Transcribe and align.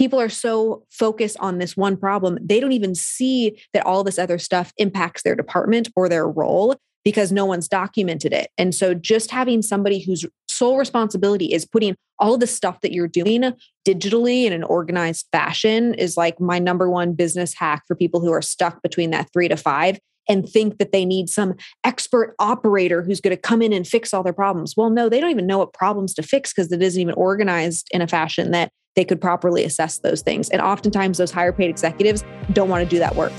people 0.00 0.18
are 0.18 0.30
so 0.30 0.82
focused 0.88 1.36
on 1.40 1.58
this 1.58 1.76
one 1.76 1.94
problem, 1.94 2.38
they 2.40 2.58
don't 2.58 2.72
even 2.72 2.94
see 2.94 3.60
that 3.74 3.84
all 3.84 4.02
this 4.02 4.18
other 4.18 4.38
stuff 4.38 4.72
impacts 4.78 5.22
their 5.22 5.36
department 5.36 5.90
or 5.94 6.08
their 6.08 6.26
role 6.26 6.74
because 7.04 7.30
no 7.30 7.44
one's 7.44 7.68
documented 7.68 8.32
it. 8.32 8.48
And 8.56 8.74
so 8.74 8.94
just 8.94 9.30
having 9.30 9.60
somebody 9.60 10.00
whose 10.00 10.24
sole 10.48 10.78
responsibility 10.78 11.52
is 11.52 11.66
putting 11.66 11.96
all 12.18 12.38
the 12.38 12.46
stuff 12.46 12.80
that 12.80 12.94
you're 12.94 13.08
doing 13.08 13.52
digitally 13.86 14.44
in 14.44 14.54
an 14.54 14.64
organized 14.64 15.26
fashion 15.32 15.92
is 15.92 16.16
like 16.16 16.40
my 16.40 16.58
number 16.58 16.88
one 16.88 17.12
business 17.12 17.52
hack 17.52 17.82
for 17.86 17.94
people 17.94 18.20
who 18.20 18.32
are 18.32 18.40
stuck 18.40 18.80
between 18.80 19.10
that 19.10 19.30
3 19.34 19.48
to 19.48 19.56
5 19.58 19.98
and 20.30 20.48
think 20.48 20.78
that 20.78 20.92
they 20.92 21.04
need 21.04 21.28
some 21.28 21.56
expert 21.82 22.36
operator 22.38 23.02
who's 23.02 23.20
going 23.20 23.36
to 23.36 23.40
come 23.40 23.60
in 23.60 23.72
and 23.72 23.86
fix 23.86 24.14
all 24.14 24.22
their 24.22 24.32
problems. 24.32 24.76
Well, 24.76 24.88
no, 24.88 25.08
they 25.08 25.20
don't 25.20 25.30
even 25.30 25.46
know 25.46 25.58
what 25.58 25.74
problems 25.74 26.14
to 26.14 26.22
fix 26.22 26.54
because 26.54 26.70
it 26.70 26.80
isn't 26.80 27.00
even 27.02 27.14
organized 27.14 27.88
in 27.90 28.00
a 28.00 28.06
fashion 28.06 28.52
that 28.52 28.70
they 28.94 29.04
could 29.04 29.20
properly 29.20 29.64
assess 29.64 29.98
those 29.98 30.22
things. 30.22 30.48
And 30.50 30.62
oftentimes, 30.62 31.18
those 31.18 31.32
higher 31.32 31.52
paid 31.52 31.68
executives 31.68 32.24
don't 32.52 32.68
want 32.68 32.84
to 32.84 32.88
do 32.88 33.00
that 33.00 33.16
work. 33.16 33.32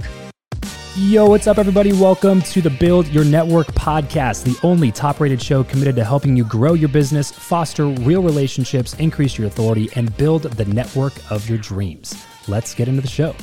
Yo, 0.98 1.26
what's 1.26 1.48
up, 1.48 1.58
everybody? 1.58 1.94
Welcome 1.94 2.42
to 2.42 2.62
the 2.62 2.70
Build 2.70 3.08
Your 3.08 3.24
Network 3.24 3.68
podcast, 3.68 4.44
the 4.44 4.60
only 4.68 4.92
top 4.92 5.22
rated 5.22 5.42
show 5.42 5.64
committed 5.64 5.96
to 5.96 6.04
helping 6.04 6.36
you 6.36 6.44
grow 6.44 6.74
your 6.74 6.90
business, 6.90 7.32
foster 7.32 7.86
real 7.86 8.22
relationships, 8.22 8.96
increase 8.96 9.38
your 9.38 9.48
authority, 9.48 9.90
and 9.96 10.16
build 10.18 10.44
the 10.44 10.66
network 10.66 11.14
of 11.32 11.48
your 11.48 11.58
dreams. 11.58 12.26
Let's 12.50 12.76
get 12.76 12.90
into 12.90 13.02
the 13.02 13.08
show. 13.08 13.34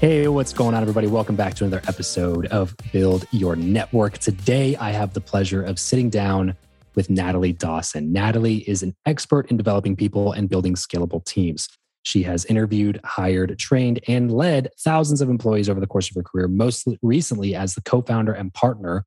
Hey, 0.00 0.28
what's 0.28 0.54
going 0.54 0.74
on, 0.74 0.80
everybody? 0.80 1.08
Welcome 1.08 1.36
back 1.36 1.52
to 1.56 1.64
another 1.66 1.82
episode 1.86 2.46
of 2.46 2.74
Build 2.90 3.26
Your 3.32 3.54
Network. 3.54 4.16
Today, 4.16 4.74
I 4.76 4.92
have 4.92 5.12
the 5.12 5.20
pleasure 5.20 5.62
of 5.62 5.78
sitting 5.78 6.08
down 6.08 6.56
with 6.94 7.10
Natalie 7.10 7.52
Dawson. 7.52 8.10
Natalie 8.10 8.66
is 8.66 8.82
an 8.82 8.96
expert 9.04 9.50
in 9.50 9.58
developing 9.58 9.96
people 9.96 10.32
and 10.32 10.48
building 10.48 10.72
scalable 10.72 11.22
teams. 11.26 11.68
She 12.02 12.22
has 12.22 12.46
interviewed, 12.46 12.98
hired, 13.04 13.58
trained, 13.58 14.00
and 14.08 14.32
led 14.32 14.70
thousands 14.78 15.20
of 15.20 15.28
employees 15.28 15.68
over 15.68 15.80
the 15.80 15.86
course 15.86 16.08
of 16.08 16.14
her 16.14 16.22
career, 16.22 16.48
most 16.48 16.88
recently 17.02 17.54
as 17.54 17.74
the 17.74 17.82
co 17.82 18.00
founder 18.00 18.32
and 18.32 18.54
partner 18.54 18.96
of 18.96 19.04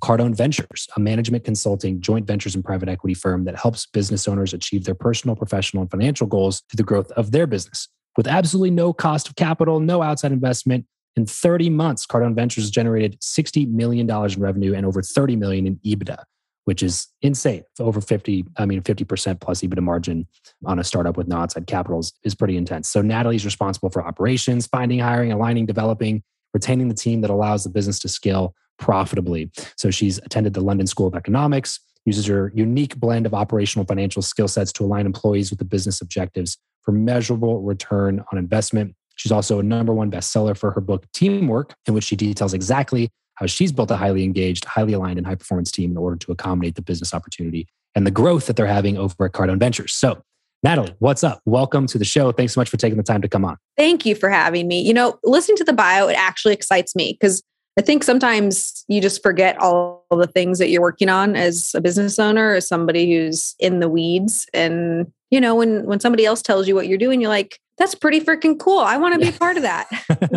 Cardone 0.00 0.36
Ventures, 0.36 0.86
a 0.94 1.00
management 1.00 1.42
consulting, 1.42 2.00
joint 2.00 2.24
ventures, 2.24 2.54
and 2.54 2.64
private 2.64 2.88
equity 2.88 3.14
firm 3.14 3.46
that 3.46 3.56
helps 3.56 3.86
business 3.86 4.28
owners 4.28 4.54
achieve 4.54 4.84
their 4.84 4.94
personal, 4.94 5.34
professional, 5.34 5.80
and 5.80 5.90
financial 5.90 6.28
goals 6.28 6.62
through 6.70 6.76
the 6.76 6.84
growth 6.84 7.10
of 7.12 7.32
their 7.32 7.48
business 7.48 7.88
with 8.16 8.26
absolutely 8.26 8.70
no 8.70 8.92
cost 8.92 9.28
of 9.28 9.36
capital, 9.36 9.80
no 9.80 10.02
outside 10.02 10.32
investment. 10.32 10.86
In 11.16 11.26
30 11.26 11.70
months, 11.70 12.06
Cardone 12.06 12.34
Ventures 12.34 12.70
generated 12.70 13.18
$60 13.20 13.68
million 13.70 14.08
in 14.10 14.40
revenue 14.40 14.74
and 14.74 14.84
over 14.84 15.02
30 15.02 15.36
million 15.36 15.66
in 15.66 15.76
EBITDA, 15.76 16.22
which 16.64 16.82
is 16.82 17.08
insane. 17.22 17.62
Over 17.80 18.00
50, 18.00 18.44
I 18.58 18.66
mean, 18.66 18.82
50% 18.82 19.40
plus 19.40 19.62
EBITDA 19.62 19.82
margin 19.82 20.26
on 20.66 20.78
a 20.78 20.84
startup 20.84 21.16
with 21.16 21.26
no 21.26 21.38
outside 21.38 21.66
capital 21.66 22.00
is, 22.00 22.12
is 22.22 22.34
pretty 22.34 22.56
intense. 22.56 22.88
So 22.88 23.00
Natalie's 23.00 23.46
responsible 23.46 23.88
for 23.88 24.06
operations, 24.06 24.66
finding, 24.66 24.98
hiring, 24.98 25.32
aligning, 25.32 25.64
developing, 25.64 26.22
retaining 26.52 26.88
the 26.88 26.94
team 26.94 27.22
that 27.22 27.30
allows 27.30 27.64
the 27.64 27.70
business 27.70 27.98
to 28.00 28.08
scale 28.08 28.54
profitably. 28.78 29.50
So 29.76 29.90
she's 29.90 30.18
attended 30.18 30.52
the 30.52 30.60
London 30.60 30.86
School 30.86 31.06
of 31.06 31.14
Economics, 31.14 31.80
uses 32.06 32.26
her 32.26 32.50
unique 32.54 32.96
blend 32.96 33.26
of 33.26 33.34
operational 33.34 33.84
financial 33.84 34.22
skill 34.22 34.48
sets 34.48 34.72
to 34.72 34.84
align 34.84 35.04
employees 35.04 35.50
with 35.50 35.58
the 35.58 35.64
business 35.64 36.00
objectives 36.00 36.56
for 36.82 36.92
measurable 36.92 37.60
return 37.60 38.24
on 38.32 38.38
investment. 38.38 38.94
She's 39.16 39.32
also 39.32 39.58
a 39.58 39.62
number 39.62 39.92
one 39.92 40.10
bestseller 40.10 40.56
for 40.56 40.70
her 40.70 40.80
book 40.80 41.04
Teamwork, 41.12 41.74
in 41.86 41.94
which 41.94 42.04
she 42.04 42.16
details 42.16 42.54
exactly 42.54 43.10
how 43.34 43.46
she's 43.46 43.72
built 43.72 43.90
a 43.90 43.96
highly 43.96 44.24
engaged, 44.24 44.64
highly 44.64 44.94
aligned, 44.94 45.18
and 45.18 45.26
high 45.26 45.34
performance 45.34 45.70
team 45.70 45.90
in 45.90 45.96
order 45.96 46.16
to 46.16 46.32
accommodate 46.32 46.74
the 46.74 46.82
business 46.82 47.12
opportunity 47.12 47.66
and 47.94 48.06
the 48.06 48.10
growth 48.10 48.46
that 48.46 48.56
they're 48.56 48.66
having 48.66 48.96
over 48.96 49.26
at 49.26 49.32
Cardone 49.32 49.58
Ventures. 49.58 49.92
So, 49.92 50.22
Natalie, 50.62 50.94
what's 51.00 51.22
up? 51.22 51.40
Welcome 51.44 51.86
to 51.88 51.98
the 51.98 52.04
show. 52.04 52.32
Thanks 52.32 52.54
so 52.54 52.60
much 52.60 52.70
for 52.70 52.76
taking 52.76 52.96
the 52.96 53.02
time 53.02 53.22
to 53.22 53.28
come 53.28 53.44
on. 53.44 53.56
Thank 53.76 54.06
you 54.06 54.14
for 54.14 54.30
having 54.30 54.68
me. 54.68 54.80
You 54.80 54.94
know, 54.94 55.18
listening 55.22 55.56
to 55.58 55.64
the 55.64 55.72
bio, 55.72 56.08
it 56.08 56.16
actually 56.18 56.54
excites 56.54 56.94
me 56.94 57.16
because 57.18 57.42
I 57.78 57.82
think 57.82 58.04
sometimes 58.04 58.84
you 58.88 59.02
just 59.02 59.22
forget 59.22 59.58
all 59.58 60.06
the 60.10 60.26
things 60.26 60.58
that 60.58 60.70
you're 60.70 60.80
working 60.80 61.10
on 61.10 61.36
as 61.36 61.74
a 61.74 61.80
business 61.80 62.18
owner, 62.18 62.54
as 62.54 62.66
somebody 62.66 63.14
who's 63.14 63.54
in 63.58 63.80
the 63.80 63.88
weeds. 63.88 64.46
And, 64.54 65.12
you 65.30 65.40
know, 65.40 65.54
when 65.54 65.84
when 65.84 66.00
somebody 66.00 66.24
else 66.24 66.40
tells 66.40 66.66
you 66.66 66.74
what 66.74 66.88
you're 66.88 66.96
doing, 66.96 67.20
you're 67.20 67.28
like, 67.28 67.60
that's 67.78 67.94
pretty 67.94 68.20
freaking 68.20 68.58
cool. 68.58 68.78
I 68.78 68.96
want 68.96 69.20
to 69.20 69.30
be 69.30 69.36
part 69.36 69.58
of 69.58 69.62
that. 69.64 69.88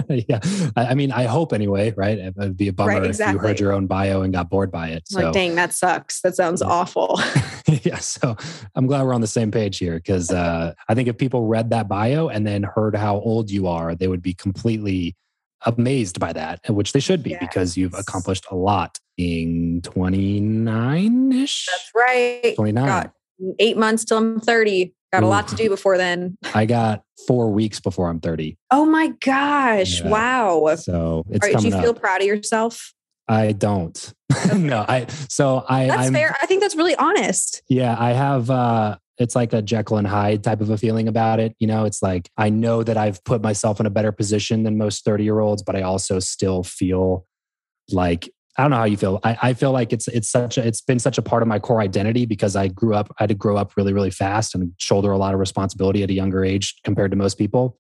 yeah. 0.28 0.40
I 0.76 0.94
mean, 0.94 1.14
I 1.14 1.24
hope 1.24 1.54
anyway, 1.54 1.94
right? 1.96 2.18
It 2.18 2.36
would 2.36 2.58
be 2.58 2.68
a 2.68 2.74
bummer 2.74 2.92
right, 2.92 3.06
exactly. 3.06 3.38
if 3.38 3.42
you 3.42 3.48
heard 3.48 3.60
your 3.62 3.72
own 3.72 3.88
bio 3.88 4.24
and 4.24 4.34
got 4.34 4.50
bored 4.50 4.72
by 4.72 4.90
it. 4.90 5.08
So. 5.08 5.22
Like, 5.22 5.34
dang, 5.34 5.56
that 5.56 5.74
sucks. 5.74 6.20
That 6.22 6.36
sounds 6.36 6.62
yeah. 6.62 6.68
awful. 6.68 7.18
yeah. 7.84 8.00
So 8.00 8.36
I'm 8.76 8.88
glad 8.88 9.04
we're 9.04 9.14
on 9.14 9.22
the 9.22 9.28
same 9.28 9.52
page 9.52 9.78
here 9.78 9.96
because 9.96 10.32
uh, 10.32 10.74
I 10.90 10.96
think 10.96 11.08
if 11.08 11.18
people 11.18 11.48
read 11.48 11.70
that 11.70 11.88
bio 11.88 12.28
and 12.28 12.46
then 12.46 12.64
heard 12.64 12.96
how 12.96 13.22
old 13.22 13.50
you 13.50 13.68
are, 13.68 13.96
they 13.96 14.10
would 14.10 14.22
be 14.22 14.34
completely 14.34 15.16
amazed 15.66 16.20
by 16.20 16.34
that, 16.34 16.62
which 16.70 16.94
they 16.94 17.00
should 17.00 17.24
be 17.24 17.32
yes. 17.32 17.40
because 17.40 17.78
you've 17.78 17.94
accomplished 17.94 18.46
a 18.52 18.56
lot 18.56 19.00
being 19.18 19.82
29 19.82 21.32
ish. 21.34 21.68
That's 21.72 21.92
right. 21.96 22.54
29. 22.56 22.86
Got 22.86 23.12
eight 23.60 23.78
months 23.78 24.06
till 24.06 24.18
I'm 24.18 24.40
30. 24.40 24.94
Got 25.12 25.24
Ooh. 25.24 25.26
a 25.26 25.28
lot 25.28 25.48
to 25.50 25.56
do 25.56 25.70
before 25.70 25.98
then. 25.98 26.38
I 26.54 26.66
got 26.66 27.04
four 27.28 27.52
weeks 27.52 27.80
before 27.80 28.10
I'm 28.10 28.20
30. 28.20 28.58
Oh 28.72 28.86
my 28.86 29.10
gosh. 29.24 30.02
Yeah. 30.02 30.10
Wow. 30.10 30.76
So 30.76 31.26
it's 31.30 31.46
right, 31.46 31.58
Do 31.58 31.66
you 31.66 31.72
feel 31.72 31.92
up. 31.92 32.02
proud 32.02 32.22
of 32.22 32.28
yourself? 32.28 32.94
I 33.28 33.52
don't. 33.52 34.14
no, 34.56 34.86
I 34.88 35.06
so 35.30 35.64
I 35.68 35.88
That's 35.88 36.08
I'm, 36.08 36.14
fair. 36.14 36.36
I 36.42 36.46
think 36.46 36.62
that's 36.62 36.76
really 36.76 36.96
honest. 36.96 37.62
Yeah, 37.68 37.96
I 37.98 38.12
have 38.14 38.50
uh 38.50 38.98
it's 39.20 39.36
like 39.36 39.52
a 39.52 39.62
Jekyll 39.62 39.98
and 39.98 40.08
Hyde 40.08 40.44
type 40.44 40.62
of 40.62 40.70
a 40.70 40.78
feeling 40.78 41.08
about 41.08 41.40
it. 41.40 41.54
You 41.60 41.68
know, 41.68 41.86
it's 41.86 42.02
like 42.02 42.30
I 42.38 42.50
know 42.50 42.84
that 42.84 42.98
I've 42.98 43.24
put 43.26 43.44
myself 43.44 43.80
in 43.80 43.86
a 43.86 43.90
better 43.90 44.14
position 44.14 44.64
than 44.64 44.78
most 44.78 45.04
30 45.04 45.26
year 45.26 45.40
olds, 45.40 45.62
but 45.62 45.76
I 45.76 45.82
also 45.82 46.20
still 46.20 46.64
feel 46.64 47.26
like 47.92 48.30
I 48.58 48.64
don't 48.64 48.72
know 48.72 48.78
how 48.78 48.86
you 48.86 48.98
feel. 48.98 49.20
I, 49.24 49.38
I 49.42 49.54
feel 49.54 49.72
like 49.72 49.94
it's 49.94 50.08
it's 50.08 50.30
such 50.30 50.58
a 50.58 50.66
it's 50.66 50.82
been 50.82 51.00
such 51.00 51.18
a 51.18 51.22
part 51.22 51.42
of 51.42 51.48
my 51.48 51.60
core 51.60 51.82
identity 51.82 52.26
because 52.26 52.56
I 52.56 52.70
grew 52.70 52.96
up, 52.96 53.14
I 53.20 53.24
had 53.24 53.30
to 53.30 53.36
grow 53.36 53.58
up 53.58 53.76
really, 53.76 53.94
really 53.94 54.12
fast 54.12 54.56
and 54.56 54.72
shoulder 54.78 55.12
a 55.12 55.18
lot 55.18 55.34
of 55.34 55.40
responsibility 55.40 56.02
at 56.02 56.10
a 56.10 56.14
younger 56.14 56.44
age 56.44 56.76
compared 56.84 57.12
to 57.12 57.18
most 57.18 57.38
people. 57.38 57.78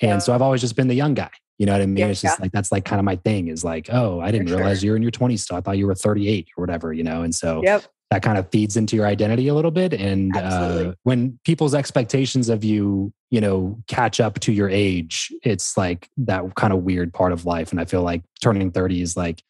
And 0.00 0.10
yeah. 0.10 0.18
so 0.18 0.34
I've 0.34 0.42
always 0.42 0.60
just 0.60 0.76
been 0.76 0.88
the 0.88 0.94
young 0.94 1.14
guy. 1.14 1.30
You 1.58 1.66
know 1.66 1.72
what 1.72 1.82
I 1.82 1.86
mean? 1.86 1.96
Yeah, 1.96 2.06
it's 2.06 2.22
just 2.22 2.38
yeah. 2.38 2.44
like 2.44 2.52
that's 2.52 2.70
like 2.70 2.84
kind 2.84 3.00
of 3.00 3.04
my 3.04 3.16
thing 3.16 3.48
is 3.48 3.64
like, 3.64 3.88
oh, 3.90 4.20
I 4.20 4.30
didn't 4.30 4.48
For 4.48 4.56
realize 4.56 4.80
sure. 4.80 4.86
you're 4.86 4.96
in 4.96 5.02
your 5.02 5.10
20s 5.10 5.40
still. 5.40 5.56
I 5.56 5.60
thought 5.60 5.76
you 5.76 5.86
were 5.86 5.94
38 5.94 6.48
or 6.56 6.62
whatever, 6.62 6.92
you 6.92 7.02
know. 7.02 7.22
And 7.22 7.34
so 7.34 7.62
yep 7.64 7.84
that 8.10 8.22
kind 8.22 8.38
of 8.38 8.48
feeds 8.50 8.76
into 8.76 8.96
your 8.96 9.06
identity 9.06 9.48
a 9.48 9.54
little 9.54 9.70
bit. 9.70 9.92
And 9.92 10.34
uh, 10.36 10.94
when 11.02 11.38
people's 11.44 11.74
expectations 11.74 12.48
of 12.48 12.64
you 12.64 13.12
you 13.30 13.40
know 13.40 13.78
catch 13.86 14.20
up 14.20 14.38
to 14.40 14.52
your 14.52 14.70
age 14.70 15.30
it's 15.42 15.76
like 15.76 16.08
that 16.16 16.54
kind 16.54 16.72
of 16.72 16.82
weird 16.82 17.12
part 17.12 17.32
of 17.32 17.44
life. 17.44 17.70
And 17.70 17.80
i 17.80 17.84
feel 17.84 18.02
like 18.02 18.22
turning 18.42 18.70
30 18.70 19.02
is 19.02 19.16
like 19.16 19.42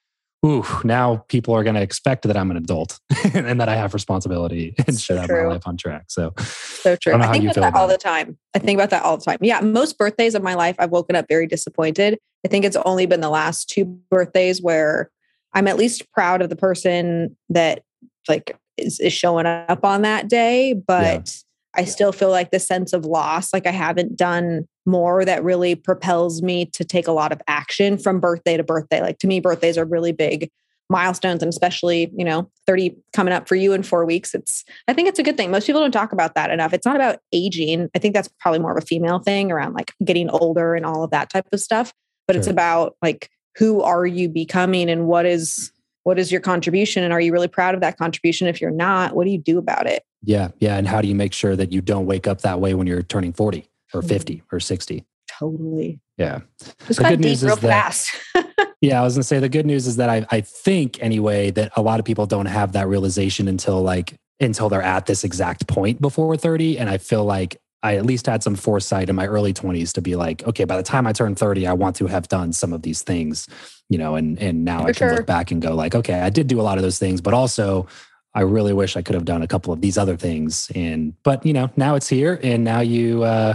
ooh 0.44 0.64
now 0.84 1.24
people 1.28 1.54
are 1.54 1.64
going 1.64 1.74
to 1.74 1.82
expect 1.82 2.22
that 2.22 2.36
i'm 2.36 2.50
an 2.50 2.56
adult 2.56 2.98
and 3.34 3.60
that 3.60 3.68
i 3.68 3.74
have 3.74 3.94
responsibility 3.94 4.74
and 4.86 4.98
should 5.00 5.18
have 5.18 5.28
my 5.28 5.46
life 5.46 5.66
on 5.66 5.76
track. 5.76 6.06
So 6.08 6.32
so 6.38 6.96
true. 6.96 7.12
I, 7.12 7.28
I 7.28 7.32
think 7.32 7.44
about 7.44 7.54
that 7.54 7.68
about 7.68 7.80
all 7.80 7.88
it. 7.88 7.92
the 7.92 7.98
time. 7.98 8.38
I 8.54 8.58
think 8.58 8.76
about 8.76 8.90
that 8.90 9.04
all 9.04 9.16
the 9.16 9.24
time. 9.24 9.38
Yeah 9.40 9.60
most 9.60 9.98
birthdays 9.98 10.34
of 10.34 10.42
my 10.42 10.54
life 10.54 10.76
i've 10.78 10.90
woken 10.90 11.16
up 11.16 11.26
very 11.28 11.46
disappointed. 11.46 12.18
I 12.44 12.48
think 12.48 12.64
it's 12.64 12.76
only 12.84 13.06
been 13.06 13.20
the 13.20 13.30
last 13.30 13.68
two 13.68 13.84
birthdays 14.10 14.60
where 14.60 15.10
i'm 15.54 15.68
at 15.68 15.76
least 15.76 16.10
proud 16.12 16.42
of 16.42 16.50
the 16.50 16.56
person 16.56 17.36
that 17.48 17.82
like 18.28 18.56
is, 18.76 19.00
is 19.00 19.12
showing 19.12 19.46
up 19.46 19.84
on 19.84 20.02
that 20.02 20.28
day 20.28 20.72
but 20.72 21.44
yeah. 21.74 21.82
i 21.82 21.84
still 21.84 22.12
feel 22.12 22.30
like 22.30 22.50
the 22.50 22.60
sense 22.60 22.92
of 22.92 23.04
loss 23.04 23.52
like 23.52 23.66
i 23.66 23.72
haven't 23.72 24.16
done 24.16 24.66
more 24.88 25.24
that 25.24 25.44
really 25.44 25.76
propels 25.76 26.42
me 26.42 26.64
to 26.66 26.84
take 26.84 27.06
a 27.06 27.12
lot 27.12 27.30
of 27.30 27.40
action 27.46 27.96
from 27.96 28.18
birthday 28.18 28.56
to 28.56 28.64
birthday. 28.64 29.00
Like 29.00 29.18
to 29.18 29.28
me 29.28 29.38
birthdays 29.38 29.78
are 29.78 29.84
really 29.84 30.12
big 30.12 30.50
milestones 30.90 31.42
and 31.42 31.50
especially 31.50 32.10
you 32.16 32.24
know 32.24 32.50
30 32.66 32.96
coming 33.12 33.34
up 33.34 33.46
for 33.46 33.56
you 33.56 33.74
in 33.74 33.82
four 33.82 34.06
weeks 34.06 34.34
it's 34.34 34.64
i 34.88 34.94
think 34.94 35.06
it's 35.06 35.18
a 35.18 35.22
good 35.22 35.36
thing. 35.36 35.50
Most 35.50 35.66
people 35.66 35.82
don't 35.82 35.92
talk 35.92 36.12
about 36.12 36.34
that 36.34 36.50
enough. 36.50 36.72
It's 36.72 36.86
not 36.86 36.96
about 36.96 37.18
aging. 37.30 37.90
I 37.94 37.98
think 37.98 38.14
that's 38.14 38.30
probably 38.40 38.58
more 38.58 38.72
of 38.72 38.82
a 38.82 38.86
female 38.86 39.18
thing 39.18 39.52
around 39.52 39.74
like 39.74 39.92
getting 40.02 40.30
older 40.30 40.74
and 40.74 40.86
all 40.86 41.04
of 41.04 41.10
that 41.10 41.30
type 41.30 41.46
of 41.52 41.60
stuff 41.60 41.92
but 42.26 42.34
sure. 42.34 42.38
it's 42.38 42.48
about 42.48 42.96
like 43.02 43.30
who 43.56 43.82
are 43.82 44.06
you 44.06 44.28
becoming 44.28 44.88
and 44.88 45.06
what 45.06 45.26
is 45.26 45.72
what 46.04 46.18
is 46.18 46.32
your 46.32 46.40
contribution 46.40 47.04
and 47.04 47.12
are 47.12 47.20
you 47.20 47.32
really 47.32 47.48
proud 47.48 47.74
of 47.74 47.80
that 47.80 47.98
contribution? 47.98 48.48
If 48.48 48.60
you're 48.60 48.70
not 48.70 49.14
what 49.14 49.24
do 49.24 49.30
you 49.30 49.38
do 49.38 49.58
about 49.58 49.86
it? 49.86 50.04
Yeah 50.22 50.48
yeah 50.60 50.76
and 50.76 50.86
how 50.86 51.00
do 51.00 51.08
you 51.08 51.14
make 51.14 51.32
sure 51.32 51.56
that 51.56 51.72
you 51.72 51.80
don't 51.80 52.06
wake 52.06 52.26
up 52.26 52.42
that 52.42 52.60
way 52.60 52.74
when 52.74 52.86
you're 52.86 53.02
turning 53.02 53.32
40 53.32 53.68
or 53.94 54.00
mm-hmm. 54.00 54.08
50 54.08 54.42
or 54.52 54.60
60 54.60 55.04
totally. 55.38 56.00
Yeah. 56.16 56.40
Just 56.86 56.98
the 56.98 57.08
good 57.08 57.20
news 57.20 57.44
real 57.44 57.54
is 57.54 57.60
fast 57.60 58.10
that, 58.34 58.74
yeah 58.80 59.00
i 59.00 59.04
was 59.04 59.14
gonna 59.14 59.22
say 59.22 59.38
the 59.38 59.48
good 59.48 59.66
news 59.66 59.86
is 59.86 59.96
that 59.96 60.08
I, 60.08 60.26
I 60.30 60.40
think 60.40 61.02
anyway 61.02 61.50
that 61.52 61.72
a 61.76 61.82
lot 61.82 62.00
of 62.00 62.06
people 62.06 62.26
don't 62.26 62.46
have 62.46 62.72
that 62.72 62.88
realization 62.88 63.48
until 63.48 63.82
like 63.82 64.14
until 64.40 64.68
they're 64.68 64.82
at 64.82 65.06
this 65.06 65.24
exact 65.24 65.66
point 65.66 66.00
before 66.00 66.36
30 66.36 66.78
and 66.78 66.88
i 66.88 66.98
feel 66.98 67.24
like 67.24 67.60
I 67.82 67.96
at 67.96 68.04
least 68.04 68.26
had 68.26 68.42
some 68.42 68.56
foresight 68.56 69.08
in 69.08 69.16
my 69.16 69.26
early 69.26 69.54
20s 69.54 69.92
to 69.92 70.02
be 70.02 70.16
like, 70.16 70.46
okay, 70.46 70.64
by 70.64 70.76
the 70.76 70.82
time 70.82 71.06
I 71.06 71.12
turn 71.12 71.34
30, 71.34 71.66
I 71.66 71.72
want 71.72 71.96
to 71.96 72.06
have 72.06 72.26
done 72.28 72.52
some 72.52 72.72
of 72.72 72.82
these 72.82 73.02
things, 73.02 73.48
you 73.88 73.98
know, 73.98 74.16
and 74.16 74.38
and 74.38 74.64
now 74.64 74.82
For 74.82 74.88
I 74.88 74.92
can 74.92 75.08
sure. 75.08 75.16
look 75.16 75.26
back 75.26 75.50
and 75.50 75.62
go 75.62 75.74
like, 75.74 75.94
okay, 75.94 76.20
I 76.20 76.30
did 76.30 76.48
do 76.48 76.60
a 76.60 76.62
lot 76.62 76.78
of 76.78 76.82
those 76.82 76.98
things, 76.98 77.20
but 77.20 77.34
also 77.34 77.86
I 78.34 78.40
really 78.42 78.72
wish 78.72 78.96
I 78.96 79.02
could 79.02 79.14
have 79.14 79.24
done 79.24 79.42
a 79.42 79.48
couple 79.48 79.72
of 79.72 79.80
these 79.80 79.96
other 79.96 80.16
things. 80.16 80.70
And 80.74 81.14
but 81.22 81.46
you 81.46 81.52
know, 81.52 81.70
now 81.76 81.94
it's 81.94 82.08
here 82.08 82.40
and 82.42 82.64
now 82.64 82.80
you 82.80 83.22
uh 83.22 83.54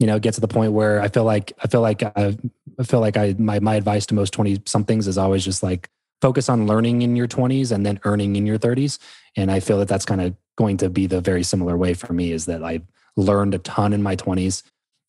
you 0.00 0.06
know, 0.06 0.18
get 0.18 0.32
to 0.32 0.40
the 0.40 0.48
point 0.48 0.72
where 0.72 1.00
I 1.02 1.08
feel 1.08 1.24
like 1.24 1.52
I 1.62 1.68
feel 1.68 1.82
like 1.82 2.02
I, 2.02 2.36
I 2.78 2.82
feel 2.82 3.00
like 3.00 3.16
I 3.16 3.36
my 3.38 3.60
my 3.60 3.74
advice 3.74 4.06
to 4.06 4.14
most 4.14 4.32
20 4.32 4.62
somethings 4.64 5.06
is 5.06 5.18
always 5.18 5.44
just 5.44 5.62
like 5.62 5.90
focus 6.22 6.48
on 6.48 6.66
learning 6.66 7.02
in 7.02 7.16
your 7.16 7.28
20s 7.28 7.70
and 7.70 7.84
then 7.84 8.00
earning 8.04 8.36
in 8.36 8.46
your 8.46 8.58
30s. 8.58 8.98
And 9.36 9.50
I 9.50 9.60
feel 9.60 9.78
that 9.78 9.88
that's 9.88 10.04
kind 10.04 10.20
of 10.20 10.34
going 10.56 10.76
to 10.78 10.90
be 10.90 11.06
the 11.06 11.20
very 11.20 11.42
similar 11.42 11.76
way 11.76 11.94
for 11.94 12.12
me 12.12 12.32
is 12.32 12.46
that 12.46 12.64
I 12.64 12.80
learned 13.16 13.54
a 13.54 13.58
ton 13.58 13.92
in 13.92 14.02
my 14.02 14.16
20s 14.16 14.62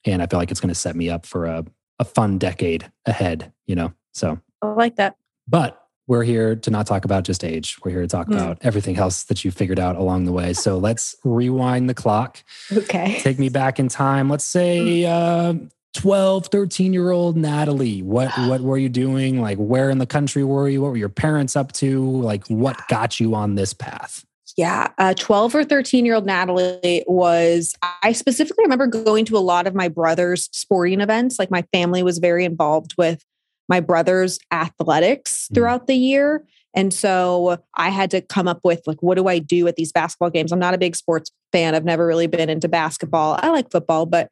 and 0.06 0.22
I 0.22 0.28
feel 0.28 0.40
like 0.40 0.52
it's 0.52 0.60
going 0.60 0.70
to 0.70 0.76
set 0.76 0.96
me 0.96 1.10
up 1.10 1.26
for 1.26 1.46
a, 1.46 1.66
a 2.00 2.06
fun 2.06 2.38
decade 2.38 2.92
ahead, 3.06 3.52
you 3.68 3.76
know? 3.76 3.94
So 4.14 4.40
I 4.62 4.68
like 4.68 4.96
that. 4.98 5.16
But 5.48 5.78
we're 6.08 6.24
here 6.24 6.56
to 6.56 6.72
not 6.72 6.88
talk 6.88 7.06
about 7.06 7.24
just 7.24 7.44
age. 7.44 7.78
We're 7.84 7.92
here 7.92 8.02
to 8.02 8.08
talk 8.08 8.28
mm. 8.28 8.34
about 8.34 8.58
everything 8.62 8.98
else 8.98 9.24
that 9.24 9.46
you 9.46 9.52
figured 9.52 9.80
out 9.80 9.96
along 9.96 10.26
the 10.26 10.32
way. 10.32 10.54
So 10.54 10.78
let's 10.78 11.16
rewind 11.24 11.90
the 11.90 11.94
clock. 11.94 12.44
Okay. 12.72 13.20
Take 13.20 13.40
me 13.40 13.50
back 13.50 13.80
in 13.80 13.88
time. 13.88 14.30
Let's 14.30 14.44
say 14.44 15.06
uh, 15.06 15.54
12, 15.94 16.48
13 16.48 16.94
year 16.94 17.12
old 17.12 17.38
Natalie. 17.38 18.02
What 18.02 18.32
what 18.38 18.62
were 18.62 18.78
you 18.78 18.90
doing? 18.90 19.42
Like 19.42 19.58
where 19.58 19.90
in 19.90 20.00
the 20.00 20.06
country 20.06 20.44
were 20.44 20.68
you? 20.68 20.82
What 20.82 20.92
were 20.92 20.98
your 20.98 21.10
parents 21.10 21.56
up 21.56 21.72
to? 21.74 22.10
Like 22.10 22.48
what 22.48 22.78
got 22.88 23.20
you 23.20 23.36
on 23.36 23.56
this 23.56 23.74
path? 23.74 24.26
Yeah, 24.58 24.90
uh, 24.98 25.14
12 25.14 25.56
or 25.56 25.64
13 25.64 26.06
year 26.06 26.16
old 26.16 26.26
Natalie 26.26 27.04
was, 27.08 27.76
I 28.04 28.12
specifically 28.12 28.64
remember 28.66 28.88
going 28.88 29.26
to 29.26 29.38
a 29.38 29.40
lot 29.40 29.68
of 29.68 29.76
my 29.76 29.88
brother's 29.88 30.50
sporting 30.52 31.02
events. 31.02 31.40
Like 31.40 31.52
my 31.52 31.64
family 31.74 32.04
was 32.04 32.18
very 32.18 32.46
involved 32.46 32.96
with 32.98 33.24
my 33.70 33.80
brother's 33.80 34.40
athletics 34.52 35.48
mm. 35.48 35.56
throughout 35.56 35.88
the 35.88 35.96
year. 35.96 36.46
And 36.74 36.94
so 36.94 37.58
I 37.76 37.90
had 37.90 38.12
to 38.12 38.22
come 38.22 38.48
up 38.48 38.62
with 38.64 38.82
like, 38.86 39.02
what 39.02 39.16
do 39.16 39.28
I 39.28 39.40
do 39.40 39.68
at 39.68 39.76
these 39.76 39.92
basketball 39.92 40.30
games? 40.30 40.52
I'm 40.52 40.60
not 40.60 40.74
a 40.74 40.78
big 40.78 40.96
sports 40.96 41.32
fan. 41.52 41.76
I've 41.76 41.86
never 41.86 42.06
really 42.06 42.28
been 42.28 42.50
into 42.50 42.70
basketball. 42.70 43.38
I 43.42 43.50
like 43.50 43.72
football, 43.72 44.06
but 44.06 44.30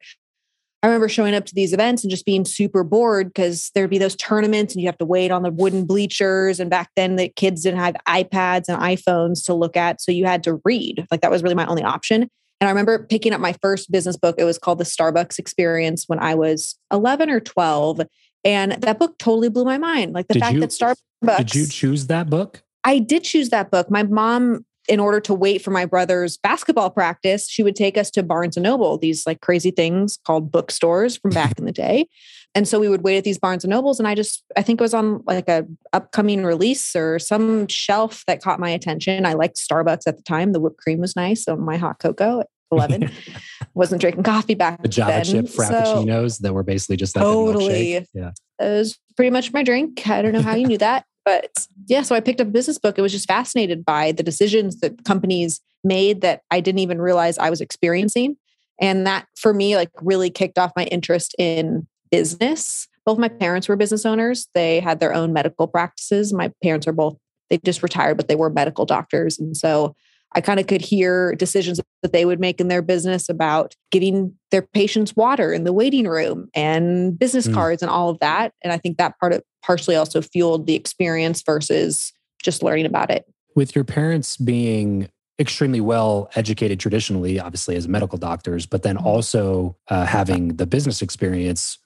I 0.82 0.86
remember 0.86 1.08
showing 1.08 1.34
up 1.34 1.44
to 1.44 1.54
these 1.54 1.74
events 1.74 2.02
and 2.02 2.10
just 2.10 2.24
being 2.24 2.46
super 2.46 2.82
bored 2.82 3.28
because 3.28 3.70
there'd 3.74 3.90
be 3.90 3.98
those 3.98 4.16
tournaments 4.16 4.74
and 4.74 4.80
you 4.80 4.88
have 4.88 4.96
to 4.98 5.04
wait 5.04 5.30
on 5.30 5.42
the 5.42 5.50
wooden 5.50 5.84
bleachers. 5.84 6.58
And 6.58 6.70
back 6.70 6.90
then 6.96 7.16
the 7.16 7.28
kids 7.28 7.62
didn't 7.62 7.80
have 7.80 7.96
iPads 8.08 8.68
and 8.68 8.80
iPhones 8.80 9.44
to 9.44 9.54
look 9.54 9.76
at. 9.76 10.00
So 10.00 10.10
you 10.10 10.24
had 10.24 10.42
to 10.44 10.60
read. 10.64 11.06
Like 11.10 11.20
that 11.20 11.30
was 11.30 11.42
really 11.42 11.54
my 11.54 11.66
only 11.66 11.82
option. 11.82 12.22
And 12.22 12.68
I 12.68 12.70
remember 12.70 13.06
picking 13.06 13.34
up 13.34 13.40
my 13.40 13.54
first 13.60 13.90
business 13.90 14.16
book. 14.16 14.36
It 14.38 14.44
was 14.44 14.58
called 14.58 14.78
The 14.78 14.84
Starbucks 14.84 15.38
Experience 15.38 16.04
when 16.06 16.18
I 16.18 16.34
was 16.34 16.78
11 16.90 17.28
or 17.28 17.40
12. 17.40 18.02
And 18.44 18.72
that 18.72 18.98
book 18.98 19.18
totally 19.18 19.50
blew 19.50 19.64
my 19.64 19.76
mind. 19.76 20.14
Like 20.14 20.28
the 20.28 20.34
did 20.34 20.40
fact 20.40 20.54
you, 20.54 20.60
that 20.60 20.70
Starbucks. 20.70 21.36
Did 21.36 21.54
you 21.54 21.66
choose 21.66 22.06
that 22.06 22.30
book? 22.30 22.62
I 22.84 22.98
did 22.98 23.24
choose 23.24 23.50
that 23.50 23.70
book. 23.70 23.90
My 23.90 24.02
mom, 24.02 24.64
in 24.88 25.00
order 25.00 25.20
to 25.20 25.34
wait 25.34 25.62
for 25.62 25.70
my 25.70 25.84
brother's 25.84 26.36
basketball 26.36 26.90
practice, 26.90 27.48
she 27.48 27.62
would 27.62 27.76
take 27.76 27.96
us 27.96 28.10
to 28.12 28.22
Barnes 28.22 28.56
and 28.56 28.64
Noble, 28.64 28.98
these 28.98 29.26
like 29.26 29.40
crazy 29.40 29.70
things 29.70 30.18
called 30.24 30.50
bookstores 30.50 31.16
from 31.16 31.30
back 31.30 31.58
in 31.58 31.64
the 31.64 31.72
day. 31.72 32.08
And 32.54 32.66
so 32.66 32.80
we 32.80 32.88
would 32.88 33.02
wait 33.02 33.16
at 33.16 33.24
these 33.24 33.38
Barnes 33.38 33.62
and 33.62 33.70
Nobles. 33.70 34.00
And 34.00 34.08
I 34.08 34.14
just, 34.14 34.42
I 34.56 34.62
think 34.62 34.80
it 34.80 34.82
was 34.82 34.94
on 34.94 35.22
like 35.26 35.48
a 35.48 35.66
upcoming 35.92 36.44
release 36.44 36.96
or 36.96 37.18
some 37.18 37.68
shelf 37.68 38.24
that 38.26 38.42
caught 38.42 38.58
my 38.58 38.70
attention. 38.70 39.24
I 39.24 39.34
liked 39.34 39.56
Starbucks 39.56 40.02
at 40.06 40.16
the 40.16 40.22
time. 40.24 40.52
The 40.52 40.60
whipped 40.60 40.78
cream 40.78 40.98
was 40.98 41.14
nice 41.14 41.46
on 41.46 41.60
my 41.60 41.76
hot 41.76 42.00
cocoa. 42.00 42.42
11. 42.72 43.10
Wasn't 43.74 44.00
drinking 44.00 44.24
coffee 44.24 44.54
back 44.54 44.82
the 44.82 44.88
Java 44.88 45.12
then. 45.12 45.24
chip 45.24 45.46
frappuccinos 45.46 46.38
so, 46.38 46.42
that 46.42 46.52
were 46.52 46.62
basically 46.62 46.96
just 46.96 47.14
like 47.14 47.24
totally. 47.24 48.06
Yeah. 48.14 48.32
It 48.58 48.64
was 48.64 48.98
pretty 49.16 49.30
much 49.30 49.52
my 49.52 49.62
drink. 49.62 50.08
I 50.08 50.22
don't 50.22 50.32
know 50.32 50.42
how 50.42 50.54
you 50.54 50.66
knew 50.66 50.78
that. 50.78 51.04
But 51.30 51.68
yeah, 51.86 52.02
so 52.02 52.16
I 52.16 52.20
picked 52.20 52.40
up 52.40 52.48
a 52.48 52.50
business 52.50 52.76
book. 52.76 52.98
It 52.98 53.02
was 53.02 53.12
just 53.12 53.28
fascinated 53.28 53.84
by 53.84 54.10
the 54.10 54.24
decisions 54.24 54.80
that 54.80 55.04
companies 55.04 55.60
made 55.84 56.22
that 56.22 56.42
I 56.50 56.58
didn't 56.58 56.80
even 56.80 57.00
realize 57.00 57.38
I 57.38 57.50
was 57.50 57.60
experiencing. 57.60 58.36
And 58.80 59.06
that 59.06 59.28
for 59.36 59.54
me, 59.54 59.76
like 59.76 59.90
really 60.02 60.28
kicked 60.28 60.58
off 60.58 60.72
my 60.74 60.86
interest 60.86 61.36
in 61.38 61.86
business. 62.10 62.88
Both 63.06 63.18
my 63.18 63.28
parents 63.28 63.68
were 63.68 63.76
business 63.76 64.04
owners. 64.04 64.48
They 64.54 64.80
had 64.80 64.98
their 64.98 65.14
own 65.14 65.32
medical 65.32 65.68
practices. 65.68 66.32
My 66.32 66.50
parents 66.64 66.88
are 66.88 66.92
both, 66.92 67.16
they 67.48 67.58
just 67.58 67.84
retired, 67.84 68.16
but 68.16 68.26
they 68.26 68.34
were 68.34 68.50
medical 68.50 68.84
doctors. 68.84 69.38
And 69.38 69.56
so 69.56 69.94
I 70.32 70.40
kind 70.40 70.60
of 70.60 70.66
could 70.66 70.80
hear 70.80 71.34
decisions 71.34 71.80
that 72.02 72.12
they 72.12 72.24
would 72.24 72.40
make 72.40 72.60
in 72.60 72.68
their 72.68 72.82
business 72.82 73.28
about 73.28 73.74
giving 73.90 74.34
their 74.50 74.62
patients 74.62 75.16
water 75.16 75.52
in 75.52 75.64
the 75.64 75.72
waiting 75.72 76.06
room 76.06 76.48
and 76.54 77.18
business 77.18 77.46
mm. 77.46 77.54
cards 77.54 77.82
and 77.82 77.90
all 77.90 78.10
of 78.10 78.18
that. 78.20 78.52
And 78.62 78.72
I 78.72 78.78
think 78.78 78.96
that 78.98 79.18
part 79.18 79.32
of 79.32 79.42
partially 79.62 79.96
also 79.96 80.22
fueled 80.22 80.66
the 80.66 80.74
experience 80.74 81.42
versus 81.42 82.12
just 82.42 82.62
learning 82.62 82.86
about 82.86 83.10
it. 83.10 83.26
With 83.54 83.74
your 83.74 83.84
parents 83.84 84.36
being 84.36 85.08
extremely 85.38 85.80
well 85.80 86.30
educated 86.34 86.78
traditionally, 86.78 87.40
obviously 87.40 87.74
as 87.74 87.88
medical 87.88 88.18
doctors, 88.18 88.66
but 88.66 88.82
then 88.82 88.96
mm-hmm. 88.96 89.06
also 89.06 89.76
uh, 89.88 90.06
having 90.06 90.56
the 90.56 90.66
business 90.66 91.02
experience 91.02 91.78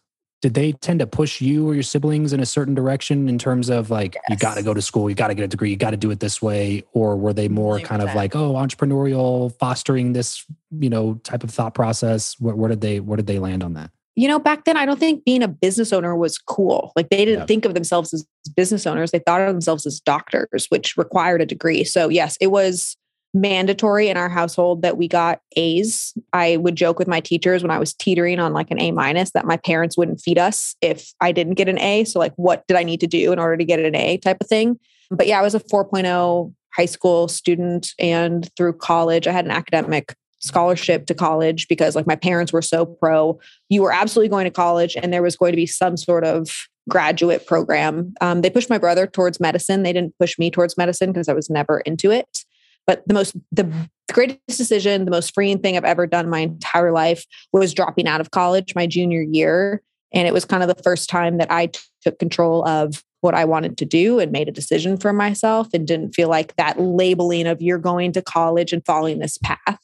did 0.44 0.52
they 0.52 0.72
tend 0.72 1.00
to 1.00 1.06
push 1.06 1.40
you 1.40 1.66
or 1.66 1.72
your 1.72 1.82
siblings 1.82 2.34
in 2.34 2.38
a 2.38 2.44
certain 2.44 2.74
direction 2.74 3.30
in 3.30 3.38
terms 3.38 3.70
of 3.70 3.88
like 3.88 4.14
yes. 4.14 4.22
you 4.28 4.36
got 4.36 4.58
to 4.58 4.62
go 4.62 4.74
to 4.74 4.82
school 4.82 5.08
you 5.08 5.16
got 5.16 5.28
to 5.28 5.34
get 5.34 5.42
a 5.42 5.48
degree 5.48 5.70
you 5.70 5.76
got 5.76 5.92
to 5.92 5.96
do 5.96 6.10
it 6.10 6.20
this 6.20 6.42
way? 6.42 6.84
Or 6.92 7.16
were 7.16 7.32
they 7.32 7.48
more 7.48 7.80
kind 7.80 8.02
of 8.02 8.14
like 8.14 8.36
oh 8.36 8.52
entrepreneurial 8.52 9.56
fostering 9.58 10.12
this 10.12 10.44
you 10.70 10.90
know 10.90 11.14
type 11.24 11.44
of 11.44 11.50
thought 11.50 11.72
process 11.72 12.36
where, 12.38 12.54
where, 12.54 12.68
did 12.68 12.82
they 12.82 13.00
where 13.00 13.16
did 13.16 13.26
they 13.26 13.38
land 13.38 13.64
on 13.64 13.72
that? 13.72 13.90
You 14.16 14.28
know 14.28 14.38
back 14.38 14.66
then 14.66 14.76
i 14.76 14.84
don't 14.84 15.00
think 15.00 15.24
being 15.24 15.42
a 15.42 15.48
business 15.48 15.94
owner 15.94 16.14
was 16.14 16.36
cool. 16.36 16.92
Like 16.94 17.08
they 17.08 17.24
didn't 17.24 17.40
yeah. 17.40 17.46
think 17.46 17.64
of 17.64 17.72
themselves 17.72 18.12
as 18.12 18.26
business 18.54 18.86
owners 18.86 19.12
they 19.12 19.20
thought 19.20 19.40
of 19.40 19.46
themselves 19.46 19.86
as 19.86 19.98
doctors 19.98 20.66
which 20.68 20.98
required 20.98 21.40
a 21.40 21.46
degree. 21.46 21.84
So 21.84 22.10
yes 22.10 22.36
it 22.38 22.48
was 22.48 22.98
mandatory 23.34 24.08
in 24.08 24.16
our 24.16 24.28
household 24.28 24.82
that 24.82 24.96
we 24.96 25.08
got 25.08 25.40
A's. 25.56 26.14
I 26.32 26.56
would 26.56 26.76
joke 26.76 26.98
with 26.98 27.08
my 27.08 27.20
teachers 27.20 27.62
when 27.62 27.70
I 27.70 27.78
was 27.78 27.92
teetering 27.92 28.38
on 28.38 28.52
like 28.52 28.70
an 28.70 28.80
A 28.80 28.92
minus 28.92 29.32
that 29.32 29.44
my 29.44 29.56
parents 29.56 29.98
wouldn't 29.98 30.20
feed 30.20 30.38
us 30.38 30.76
if 30.80 31.12
I 31.20 31.32
didn't 31.32 31.54
get 31.54 31.68
an 31.68 31.78
A. 31.80 32.04
So, 32.04 32.18
like, 32.18 32.32
what 32.36 32.66
did 32.68 32.76
I 32.76 32.84
need 32.84 33.00
to 33.00 33.06
do 33.06 33.32
in 33.32 33.38
order 33.38 33.56
to 33.56 33.64
get 33.64 33.80
an 33.80 33.96
A 33.96 34.16
type 34.18 34.38
of 34.40 34.46
thing? 34.46 34.78
But 35.10 35.26
yeah, 35.26 35.38
I 35.38 35.42
was 35.42 35.54
a 35.54 35.60
4.0 35.60 36.54
high 36.72 36.86
school 36.86 37.28
student 37.28 37.92
and 37.98 38.48
through 38.56 38.74
college, 38.74 39.26
I 39.26 39.32
had 39.32 39.44
an 39.44 39.50
academic 39.50 40.14
scholarship 40.44 41.06
to 41.06 41.14
college 41.14 41.68
because 41.68 41.96
like 41.96 42.06
my 42.06 42.16
parents 42.16 42.52
were 42.52 42.60
so 42.60 42.84
pro 42.84 43.38
you 43.70 43.80
were 43.80 43.92
absolutely 43.92 44.28
going 44.28 44.44
to 44.44 44.50
college 44.50 44.94
and 44.94 45.10
there 45.10 45.22
was 45.22 45.36
going 45.36 45.52
to 45.52 45.56
be 45.56 45.64
some 45.64 45.96
sort 45.96 46.22
of 46.22 46.68
graduate 46.90 47.46
program 47.46 48.12
um, 48.20 48.42
they 48.42 48.50
pushed 48.50 48.68
my 48.68 48.76
brother 48.76 49.06
towards 49.06 49.40
medicine 49.40 49.82
they 49.82 49.92
didn't 49.92 50.14
push 50.18 50.38
me 50.38 50.50
towards 50.50 50.76
medicine 50.76 51.10
because 51.10 51.30
i 51.30 51.32
was 51.32 51.48
never 51.48 51.80
into 51.80 52.10
it 52.10 52.44
but 52.86 53.02
the 53.06 53.14
most, 53.14 53.36
the 53.52 53.70
greatest 54.12 54.58
decision, 54.58 55.04
the 55.04 55.10
most 55.10 55.34
freeing 55.34 55.58
thing 55.58 55.76
I've 55.76 55.84
ever 55.84 56.06
done 56.06 56.28
my 56.28 56.40
entire 56.40 56.92
life 56.92 57.24
was 57.52 57.74
dropping 57.74 58.06
out 58.06 58.20
of 58.20 58.30
college 58.30 58.74
my 58.74 58.86
junior 58.86 59.22
year. 59.22 59.82
And 60.12 60.28
it 60.28 60.32
was 60.32 60.44
kind 60.44 60.62
of 60.62 60.68
the 60.68 60.82
first 60.82 61.10
time 61.10 61.38
that 61.38 61.50
I 61.50 61.66
t- 61.66 61.80
took 62.02 62.18
control 62.18 62.66
of 62.68 63.02
what 63.20 63.34
I 63.34 63.46
wanted 63.46 63.78
to 63.78 63.84
do 63.84 64.18
and 64.18 64.30
made 64.30 64.48
a 64.48 64.52
decision 64.52 64.98
for 64.98 65.12
myself 65.12 65.68
and 65.72 65.86
didn't 65.86 66.14
feel 66.14 66.28
like 66.28 66.54
that 66.56 66.78
labeling 66.78 67.46
of 67.46 67.62
you're 67.62 67.78
going 67.78 68.12
to 68.12 68.22
college 68.22 68.72
and 68.72 68.84
following 68.84 69.18
this 69.18 69.38
path 69.38 69.78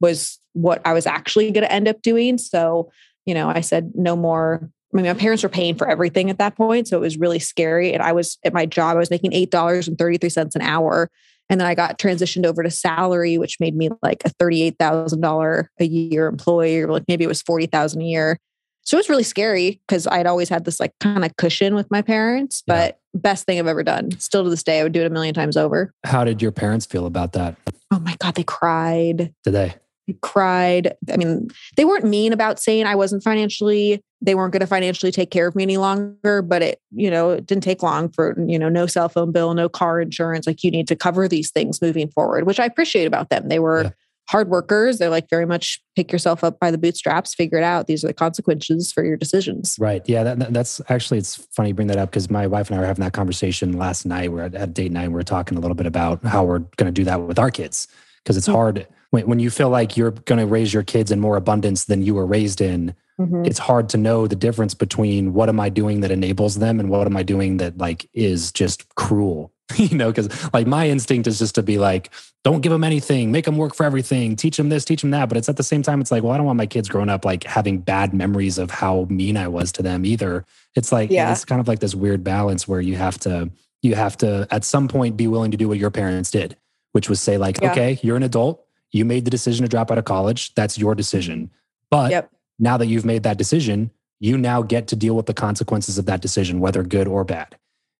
was 0.00 0.38
what 0.54 0.80
I 0.86 0.94
was 0.94 1.06
actually 1.06 1.50
going 1.50 1.64
to 1.64 1.72
end 1.72 1.88
up 1.88 2.00
doing. 2.00 2.38
So, 2.38 2.90
you 3.26 3.34
know, 3.34 3.48
I 3.48 3.60
said 3.60 3.92
no 3.94 4.16
more. 4.16 4.70
I 4.92 4.96
mean, 4.96 5.04
my 5.06 5.14
parents 5.14 5.42
were 5.42 5.50
paying 5.50 5.74
for 5.74 5.88
everything 5.88 6.30
at 6.30 6.38
that 6.38 6.56
point. 6.56 6.88
So 6.88 6.96
it 6.96 7.00
was 7.00 7.18
really 7.18 7.38
scary. 7.38 7.92
And 7.92 8.02
I 8.02 8.12
was 8.12 8.38
at 8.44 8.54
my 8.54 8.64
job, 8.64 8.96
I 8.96 9.00
was 9.00 9.10
making 9.10 9.32
$8.33 9.32 10.54
an 10.54 10.62
hour. 10.62 11.10
And 11.48 11.60
then 11.60 11.66
I 11.66 11.74
got 11.74 11.98
transitioned 11.98 12.44
over 12.44 12.62
to 12.62 12.70
salary, 12.70 13.38
which 13.38 13.60
made 13.60 13.76
me 13.76 13.90
like 14.02 14.22
a 14.24 14.30
$38,000 14.30 15.68
a 15.78 15.84
year 15.86 16.26
employee, 16.26 16.80
or 16.80 16.88
like 16.88 17.04
maybe 17.08 17.24
it 17.24 17.28
was 17.28 17.42
40,000 17.42 18.00
a 18.00 18.04
year. 18.04 18.38
So 18.82 18.96
it 18.96 19.00
was 19.00 19.08
really 19.08 19.24
scary 19.24 19.80
because 19.86 20.06
I'd 20.06 20.26
always 20.26 20.48
had 20.48 20.64
this 20.64 20.78
like 20.78 20.92
kind 21.00 21.24
of 21.24 21.36
cushion 21.36 21.74
with 21.74 21.90
my 21.90 22.02
parents, 22.02 22.62
but 22.66 23.00
yeah. 23.14 23.20
best 23.20 23.44
thing 23.44 23.58
I've 23.58 23.66
ever 23.66 23.82
done. 23.82 24.12
Still 24.20 24.44
to 24.44 24.50
this 24.50 24.62
day, 24.62 24.78
I 24.78 24.84
would 24.84 24.92
do 24.92 25.00
it 25.00 25.06
a 25.06 25.10
million 25.10 25.34
times 25.34 25.56
over. 25.56 25.92
How 26.04 26.22
did 26.24 26.40
your 26.40 26.52
parents 26.52 26.86
feel 26.86 27.06
about 27.06 27.32
that? 27.32 27.56
Oh 27.90 27.98
my 27.98 28.16
God, 28.20 28.36
they 28.36 28.44
cried. 28.44 29.34
Did 29.42 29.50
they? 29.52 29.74
Cried. 30.14 30.94
I 31.12 31.16
mean, 31.16 31.48
they 31.76 31.84
weren't 31.84 32.04
mean 32.04 32.32
about 32.32 32.60
saying 32.60 32.86
I 32.86 32.94
wasn't 32.94 33.22
financially, 33.22 34.02
they 34.20 34.34
weren't 34.34 34.52
going 34.52 34.60
to 34.60 34.66
financially 34.66 35.12
take 35.12 35.30
care 35.30 35.46
of 35.46 35.54
me 35.54 35.62
any 35.62 35.76
longer, 35.76 36.42
but 36.42 36.62
it, 36.62 36.80
you 36.90 37.10
know, 37.10 37.30
it 37.30 37.46
didn't 37.46 37.64
take 37.64 37.82
long 37.82 38.08
for, 38.08 38.36
you 38.46 38.58
know, 38.58 38.68
no 38.68 38.86
cell 38.86 39.08
phone 39.08 39.32
bill, 39.32 39.54
no 39.54 39.68
car 39.68 40.00
insurance. 40.00 40.46
Like 40.46 40.62
you 40.62 40.70
need 40.70 40.88
to 40.88 40.96
cover 40.96 41.28
these 41.28 41.50
things 41.50 41.82
moving 41.82 42.08
forward, 42.08 42.46
which 42.46 42.60
I 42.60 42.64
appreciate 42.64 43.06
about 43.06 43.30
them. 43.30 43.48
They 43.48 43.58
were 43.58 43.84
yeah. 43.84 43.90
hard 44.30 44.48
workers. 44.48 44.98
They're 44.98 45.10
like 45.10 45.28
very 45.28 45.44
much 45.44 45.80
pick 45.96 46.12
yourself 46.12 46.42
up 46.44 46.58
by 46.60 46.70
the 46.70 46.78
bootstraps, 46.78 47.34
figure 47.34 47.58
it 47.58 47.64
out. 47.64 47.88
These 47.88 48.04
are 48.04 48.08
the 48.08 48.14
consequences 48.14 48.92
for 48.92 49.04
your 49.04 49.16
decisions. 49.16 49.76
Right. 49.78 50.02
Yeah. 50.08 50.22
That, 50.22 50.52
that's 50.52 50.80
actually, 50.88 51.18
it's 51.18 51.36
funny 51.54 51.70
you 51.70 51.74
bring 51.74 51.88
that 51.88 51.98
up 51.98 52.10
because 52.10 52.30
my 52.30 52.46
wife 52.46 52.70
and 52.70 52.78
I 52.78 52.80
were 52.80 52.86
having 52.86 53.04
that 53.04 53.12
conversation 53.12 53.76
last 53.76 54.06
night. 54.06 54.32
We're 54.32 54.44
at, 54.44 54.54
at 54.54 54.72
date 54.72 54.92
night. 54.92 55.08
We 55.08 55.14
we're 55.14 55.22
talking 55.22 55.58
a 55.58 55.60
little 55.60 55.74
bit 55.74 55.86
about 55.86 56.24
how 56.24 56.44
we're 56.44 56.60
going 56.60 56.86
to 56.86 56.92
do 56.92 57.04
that 57.04 57.20
with 57.22 57.38
our 57.38 57.50
kids 57.50 57.88
because 58.26 58.36
it's 58.36 58.48
hard 58.48 58.88
when, 59.10 59.26
when 59.28 59.38
you 59.38 59.50
feel 59.50 59.70
like 59.70 59.96
you're 59.96 60.10
going 60.10 60.40
to 60.40 60.46
raise 60.46 60.74
your 60.74 60.82
kids 60.82 61.12
in 61.12 61.20
more 61.20 61.36
abundance 61.36 61.84
than 61.84 62.02
you 62.02 62.12
were 62.12 62.26
raised 62.26 62.60
in 62.60 62.92
mm-hmm. 63.20 63.44
it's 63.44 63.60
hard 63.60 63.88
to 63.88 63.96
know 63.96 64.26
the 64.26 64.34
difference 64.34 64.74
between 64.74 65.32
what 65.32 65.48
am 65.48 65.60
i 65.60 65.68
doing 65.68 66.00
that 66.00 66.10
enables 66.10 66.56
them 66.56 66.80
and 66.80 66.90
what 66.90 67.06
am 67.06 67.16
i 67.16 67.22
doing 67.22 67.58
that 67.58 67.78
like 67.78 68.08
is 68.12 68.50
just 68.50 68.92
cruel 68.96 69.52
you 69.76 69.96
know 69.96 70.10
because 70.10 70.52
like 70.52 70.66
my 70.66 70.88
instinct 70.88 71.28
is 71.28 71.38
just 71.38 71.54
to 71.54 71.62
be 71.62 71.78
like 71.78 72.10
don't 72.46 72.60
give 72.60 72.70
them 72.70 72.84
anything. 72.84 73.32
Make 73.32 73.44
them 73.44 73.56
work 73.56 73.74
for 73.74 73.82
everything. 73.82 74.36
Teach 74.36 74.56
them 74.56 74.68
this 74.68 74.84
teach 74.84 75.00
them 75.00 75.10
that. 75.10 75.28
But 75.28 75.36
it's 75.36 75.48
at 75.48 75.56
the 75.56 75.64
same 75.64 75.82
time 75.82 76.00
it's 76.00 76.12
like 76.12 76.22
well 76.22 76.30
i 76.30 76.36
don't 76.36 76.46
want 76.46 76.56
my 76.56 76.66
kids 76.66 76.88
growing 76.88 77.08
up 77.08 77.24
like 77.24 77.42
having 77.42 77.78
bad 77.78 78.14
memories 78.14 78.56
of 78.56 78.70
how 78.70 79.08
mean 79.10 79.36
i 79.36 79.48
was 79.48 79.72
to 79.72 79.82
them 79.82 80.06
either. 80.06 80.44
It's 80.76 80.92
like 80.92 81.10
yeah. 81.10 81.32
it's 81.32 81.44
kind 81.44 81.60
of 81.60 81.66
like 81.66 81.80
this 81.80 81.96
weird 81.96 82.22
balance 82.22 82.68
where 82.68 82.80
you 82.80 82.94
have 82.94 83.18
to 83.20 83.50
you 83.82 83.96
have 83.96 84.16
to 84.18 84.46
at 84.52 84.62
some 84.62 84.86
point 84.86 85.16
be 85.16 85.26
willing 85.26 85.50
to 85.50 85.56
do 85.56 85.66
what 85.66 85.78
your 85.78 85.90
parents 85.90 86.30
did 86.30 86.56
which 86.96 87.10
was 87.10 87.20
say 87.20 87.36
like 87.36 87.60
yeah. 87.60 87.70
okay 87.70 87.98
you're 88.02 88.16
an 88.16 88.22
adult 88.22 88.64
you 88.90 89.04
made 89.04 89.26
the 89.26 89.30
decision 89.30 89.62
to 89.62 89.68
drop 89.68 89.90
out 89.90 89.98
of 89.98 90.06
college 90.06 90.54
that's 90.54 90.78
your 90.78 90.94
decision 90.94 91.50
but 91.90 92.10
yep. 92.10 92.30
now 92.58 92.78
that 92.78 92.86
you've 92.86 93.04
made 93.04 93.22
that 93.22 93.36
decision 93.36 93.90
you 94.18 94.38
now 94.38 94.62
get 94.62 94.88
to 94.88 94.96
deal 94.96 95.14
with 95.14 95.26
the 95.26 95.34
consequences 95.34 95.98
of 95.98 96.06
that 96.06 96.22
decision 96.22 96.58
whether 96.58 96.82
good 96.82 97.06
or 97.06 97.22
bad 97.22 97.54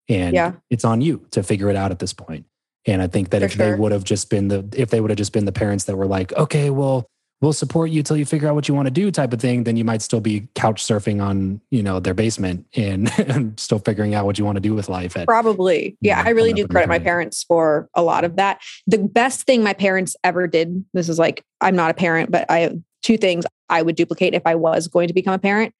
and 0.08 0.34
yeah. 0.34 0.52
it's 0.70 0.82
on 0.82 1.02
you 1.02 1.26
to 1.30 1.42
figure 1.42 1.68
it 1.68 1.76
out 1.76 1.90
at 1.90 1.98
this 1.98 2.14
point. 2.14 2.46
and 2.86 3.02
i 3.02 3.06
think 3.06 3.28
that 3.28 3.40
For 3.40 3.44
if 3.44 3.52
sure. 3.52 3.72
they 3.72 3.78
would 3.78 3.92
have 3.92 4.02
just 4.02 4.30
been 4.30 4.48
the 4.48 4.66
if 4.74 4.88
they 4.88 5.02
would 5.02 5.10
have 5.10 5.18
just 5.18 5.34
been 5.34 5.44
the 5.44 5.52
parents 5.52 5.84
that 5.84 5.96
were 5.96 6.06
like 6.06 6.32
okay 6.32 6.70
well 6.70 7.06
we'll 7.40 7.52
support 7.52 7.90
you 7.90 8.02
till 8.02 8.16
you 8.16 8.24
figure 8.24 8.48
out 8.48 8.54
what 8.54 8.68
you 8.68 8.74
want 8.74 8.86
to 8.86 8.90
do 8.90 9.10
type 9.10 9.32
of 9.32 9.40
thing 9.40 9.64
then 9.64 9.76
you 9.76 9.84
might 9.84 10.02
still 10.02 10.20
be 10.20 10.46
couch 10.54 10.82
surfing 10.82 11.22
on 11.22 11.60
you 11.70 11.82
know 11.82 12.00
their 12.00 12.14
basement 12.14 12.66
and, 12.74 13.10
and 13.18 13.58
still 13.58 13.78
figuring 13.78 14.14
out 14.14 14.24
what 14.24 14.38
you 14.38 14.44
want 14.44 14.56
to 14.56 14.60
do 14.60 14.74
with 14.74 14.88
life 14.88 15.16
at, 15.16 15.26
probably 15.26 15.96
yeah 16.00 16.22
know, 16.22 16.28
i 16.28 16.30
really 16.30 16.52
do 16.52 16.66
credit 16.66 16.88
my 16.88 16.98
parents 16.98 17.42
for 17.44 17.88
a 17.94 18.02
lot 18.02 18.24
of 18.24 18.36
that 18.36 18.60
the 18.86 18.98
best 18.98 19.42
thing 19.42 19.62
my 19.62 19.72
parents 19.72 20.16
ever 20.24 20.46
did 20.46 20.84
this 20.92 21.08
is 21.08 21.18
like 21.18 21.44
i'm 21.60 21.76
not 21.76 21.90
a 21.90 21.94
parent 21.94 22.30
but 22.30 22.48
i 22.50 22.60
have 22.60 22.76
two 23.02 23.16
things 23.16 23.44
i 23.68 23.82
would 23.82 23.96
duplicate 23.96 24.34
if 24.34 24.42
i 24.46 24.54
was 24.54 24.88
going 24.88 25.08
to 25.08 25.14
become 25.14 25.34
a 25.34 25.38
parent 25.38 25.74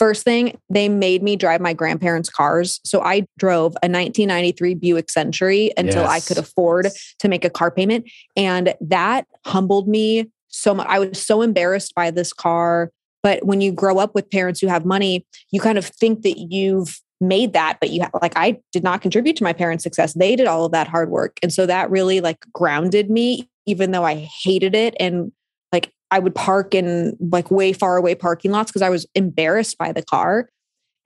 First 0.00 0.24
thing, 0.24 0.58
they 0.70 0.88
made 0.88 1.22
me 1.22 1.36
drive 1.36 1.60
my 1.60 1.74
grandparents' 1.74 2.30
cars. 2.30 2.80
So 2.86 3.02
I 3.02 3.26
drove 3.38 3.72
a 3.82 3.84
1993 3.84 4.72
Buick 4.76 5.10
Century 5.10 5.72
until 5.76 6.04
yes. 6.04 6.10
I 6.10 6.20
could 6.20 6.38
afford 6.38 6.88
to 7.18 7.28
make 7.28 7.44
a 7.44 7.50
car 7.50 7.70
payment. 7.70 8.10
And 8.34 8.72
that 8.80 9.26
humbled 9.44 9.88
me 9.88 10.30
so 10.50 10.74
much. 10.74 10.86
I 10.88 10.98
was 10.98 11.20
so 11.20 11.42
embarrassed 11.42 11.94
by 11.94 12.10
this 12.10 12.32
car. 12.32 12.90
But 13.22 13.44
when 13.44 13.60
you 13.60 13.70
grow 13.70 13.98
up 13.98 14.14
with 14.14 14.30
parents 14.30 14.60
who 14.60 14.66
have 14.68 14.84
money, 14.84 15.26
you 15.50 15.60
kind 15.60 15.76
of 15.78 15.84
think 15.84 16.22
that 16.22 16.38
you've 16.38 17.00
made 17.22 17.52
that 17.52 17.76
but 17.82 17.90
you 17.90 18.02
like 18.22 18.32
i 18.34 18.58
did 18.72 18.82
not 18.82 19.02
contribute 19.02 19.36
to 19.36 19.44
my 19.44 19.52
parents 19.52 19.84
success 19.84 20.14
they 20.14 20.34
did 20.34 20.46
all 20.46 20.64
of 20.64 20.72
that 20.72 20.88
hard 20.88 21.10
work 21.10 21.36
and 21.42 21.52
so 21.52 21.66
that 21.66 21.90
really 21.90 22.18
like 22.22 22.46
grounded 22.54 23.10
me 23.10 23.46
even 23.66 23.90
though 23.90 24.04
i 24.04 24.14
hated 24.42 24.74
it 24.74 24.94
and 24.98 25.30
like 25.70 25.92
I 26.10 26.18
would 26.18 26.34
park 26.34 26.74
in 26.74 27.16
like 27.20 27.50
way 27.50 27.72
far 27.72 27.96
away 27.96 28.14
parking 28.14 28.50
lots 28.50 28.70
because 28.70 28.82
I 28.82 28.90
was 28.90 29.06
embarrassed 29.14 29.78
by 29.78 29.92
the 29.92 30.02
car. 30.02 30.48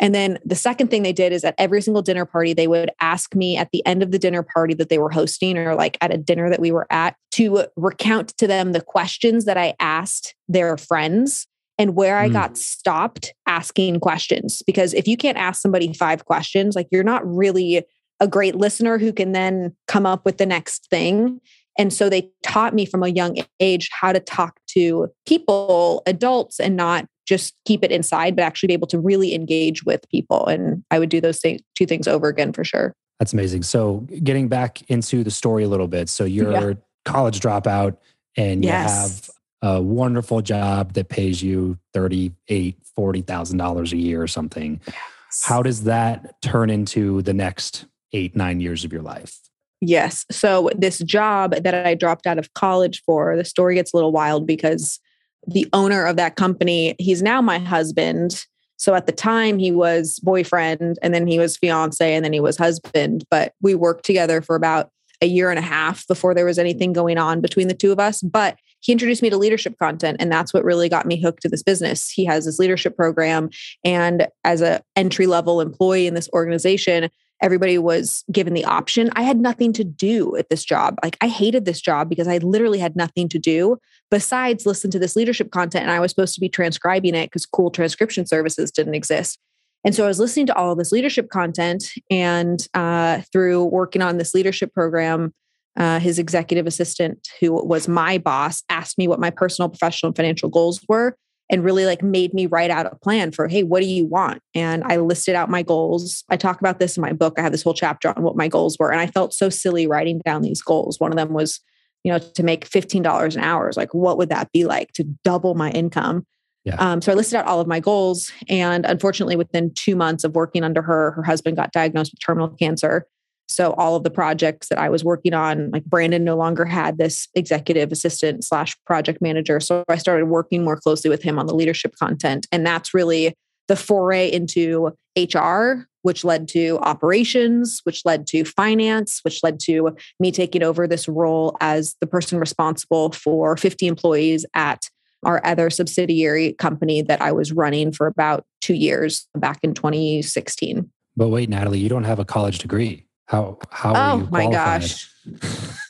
And 0.01 0.15
then 0.15 0.39
the 0.45 0.57
second 0.57 0.89
thing 0.89 1.03
they 1.03 1.13
did 1.13 1.33
is 1.33 1.45
at 1.45 1.55
every 1.57 1.81
single 1.81 2.03
dinner 2.03 2.25
party, 2.25 2.53
they 2.53 2.67
would 2.67 2.91
ask 3.01 3.35
me 3.35 3.57
at 3.57 3.71
the 3.73 3.85
end 3.87 4.03
of 4.03 4.11
the 4.11 4.19
dinner 4.19 4.43
party 4.43 4.75
that 4.75 4.89
they 4.89 4.99
were 4.99 5.11
hosting 5.11 5.57
or 5.57 5.75
like 5.75 5.97
at 6.01 6.13
a 6.13 6.19
dinner 6.19 6.51
that 6.51 6.61
we 6.61 6.73
were 6.73 6.87
at 6.91 7.17
to 7.33 7.67
recount 7.77 8.37
to 8.39 8.47
them 8.47 8.73
the 8.73 8.81
questions 8.81 9.45
that 9.45 9.57
I 9.57 9.75
asked 9.79 10.35
their 10.49 10.77
friends 10.77 11.47
and 11.79 11.95
where 11.95 12.19
I 12.19 12.29
mm. 12.29 12.33
got 12.33 12.57
stopped 12.57 13.35
asking 13.47 14.01
questions. 14.01 14.63
Because 14.67 14.95
if 14.95 15.07
you 15.07 15.17
can't 15.17 15.39
ask 15.39 15.61
somebody 15.61 15.93
five 15.93 16.25
questions, 16.25 16.75
like 16.75 16.89
you're 16.91 17.05
not 17.05 17.27
really 17.27 17.85
a 18.21 18.29
great 18.29 18.55
listener 18.55 18.99
who 18.99 19.13
can 19.13 19.33
then 19.33 19.75
come 19.87 20.07
up 20.07 20.25
with 20.25 20.39
the 20.39 20.47
next 20.47 20.89
thing. 20.89 21.41
And 21.77 21.93
so 21.93 22.09
they 22.09 22.31
taught 22.45 22.75
me 22.75 22.87
from 22.87 23.03
a 23.03 23.09
young 23.09 23.39
age 23.59 23.89
how 23.93 24.13
to 24.13 24.21
talk 24.21 24.61
to 24.69 25.09
people, 25.27 26.03
adults, 26.07 26.61
and 26.61 26.77
not 26.77 27.07
just 27.27 27.55
keep 27.65 27.83
it 27.83 27.91
inside, 27.91 28.37
but 28.37 28.43
actually 28.43 28.67
be 28.69 28.75
able 28.75 28.87
to 28.89 28.99
really 28.99 29.35
engage 29.35 29.85
with 29.85 30.09
people. 30.11 30.47
And 30.47 30.85
I 30.91 30.99
would 30.99 31.09
do 31.09 31.21
those 31.21 31.41
things, 31.41 31.61
two 31.75 31.87
things 31.87 32.07
over 32.07 32.29
again 32.29 32.53
for 32.53 32.65
sure. 32.65 32.95
That's 33.19 33.33
amazing. 33.33 33.63
So 33.63 34.07
getting 34.23 34.49
back 34.49 34.83
into 34.91 35.25
the 35.25 35.31
story 35.31 35.65
a 35.65 35.69
little 35.69 35.89
bit. 35.89 36.09
So 36.09 36.25
you're 36.25 36.53
yeah. 36.53 36.73
college 37.05 37.41
dropout 37.41 37.97
and 38.37 38.65
yes. 38.65 39.31
you 39.63 39.71
have 39.71 39.77
a 39.77 39.83
wonderful 39.83 40.43
job 40.43 40.93
that 40.95 41.09
pays 41.09 41.43
you 41.43 41.79
thirty-eight, 41.95 42.77
forty 42.95 43.23
thousand 43.23 43.59
dollars 43.59 43.93
a 43.93 43.97
year 43.97 44.21
or 44.21 44.27
something. 44.27 44.81
Yes. 44.87 45.45
How 45.45 45.63
does 45.63 45.85
that 45.85 46.43
turn 46.43 46.71
into 46.71 47.23
the 47.23 47.33
next 47.33 47.87
eight, 48.13 48.37
nine 48.37 48.61
years 48.61 48.85
of 48.85 48.93
your 48.93 49.03
life? 49.03 49.39
Yes. 49.81 50.27
So 50.31 50.71
this 50.77 50.99
job 50.99 51.55
that 51.55 51.75
I 51.87 51.95
dropped 51.95 52.27
out 52.27 52.39
of 52.39 52.53
college 52.55 53.03
for, 53.07 53.37
the 53.37 53.45
story 53.45 53.75
gets 53.75 53.93
a 53.93 53.97
little 53.97 54.13
wild 54.13 54.47
because 54.47 55.01
the 55.47 55.69
owner 55.73 56.05
of 56.05 56.17
that 56.17 56.37
company, 56.37 56.95
he's 56.99 57.23
now 57.23 57.41
my 57.41 57.59
husband. 57.59 58.45
So 58.77 58.95
at 58.95 59.07
the 59.07 59.13
time 59.13 59.59
he 59.59 59.73
was 59.73 60.19
boyfriend 60.21 60.99
and 61.03 61.15
then 61.15 61.27
he 61.27 61.39
was 61.39 61.57
fiance 61.57 62.15
and 62.15 62.25
then 62.25 62.33
he 62.33 62.41
was 62.41 62.57
husband, 62.57 63.25
but 63.31 63.55
we 63.63 63.75
worked 63.75 64.05
together 64.05 64.43
for 64.43 64.57
about 64.57 64.91
a 65.23 65.27
year 65.27 65.51
and 65.51 65.59
a 65.59 65.63
half 65.63 66.07
before 66.07 66.35
there 66.35 66.45
was 66.45 66.59
anything 66.59 66.93
going 66.93 67.19
on 67.19 67.41
between 67.41 67.69
the 67.69 67.75
two 67.75 67.93
of 67.93 68.01
us, 68.01 68.21
but 68.21 68.59
he 68.81 68.93
introduced 68.93 69.23
me 69.23 69.31
to 69.31 69.39
leadership 69.39 69.79
content 69.79 70.19
and 70.21 70.31
that's 70.31 70.53
what 70.53 70.65
really 70.65 70.89
got 70.89 71.07
me 71.07 71.19
hooked 71.19 71.41
to 71.43 71.49
this 71.49 71.63
business. 71.63 72.11
He 72.11 72.25
has 72.27 72.45
this 72.45 72.59
leadership 72.59 72.97
program 72.97 73.49
and 73.85 74.27
as 74.45 74.61
a 74.61 74.83
entry 74.97 75.27
level 75.27 75.61
employee 75.61 76.07
in 76.07 76.15
this 76.15 76.29
organization, 76.35 77.09
everybody 77.43 77.79
was 77.79 78.25
given 78.33 78.55
the 78.55 78.65
option. 78.65 79.11
I 79.15 79.23
had 79.23 79.39
nothing 79.39 79.73
to 79.75 79.85
do 79.85 80.37
at 80.37 80.49
this 80.49 80.65
job. 80.65 80.97
Like 81.03 81.17
I 81.21 81.29
hated 81.29 81.65
this 81.65 81.81
job 81.81 82.09
because 82.09 82.29
I 82.29 82.39
literally 82.39 82.79
had 82.79 82.97
nothing 82.97 83.29
to 83.31 83.39
do 83.39 83.79
besides 84.11 84.67
listen 84.67 84.91
to 84.93 84.99
this 84.99 85.17
leadership 85.17 85.51
content. 85.51 85.83
And 85.83 85.93
I 85.93 86.01
was 86.01 86.11
supposed 86.11 86.35
to 86.35 86.41
be 86.41 86.49
transcribing 86.49 87.15
it 87.15 87.27
because 87.27 87.47
cool 87.47 87.71
transcription 87.71 88.27
services 88.27 88.71
didn't 88.71 88.95
exist. 88.95 89.39
And 89.85 89.95
so 89.95 90.05
I 90.05 90.09
was 90.09 90.19
listening 90.19 90.47
to 90.47 90.57
all 90.57 90.73
of 90.73 90.79
this 90.79 90.93
leadership 90.93 91.29
content 91.29 91.91
and 92.11 92.67
uh, 92.73 93.21
through 93.33 93.65
working 93.65 94.01
on 94.01 94.17
this 94.17 94.35
leadership 94.35 94.73
program, 94.73 95.35
uh, 95.77 95.99
his 95.99 96.19
executive 96.19 96.67
assistant, 96.67 97.29
who 97.41 97.53
was 97.53 97.87
my 97.89 98.17
boss, 98.17 98.63
asked 98.71 98.97
me 98.97 99.07
what 99.09 99.21
my 99.21 99.29
personal, 99.29 99.69
professional, 99.69 100.09
and 100.09 100.17
financial 100.17 100.49
goals 100.49 100.81
were 100.89 101.17
and 101.51 101.65
really 101.65 101.85
like 101.87 102.03
made 102.03 102.33
me 102.33 102.47
write 102.47 102.71
out 102.71 102.87
a 102.87 102.97
plan 102.97 103.31
for 103.31 103.49
hey 103.49 103.63
what 103.63 103.81
do 103.81 103.87
you 103.87 104.07
want 104.07 104.41
and 104.55 104.83
i 104.85 104.97
listed 104.97 105.35
out 105.35 105.51
my 105.51 105.63
goals 105.63 106.25
i 106.29 106.37
talk 106.37 106.61
about 106.61 106.79
this 106.79 106.97
in 106.97 107.01
my 107.01 107.13
book 107.13 107.35
i 107.39 107.43
have 107.43 107.53
this 107.53 107.63
whole 107.63 107.75
chapter 107.75 108.13
on 108.17 108.23
what 108.23 108.37
my 108.37 108.49
goals 108.49 108.79
were 108.79 108.91
and 108.91 109.01
i 109.01 109.07
felt 109.07 109.35
so 109.35 109.49
silly 109.49 109.87
writing 109.87 110.21
down 110.25 110.43
these 110.43 110.63
goals 110.63 110.99
one 110.99 111.13
of 111.13 111.17
them 111.17 111.33
was 111.33 111.61
you 112.03 112.13
know 112.13 112.19
to 112.19 112.43
make 112.43 112.69
$15 112.69 113.35
an 113.35 113.43
hour 113.43 113.71
like 113.77 113.95
what 113.95 114.19
would 114.19 114.29
that 114.29 114.51
be 114.53 114.65
like 114.65 114.93
to 114.93 115.05
double 115.25 115.55
my 115.55 115.71
income 115.71 116.27
yeah. 116.65 116.77
Um, 116.77 117.03
so 117.03 117.13
I 117.13 117.15
listed 117.15 117.37
out 117.37 117.47
all 117.47 117.61
of 117.61 117.67
my 117.67 117.79
goals. 117.79 118.33
And 118.49 118.87
unfortunately, 118.87 119.37
within 119.37 119.73
two 119.75 119.97
months 119.97 120.25
of 120.25 120.35
working 120.35 120.65
under 120.65 120.81
her, 120.81 121.11
her 121.13 121.23
husband 121.23 121.57
got 121.57 121.73
diagnosed 121.73 122.13
with 122.13 122.21
terminal 122.21 122.49
cancer. 122.49 123.07
So 123.49 123.73
all 123.73 123.97
of 123.97 124.05
the 124.05 124.11
projects 124.11 124.69
that 124.69 124.79
I 124.79 124.89
was 124.89 125.05
working 125.05 125.35
on, 125.35 125.71
like 125.71 125.85
Brandon 125.85 126.25
no 126.25 126.37
longer 126.37 126.65
had 126.65 126.99
this 126.99 127.29
executive 127.35 127.93
assistant 127.93 128.45
slash 128.45 128.77
project 128.85 129.21
manager. 129.21 129.61
So 129.61 129.85
I 129.89 129.97
started 129.97 130.27
working 130.27 130.65
more 130.65 130.77
closely 130.77 131.11
with 131.11 131.23
him 131.23 131.39
on 131.39 131.47
the 131.47 131.55
leadership 131.55 131.95
content. 131.97 132.47
And 132.51 132.67
that's 132.67 132.95
really 132.95 133.35
the 133.69 133.77
foray 133.77 134.31
into 134.31 134.91
HR, 135.17 135.87
which 136.03 136.25
led 136.25 136.49
to 136.49 136.79
operations, 136.83 137.81
which 137.85 138.05
led 138.05 138.27
to 138.29 138.45
finance, 138.45 139.21
which 139.23 139.43
led 139.43 139.61
to 139.61 139.97
me 140.21 140.33
taking 140.33 140.63
over 140.63 140.87
this 140.87 141.09
role 141.09 141.57
as 141.61 141.97
the 142.01 142.07
person 142.07 142.39
responsible 142.39 143.13
for 143.13 143.57
50 143.57 143.87
employees 143.87 144.45
at 144.55 144.89
our 145.25 145.45
other 145.47 145.71
subsidiary 145.71 146.53
company 146.55 147.01
that 147.03 147.23
I 147.23 147.33
was 147.33 147.53
running 147.53 147.93
for 147.93 148.07
about 148.07 148.45
two 148.61 148.75
years 148.75 149.27
back 149.35 149.61
in 149.63 149.73
2016. 149.73 150.91
But 151.17 151.29
wait, 151.29 151.49
Natalie, 151.49 151.79
you 151.79 151.89
don't 151.89 152.05
have 152.05 152.19
a 152.19 152.25
college 152.25 152.59
degree. 152.59 153.07
How 153.27 153.59
how 153.71 153.95
oh 153.95 154.29
my 154.31 154.51
gosh 154.51 155.11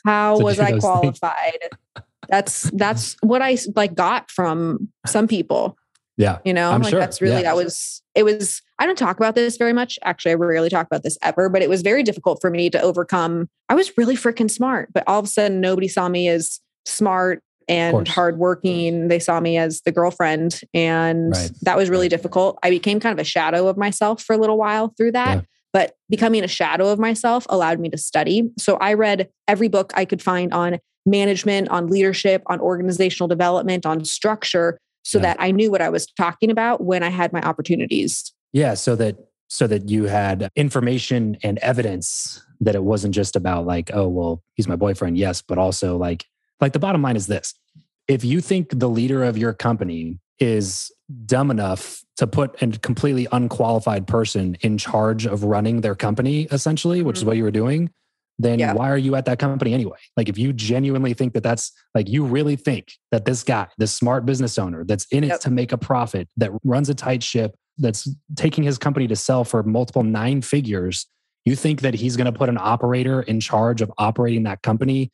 how 0.05 0.39
was 0.39 0.57
i 0.59 0.77
qualified 0.79 1.59
that's 2.29 2.69
that's 2.71 3.17
what 3.21 3.41
i 3.41 3.57
like 3.75 3.93
got 3.93 4.31
from 4.31 4.87
some 5.05 5.27
people 5.27 5.77
yeah 6.15 6.39
you 6.45 6.53
know 6.53 6.71
I'm 6.71 6.81
like 6.81 6.91
sure. 6.91 6.99
that's 6.99 7.21
really 7.21 7.37
yeah. 7.37 7.43
that 7.43 7.55
was 7.57 8.01
it 8.15 8.23
was 8.23 8.61
i 8.79 8.85
don't 8.85 8.97
talk 8.97 9.17
about 9.17 9.35
this 9.35 9.57
very 9.57 9.73
much 9.73 9.99
actually 10.03 10.31
i 10.31 10.35
rarely 10.35 10.69
talk 10.69 10.87
about 10.87 11.03
this 11.03 11.17
ever 11.21 11.49
but 11.49 11.61
it 11.61 11.69
was 11.69 11.81
very 11.81 12.03
difficult 12.03 12.39
for 12.39 12.49
me 12.49 12.69
to 12.69 12.81
overcome 12.81 13.49
i 13.67 13.75
was 13.75 13.97
really 13.97 14.15
freaking 14.15 14.49
smart 14.49 14.89
but 14.93 15.03
all 15.05 15.19
of 15.19 15.25
a 15.25 15.27
sudden 15.27 15.59
nobody 15.59 15.89
saw 15.89 16.07
me 16.07 16.29
as 16.29 16.61
smart 16.85 17.43
and 17.67 18.07
hardworking. 18.07 19.07
They 19.07 19.19
saw 19.19 19.39
me 19.39 19.57
as 19.57 19.81
the 19.81 19.91
girlfriend, 19.91 20.61
and 20.73 21.31
right. 21.31 21.51
that 21.63 21.77
was 21.77 21.89
really 21.89 22.09
difficult. 22.09 22.59
I 22.63 22.69
became 22.69 22.99
kind 22.99 23.13
of 23.13 23.19
a 23.19 23.27
shadow 23.27 23.67
of 23.67 23.77
myself 23.77 24.21
for 24.21 24.33
a 24.33 24.37
little 24.37 24.57
while 24.57 24.93
through 24.97 25.13
that. 25.13 25.37
Yeah. 25.37 25.41
But 25.75 25.97
becoming 26.09 26.41
a 26.41 26.47
shadow 26.47 26.87
of 26.87 26.99
myself 26.99 27.45
allowed 27.49 27.81
me 27.81 27.89
to 27.89 27.97
study. 27.97 28.49
So 28.57 28.77
I 28.77 28.93
read 28.93 29.27
every 29.45 29.67
book 29.67 29.91
I 29.93 30.05
could 30.05 30.21
find 30.21 30.53
on 30.53 30.79
management, 31.05 31.67
on 31.67 31.87
leadership, 31.87 32.43
on 32.45 32.61
organizational 32.61 33.27
development, 33.27 33.85
on 33.85 34.05
structure, 34.05 34.77
so 35.03 35.17
yeah. 35.17 35.23
that 35.23 35.37
I 35.41 35.51
knew 35.51 35.69
what 35.69 35.81
I 35.81 35.89
was 35.89 36.07
talking 36.07 36.49
about 36.49 36.81
when 36.81 37.03
I 37.03 37.09
had 37.09 37.33
my 37.33 37.41
opportunities. 37.41 38.31
Yeah. 38.53 38.75
So 38.75 38.95
that 38.95 39.17
so 39.49 39.67
that 39.67 39.89
you 39.89 40.05
had 40.05 40.47
information 40.55 41.35
and 41.43 41.57
evidence 41.57 42.41
that 42.61 42.75
it 42.75 42.83
wasn't 42.85 43.13
just 43.13 43.35
about 43.35 43.65
like, 43.65 43.91
oh, 43.93 44.07
well, 44.07 44.41
he's 44.53 44.69
my 44.69 44.77
boyfriend, 44.77 45.17
yes, 45.17 45.41
but 45.41 45.57
also 45.57 45.97
like 45.97 46.23
like 46.61 46.71
the 46.71 46.79
bottom 46.79 47.01
line 47.01 47.17
is 47.17 47.27
this 47.27 47.53
if 48.07 48.23
you 48.23 48.39
think 48.39 48.79
the 48.79 48.87
leader 48.87 49.25
of 49.25 49.37
your 49.37 49.51
company 49.51 50.19
is 50.39 50.89
dumb 51.25 51.51
enough 51.51 52.03
to 52.17 52.27
put 52.27 52.61
a 52.61 52.67
completely 52.79 53.27
unqualified 53.31 54.07
person 54.07 54.57
in 54.61 54.77
charge 54.77 55.25
of 55.25 55.43
running 55.43 55.81
their 55.81 55.95
company, 55.95 56.47
essentially, 56.51 57.01
which 57.01 57.17
mm-hmm. 57.17 57.21
is 57.21 57.25
what 57.25 57.37
you 57.37 57.43
were 57.43 57.51
doing, 57.51 57.91
then 58.39 58.59
yeah. 58.59 58.73
why 58.73 58.89
are 58.89 58.97
you 58.97 59.15
at 59.15 59.25
that 59.25 59.39
company 59.39 59.73
anyway? 59.73 59.97
Like, 60.17 60.29
if 60.29 60.37
you 60.37 60.51
genuinely 60.51 61.13
think 61.13 61.33
that 61.33 61.43
that's 61.43 61.71
like, 61.93 62.09
you 62.09 62.25
really 62.25 62.55
think 62.55 62.91
that 63.11 63.25
this 63.25 63.43
guy, 63.43 63.67
this 63.77 63.93
smart 63.93 64.25
business 64.25 64.57
owner 64.57 64.83
that's 64.83 65.05
in 65.05 65.23
yep. 65.23 65.35
it 65.35 65.41
to 65.41 65.51
make 65.51 65.71
a 65.71 65.77
profit, 65.77 66.27
that 66.37 66.51
runs 66.63 66.89
a 66.89 66.95
tight 66.95 67.23
ship, 67.23 67.55
that's 67.77 68.09
taking 68.35 68.63
his 68.63 68.77
company 68.77 69.07
to 69.07 69.15
sell 69.15 69.43
for 69.43 69.63
multiple 69.63 70.03
nine 70.03 70.41
figures, 70.41 71.07
you 71.45 71.55
think 71.55 71.81
that 71.81 71.93
he's 71.93 72.17
going 72.17 72.31
to 72.31 72.37
put 72.37 72.49
an 72.49 72.57
operator 72.59 73.21
in 73.21 73.39
charge 73.39 73.81
of 73.81 73.91
operating 73.97 74.43
that 74.43 74.61
company 74.61 75.11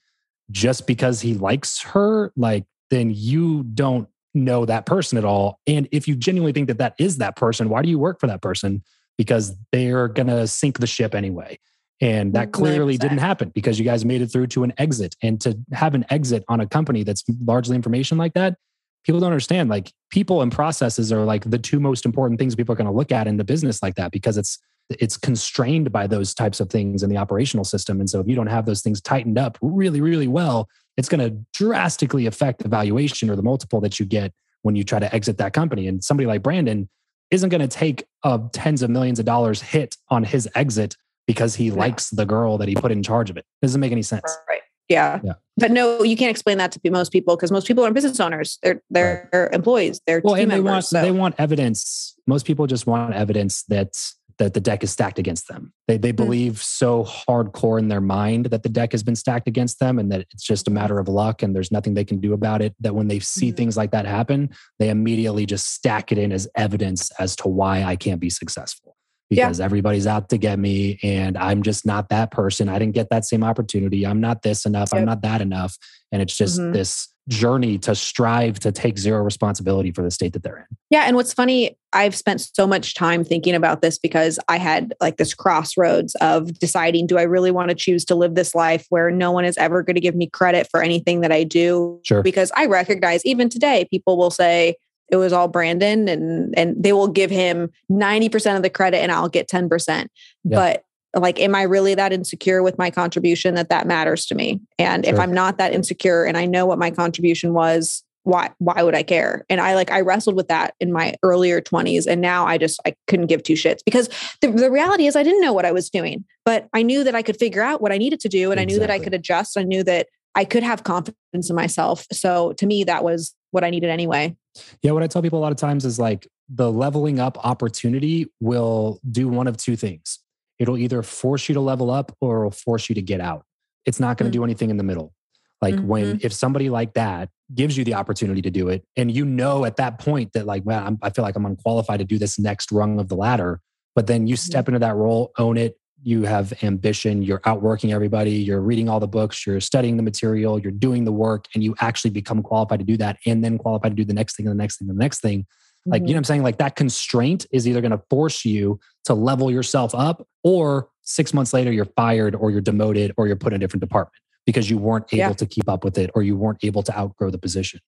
just 0.50 0.88
because 0.88 1.22
he 1.22 1.34
likes 1.34 1.82
her? 1.82 2.32
Like, 2.36 2.66
then 2.90 3.12
you 3.14 3.64
don't 3.64 4.08
know 4.34 4.66
that 4.66 4.86
person 4.86 5.18
at 5.18 5.26
all. 5.26 5.60
And 5.68 5.88
if 5.92 6.08
you 6.08 6.16
genuinely 6.16 6.54
think 6.54 6.68
that 6.68 6.78
that 6.78 6.96
is 7.00 7.18
that 7.18 7.36
person, 7.36 7.70
why 7.70 7.82
do 7.82 7.90
you 7.90 8.00
work 8.00 8.20
for 8.20 8.28
that 8.28 8.42
person? 8.42 8.84
Because 9.18 9.56
they're 9.72 10.08
going 10.08 10.28
to 10.28 10.48
sink 10.48 10.80
the 10.80 10.88
ship 10.88 11.14
anyway. 11.14 11.60
And 12.00 12.34
that 12.34 12.48
mm, 12.50 12.54
clearly 12.54 12.98
did 12.98 13.12
not 13.12 13.20
happen 13.20 13.50
because 13.54 13.78
you 13.78 13.86
guys 13.86 14.04
made 14.04 14.22
it 14.22 14.28
through 14.28 14.48
to 14.48 14.64
an 14.64 14.74
exit. 14.78 15.16
And 15.22 15.40
to 15.42 15.58
have 15.72 15.94
an 15.94 16.06
exit 16.10 16.44
on 16.48 16.60
a 16.60 16.68
company 16.68 17.04
that's 17.04 17.24
largely 17.44 17.76
information 17.76 18.18
like 18.18 18.34
that, 18.34 18.56
people 19.04 19.20
don't 19.20 19.32
understand. 19.32 19.70
Like 19.70 19.92
people 20.10 20.42
and 20.42 20.52
processes 20.52 21.12
are 21.12 21.24
like 21.24 21.50
the 21.50 21.60
two 21.60 21.80
most 21.80 22.06
important 22.06 22.40
things 22.40 22.56
people 22.56 22.74
are 22.74 22.78
going 22.78 22.90
to 22.90 22.94
look 22.94 23.12
at 23.12 23.28
in 23.28 23.38
the 23.38 23.44
business 23.44 23.84
like 23.84 23.96
that 23.96 24.12
because 24.12 24.38
it's 24.38 24.58
it's 25.00 25.18
constrained 25.18 25.92
by 25.92 26.08
those 26.08 26.34
types 26.34 26.60
of 26.60 26.70
things 26.70 27.04
in 27.04 27.10
the 27.10 27.18
operational 27.18 27.64
system. 27.64 28.00
And 28.00 28.10
so 28.10 28.20
if 28.20 28.28
you 28.28 28.36
don't 28.36 28.48
have 28.48 28.66
those 28.66 28.82
things 28.82 29.02
tightened 29.02 29.38
up 29.38 29.58
really, 29.62 30.02
really 30.02 30.28
well, 30.28 30.70
it's 30.98 31.10
going 31.10 31.20
to 31.20 31.46
drastically 31.54 32.26
affect 32.26 32.64
the 32.64 32.70
valuation 32.70 33.30
or 33.30 33.36
the 33.36 33.44
multiple 33.44 33.82
that 33.82 34.00
you 34.00 34.06
get 34.06 34.34
when 34.64 34.76
you 34.76 34.84
try 34.84 35.00
to 35.00 35.14
exit 35.14 35.38
that 35.38 35.54
company. 35.54 35.88
And 35.88 36.04
somebody 36.04 36.28
like 36.28 36.44
Brandon 36.44 36.90
isn't 37.32 37.50
going 37.50 37.62
to 37.62 37.68
take 37.68 38.04
a 38.24 38.40
tens 38.52 38.82
of 38.82 38.90
millions 38.90 39.20
of 39.20 39.26
dollars 39.26 39.62
hit 39.62 39.98
on 40.10 40.24
his 40.24 40.50
exit 40.56 40.96
because 41.28 41.56
he 41.56 41.72
likes 41.72 42.10
the 42.10 42.26
girl 42.26 42.58
that 42.58 42.68
he 42.68 42.76
put 42.76 42.92
in 42.92 43.02
charge 43.02 43.30
of 43.30 43.38
it. 43.38 43.46
Doesn't 43.62 43.80
make 43.80 43.92
any 43.92 44.02
sense. 44.02 44.38
Right. 44.50 44.62
Yeah. 44.90 45.22
yeah. 45.24 45.34
But 45.56 45.72
no, 45.72 46.04
you 46.04 46.18
can't 46.18 46.32
explain 46.32 46.58
that 46.58 46.74
to 46.74 46.92
most 46.92 47.12
people 47.12 47.36
because 47.36 47.52
most 47.52 47.68
people 47.68 47.84
aren't 47.84 47.96
business 47.96 48.20
owners. 48.20 48.60
They're 48.62 48.82
they're 48.90 49.30
right. 49.32 49.54
employees. 49.54 50.02
They're 50.06 50.22
well, 50.24 50.36
and 50.36 50.52
they 50.52 50.56
members, 50.56 50.72
want 50.72 50.86
so. 50.86 51.02
they 51.02 51.12
want 51.12 51.36
evidence. 51.38 52.16
Most 52.28 52.46
people 52.46 52.68
just 52.68 52.88
want 52.88 53.14
evidence 53.14 53.64
that 53.64 54.12
that 54.42 54.56
the 54.56 54.60
deck 54.60 54.84
is 54.84 54.92
stacked 54.92 55.20
against 55.20 55.48
them. 55.48 55.72
They 55.88 55.98
they 55.98 56.10
mm-hmm. 56.10 56.16
believe 56.16 56.64
so 56.64 57.04
hardcore 57.04 57.78
in 57.78 57.90
their 57.90 58.02
mind 58.02 58.48
that 58.48 58.64
the 58.64 58.70
deck 58.70 58.92
has 58.92 59.04
been 59.04 59.16
stacked 59.16 59.48
against 59.48 59.80
them 59.80 60.00
and 60.00 60.12
that 60.12 60.26
it's 60.32 60.44
just 60.44 60.68
a 60.68 60.72
matter 60.72 60.98
of 60.98 61.08
luck 61.08 61.44
and 61.44 61.56
there's 61.56 61.72
nothing 61.72 61.94
they 61.94 62.04
can 62.04 62.20
do 62.20 62.34
about 62.34 62.62
it. 62.62 62.74
That 62.80 62.96
when 62.96 63.08
they 63.08 63.20
see 63.20 63.50
mm-hmm. 63.50 63.56
things 63.56 63.78
like 63.78 63.92
that 63.92 64.08
happen, 64.08 64.50
they 64.80 64.90
immediately 64.90 65.46
just 65.46 65.72
stack 65.74 66.12
it 66.12 66.18
in 66.18 66.32
as 66.32 66.48
evidence 66.56 67.12
as 67.20 67.36
to 67.38 67.50
why 67.50 67.84
I 67.84 67.96
can't 67.96 68.20
be 68.20 68.32
successful. 68.32 68.96
Because 69.30 69.60
yeah. 69.60 69.66
everybody's 69.66 70.08
out 70.08 70.28
to 70.30 70.38
get 70.38 70.60
me 70.60 71.00
and 71.04 71.38
I'm 71.38 71.62
just 71.62 71.86
not 71.86 72.10
that 72.10 72.32
person. 72.32 72.68
I 72.68 72.80
didn't 72.80 72.96
get 72.96 73.12
that 73.12 73.24
same 73.24 73.44
opportunity. 73.44 74.06
I'm 74.06 74.20
not 74.20 74.42
this 74.42 74.66
enough. 74.66 74.90
Yep. 74.92 75.00
I'm 75.00 75.06
not 75.06 75.22
that 75.22 75.40
enough. 75.40 75.78
And 76.12 76.22
it's 76.22 76.36
just 76.36 76.60
mm-hmm. 76.60 76.74
this 76.74 77.08
journey 77.28 77.78
to 77.78 77.96
strive 77.96 78.60
to 78.60 78.72
take 78.72 78.98
zero 78.98 79.24
responsibility 79.24 79.92
for 79.92 80.02
the 80.02 80.12
state 80.12 80.34
that 80.34 80.44
they're 80.44 80.58
in. 80.58 80.78
Yeah. 80.90 81.04
And 81.04 81.16
what's 81.16 81.34
funny, 81.34 81.78
I've 81.94 82.16
spent 82.16 82.42
so 82.42 82.66
much 82.66 82.94
time 82.96 83.24
thinking 83.24 83.54
about 83.54 83.82
this 83.82 83.98
because 83.98 84.40
I 84.48 84.58
had 84.58 84.94
like 85.00 85.18
this 85.18 85.34
crossroads 85.34 86.16
of 86.16 86.58
deciding 86.60 87.08
do 87.08 87.18
I 87.18 87.24
really 87.24 87.52
want 87.52 87.70
to 87.70 87.76
choose 87.76 88.06
to 88.06 88.16
live 88.16 88.36
this 88.36 88.56
life 88.56 88.86
where 88.90 89.12
no 89.12 89.32
one 89.32 89.46
is 89.46 89.58
ever 89.58 89.84
going 89.84 89.96
to 89.96 90.02
give 90.02 90.16
me 90.16 90.28
credit 90.28 90.68
for 90.70 90.82
anything 90.82 91.22
that 91.22 91.32
I 91.32 91.44
do? 91.44 92.00
Sure. 92.04 92.24
Because 92.24 92.52
I 92.56 92.66
recognize 92.66 93.26
even 93.26 93.50
today, 93.50 93.88
people 93.90 94.18
will 94.18 94.32
say, 94.32 94.76
it 95.12 95.18
was 95.18 95.34
all 95.34 95.50
Brandon 95.50 96.08
and 96.08 96.58
and 96.58 96.82
they 96.82 96.94
will 96.94 97.10
give 97.10 97.30
him 97.30 97.70
90% 97.92 98.56
of 98.56 98.64
the 98.64 98.70
credit 98.70 99.00
and 99.00 99.12
I'll 99.12 99.28
get 99.28 99.50
10%. 99.50 99.68
Yeah. 99.98 100.08
But 100.46 100.86
like 101.16 101.40
am 101.40 101.56
i 101.56 101.64
really 101.64 101.96
that 101.96 102.14
insecure 102.14 102.64
with 102.64 102.78
my 102.78 102.90
contribution 102.90 103.56
that 103.56 103.70
that 103.70 103.88
matters 103.88 104.26
to 104.28 104.36
me? 104.36 104.60
And 104.78 105.06
sure. 105.06 105.14
if 105.14 105.20
i'm 105.20 105.34
not 105.34 105.58
that 105.58 105.74
insecure 105.74 106.24
and 106.24 106.38
i 106.38 106.46
know 106.46 106.66
what 106.66 106.80
my 106.80 106.92
contribution 106.92 107.54
was 107.54 108.04
why 108.24 108.52
why 108.60 108.84
would 108.84 108.96
i 108.96 109.04
care? 109.04 109.46
And 109.50 109.60
i 109.60 109.76
like 109.76 109.92
i 109.92 110.02
wrestled 110.02 110.36
with 110.36 110.48
that 110.48 110.76
in 110.80 110.92
my 110.92 111.16
earlier 111.24 111.62
20s 111.62 112.06
and 112.08 112.22
now 112.22 112.46
i 112.46 112.58
just 112.58 112.80
i 112.86 112.94
couldn't 113.08 113.28
give 113.28 113.44
two 113.44 113.54
shits 113.54 113.80
because 113.84 114.10
the, 114.42 114.52
the 114.52 114.72
reality 114.72 115.08
is 115.08 115.16
i 115.16 115.24
didn't 115.24 115.42
know 115.42 115.54
what 115.54 115.66
i 115.66 115.72
was 115.72 115.90
doing 115.90 116.24
but 116.46 116.68
i 116.74 116.84
knew 116.84 117.04
that 117.04 117.16
i 117.16 117.22
could 117.22 117.38
figure 117.38 117.62
out 117.62 117.82
what 117.82 117.92
i 117.92 117.98
needed 117.98 118.20
to 118.20 118.30
do 118.30 118.52
and 118.52 118.60
exactly. 118.60 118.62
i 118.62 118.66
knew 118.66 118.80
that 118.80 118.92
i 118.92 119.00
could 119.00 119.14
adjust. 119.14 119.58
I 119.58 119.64
knew 119.64 119.84
that 119.84 120.08
i 120.36 120.46
could 120.46 120.64
have 120.64 120.84
confidence 120.84 121.50
in 121.50 121.56
myself. 121.56 122.06
So 122.12 122.54
to 122.54 122.66
me 122.66 122.84
that 122.84 123.04
was 123.04 123.34
what 123.52 123.64
i 123.64 123.70
needed 123.70 123.90
anyway. 123.90 124.36
Yeah 124.82 124.92
what 124.92 125.04
i 125.04 125.08
tell 125.08 125.22
people 125.22 125.40
a 125.40 125.44
lot 125.44 125.52
of 125.52 125.58
times 125.58 125.86
is 125.86 126.00
like 126.00 126.28
the 126.54 126.72
leveling 126.72 127.20
up 127.20 127.38
opportunity 127.46 128.28
will 128.40 129.00
do 129.10 129.28
one 129.28 129.48
of 129.48 129.58
two 129.58 129.76
things 129.76 130.20
it'll 130.62 130.78
either 130.78 131.02
force 131.02 131.50
you 131.50 131.56
to 131.56 131.60
level 131.60 131.90
up 131.90 132.16
or 132.22 132.42
it'll 132.42 132.52
force 132.52 132.88
you 132.88 132.94
to 132.94 133.02
get 133.02 133.20
out. 133.20 133.44
It's 133.88 134.00
not 134.00 134.18
going 134.18 134.32
to 134.32 134.36
mm-hmm. 134.36 134.42
do 134.42 134.46
anything 134.46 134.70
in 134.70 134.78
the 134.78 134.84
middle. 134.84 135.12
Like 135.60 135.74
mm-hmm. 135.74 135.88
when 135.88 136.20
if 136.22 136.32
somebody 136.32 136.70
like 136.70 136.94
that 136.94 137.30
gives 137.54 137.76
you 137.76 137.84
the 137.84 137.96
opportunity 137.96 138.44
to 138.44 138.52
do 138.52 138.70
it, 138.70 138.84
and 138.96 139.12
you 139.12 139.26
know 139.26 139.66
at 139.66 139.78
that 139.78 139.98
point 140.00 140.34
that 140.34 140.46
like, 140.46 140.62
well, 140.64 140.86
I'm, 140.86 141.00
i 141.02 141.10
feel 141.10 141.24
like 141.24 141.36
I'm 141.36 141.46
unqualified 141.46 142.00
to 142.00 142.06
do 142.06 142.20
this 142.20 142.38
next 142.38 142.72
rung 142.72 143.00
of 143.00 143.10
the 143.10 143.16
ladder, 143.16 143.60
but 143.96 144.06
then 144.06 144.28
you 144.28 144.36
step 144.36 144.66
mm-hmm. 144.66 144.76
into 144.76 144.86
that 144.86 144.96
role, 144.96 145.32
own 145.40 145.58
it. 145.58 145.78
You 146.04 146.24
have 146.24 146.54
ambition. 146.64 147.24
You're 147.24 147.42
outworking 147.46 147.92
everybody. 147.92 148.32
You're 148.32 148.62
reading 148.62 148.88
all 148.88 149.00
the 149.00 149.08
books. 149.08 149.46
You're 149.46 149.62
studying 149.62 149.98
the 149.98 150.04
material. 150.04 150.60
You're 150.60 150.72
doing 150.72 151.06
the 151.06 151.12
work, 151.12 151.46
and 151.56 151.64
you 151.64 151.76
actually 151.80 152.12
become 152.12 152.44
qualified 152.44 152.80
to 152.80 152.86
do 152.86 152.98
that, 152.98 153.18
and 153.26 153.44
then 153.44 153.58
qualified 153.58 153.92
to 153.92 153.96
do 153.96 154.06
the 154.06 154.14
next 154.14 154.36
thing, 154.36 154.48
and 154.48 154.60
the 154.60 154.64
next 154.64 154.78
thing, 154.78 154.90
and 154.90 154.98
the 154.98 155.04
next 155.04 155.22
thing. 155.22 155.46
Like, 155.86 156.02
mm-hmm. 156.02 156.08
you 156.08 156.14
know 156.14 156.18
what 156.18 156.20
I'm 156.20 156.24
saying? 156.26 156.44
Like 156.44 156.58
that 156.60 156.76
constraint 156.76 157.46
is 157.52 157.68
either 157.68 157.82
going 157.82 157.92
to 157.92 158.02
force 158.10 158.46
you 158.46 158.80
to 159.06 159.14
level 159.14 159.50
yourself 159.50 159.96
up 159.96 160.28
or 160.44 160.90
six 161.02 161.34
months 161.34 161.54
later 161.54 161.72
you're 161.72 161.86
fired 161.86 162.36
or 162.36 162.52
you're 162.52 162.62
demoted 162.62 163.12
or 163.18 163.28
you're 163.28 163.36
put 163.36 163.54
in 163.54 163.58
a 163.58 163.60
different 163.60 163.82
department 163.82 164.22
because 164.46 164.70
you 164.70 164.78
weren't 164.78 165.06
able 165.12 165.18
yeah. 165.18 165.34
to 165.34 165.46
keep 165.46 165.68
up 165.68 165.84
with 165.84 165.98
it 165.98 166.12
or 166.14 166.22
you 166.22 166.36
weren't 166.36 166.60
able 166.64 166.84
to 166.84 166.98
outgrow 166.98 167.30
the 167.30 167.38
position. 167.38 167.80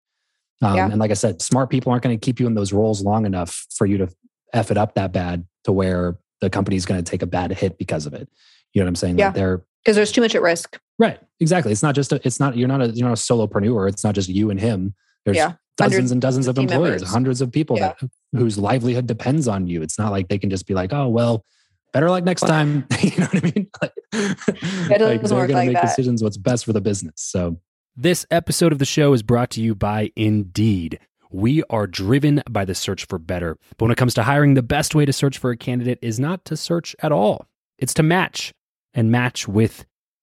Um, 0.61 0.75
yeah. 0.75 0.89
And 0.89 0.99
like 0.99 1.11
I 1.11 1.15
said, 1.15 1.41
smart 1.41 1.69
people 1.69 1.91
aren't 1.91 2.03
going 2.03 2.17
to 2.17 2.23
keep 2.23 2.39
you 2.39 2.47
in 2.47 2.55
those 2.55 2.73
roles 2.73 3.03
long 3.03 3.25
enough 3.25 3.65
for 3.75 3.85
you 3.85 3.97
to 3.99 4.09
F 4.53 4.71
it 4.71 4.77
up 4.77 4.95
that 4.95 5.13
bad 5.13 5.45
to 5.65 5.71
where 5.71 6.17
the 6.41 6.49
company's 6.49 6.85
going 6.85 7.03
to 7.03 7.09
take 7.09 7.21
a 7.21 7.27
bad 7.27 7.51
hit 7.51 7.77
because 7.77 8.05
of 8.05 8.13
it. 8.13 8.27
You 8.73 8.81
know 8.81 8.85
what 8.85 8.89
I'm 8.89 8.95
saying? 8.95 9.19
Yeah. 9.19 9.27
Like 9.27 9.35
they're 9.35 9.65
because 9.83 9.95
there's 9.95 10.11
too 10.11 10.21
much 10.21 10.35
at 10.35 10.41
risk. 10.41 10.79
Right. 10.97 11.19
Exactly. 11.39 11.71
It's 11.71 11.83
not 11.83 11.95
just 11.95 12.13
a, 12.13 12.21
it's 12.25 12.39
not 12.39 12.55
you're 12.55 12.67
not 12.67 12.81
a 12.81 12.89
you're 12.89 13.07
not 13.07 13.17
a 13.17 13.21
solopreneur. 13.21 13.89
It's 13.89 14.03
not 14.03 14.15
just 14.15 14.29
you 14.29 14.49
and 14.49 14.59
him. 14.59 14.95
There's 15.25 15.37
yeah 15.37 15.53
dozens 15.77 16.11
and 16.11 16.21
dozens 16.21 16.47
of 16.47 16.57
employers, 16.57 17.01
members. 17.01 17.09
hundreds 17.09 17.41
of 17.41 17.51
people 17.51 17.77
yeah. 17.77 17.93
that 17.99 18.09
whose 18.33 18.57
livelihood 18.57 19.07
depends 19.07 19.47
on 19.47 19.67
you. 19.67 19.81
It's 19.81 19.97
not 19.97 20.11
like 20.11 20.27
they 20.27 20.37
can 20.37 20.49
just 20.49 20.67
be 20.67 20.73
like, 20.73 20.93
oh 20.93 21.07
well, 21.07 21.45
better 21.91 22.09
luck 22.09 22.23
next 22.23 22.41
time. 22.41 22.85
you 23.01 23.11
know 23.17 23.27
what 23.31 23.43
I 23.43 23.51
mean? 23.55 23.69
Like, 23.81 24.99
like 24.99 24.99
they're 24.99 25.17
going 25.17 25.47
to 25.47 25.55
make 25.55 25.73
that. 25.73 25.81
decisions 25.81 26.21
what's 26.21 26.37
best 26.37 26.65
for 26.65 26.73
the 26.73 26.81
business. 26.81 27.15
So 27.17 27.57
this 27.95 28.27
episode 28.29 28.71
of 28.71 28.77
the 28.77 28.85
show 28.85 29.13
is 29.13 29.23
brought 29.23 29.49
to 29.51 29.61
you 29.61 29.73
by 29.73 30.11
Indeed. 30.15 30.99
We 31.31 31.63
are 31.71 31.87
driven 31.87 32.43
by 32.47 32.65
the 32.65 32.75
search 32.75 33.05
for 33.05 33.17
better. 33.17 33.57
But 33.77 33.85
when 33.85 33.91
it 33.91 33.97
comes 33.97 34.13
to 34.15 34.23
hiring, 34.23 34.53
the 34.53 34.61
best 34.61 34.93
way 34.93 35.05
to 35.05 35.13
search 35.13 35.39
for 35.39 35.49
a 35.49 35.57
candidate 35.57 35.97
is 36.03 36.19
not 36.19 36.45
to 36.45 36.55
search 36.55 36.95
at 36.99 37.11
all. 37.11 37.47
It's 37.79 37.93
to 37.95 38.03
match 38.03 38.53
and 38.93 39.11
match 39.11 39.47
with 39.47 39.85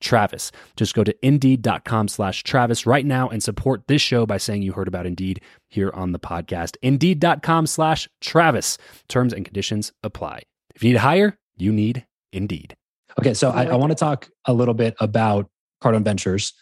Travis. 0.00 0.50
Just 0.76 0.94
go 0.94 1.04
to 1.04 1.14
indeed.com 1.26 2.08
slash 2.08 2.42
Travis 2.42 2.86
right 2.86 3.06
now 3.06 3.28
and 3.28 3.42
support 3.42 3.86
this 3.86 4.02
show 4.02 4.26
by 4.26 4.38
saying 4.38 4.62
you 4.62 4.72
heard 4.72 4.88
about 4.88 5.06
Indeed 5.06 5.40
here 5.68 5.90
on 5.94 6.12
the 6.12 6.18
podcast. 6.18 6.76
Indeed.com 6.82 7.66
slash 7.66 8.08
Travis. 8.20 8.78
Terms 9.08 9.32
and 9.32 9.44
conditions 9.44 9.92
apply. 10.02 10.42
If 10.74 10.82
you 10.82 10.90
need 10.90 10.94
to 10.94 11.00
hire, 11.00 11.38
you 11.56 11.72
need 11.72 12.06
Indeed. 12.32 12.76
Okay, 13.18 13.34
so 13.34 13.50
I, 13.50 13.64
I 13.64 13.76
want 13.76 13.90
to 13.90 13.96
talk 13.96 14.30
a 14.44 14.52
little 14.52 14.74
bit 14.74 14.94
about 15.00 15.50
Cardone 15.82 16.04
Ventures 16.04 16.52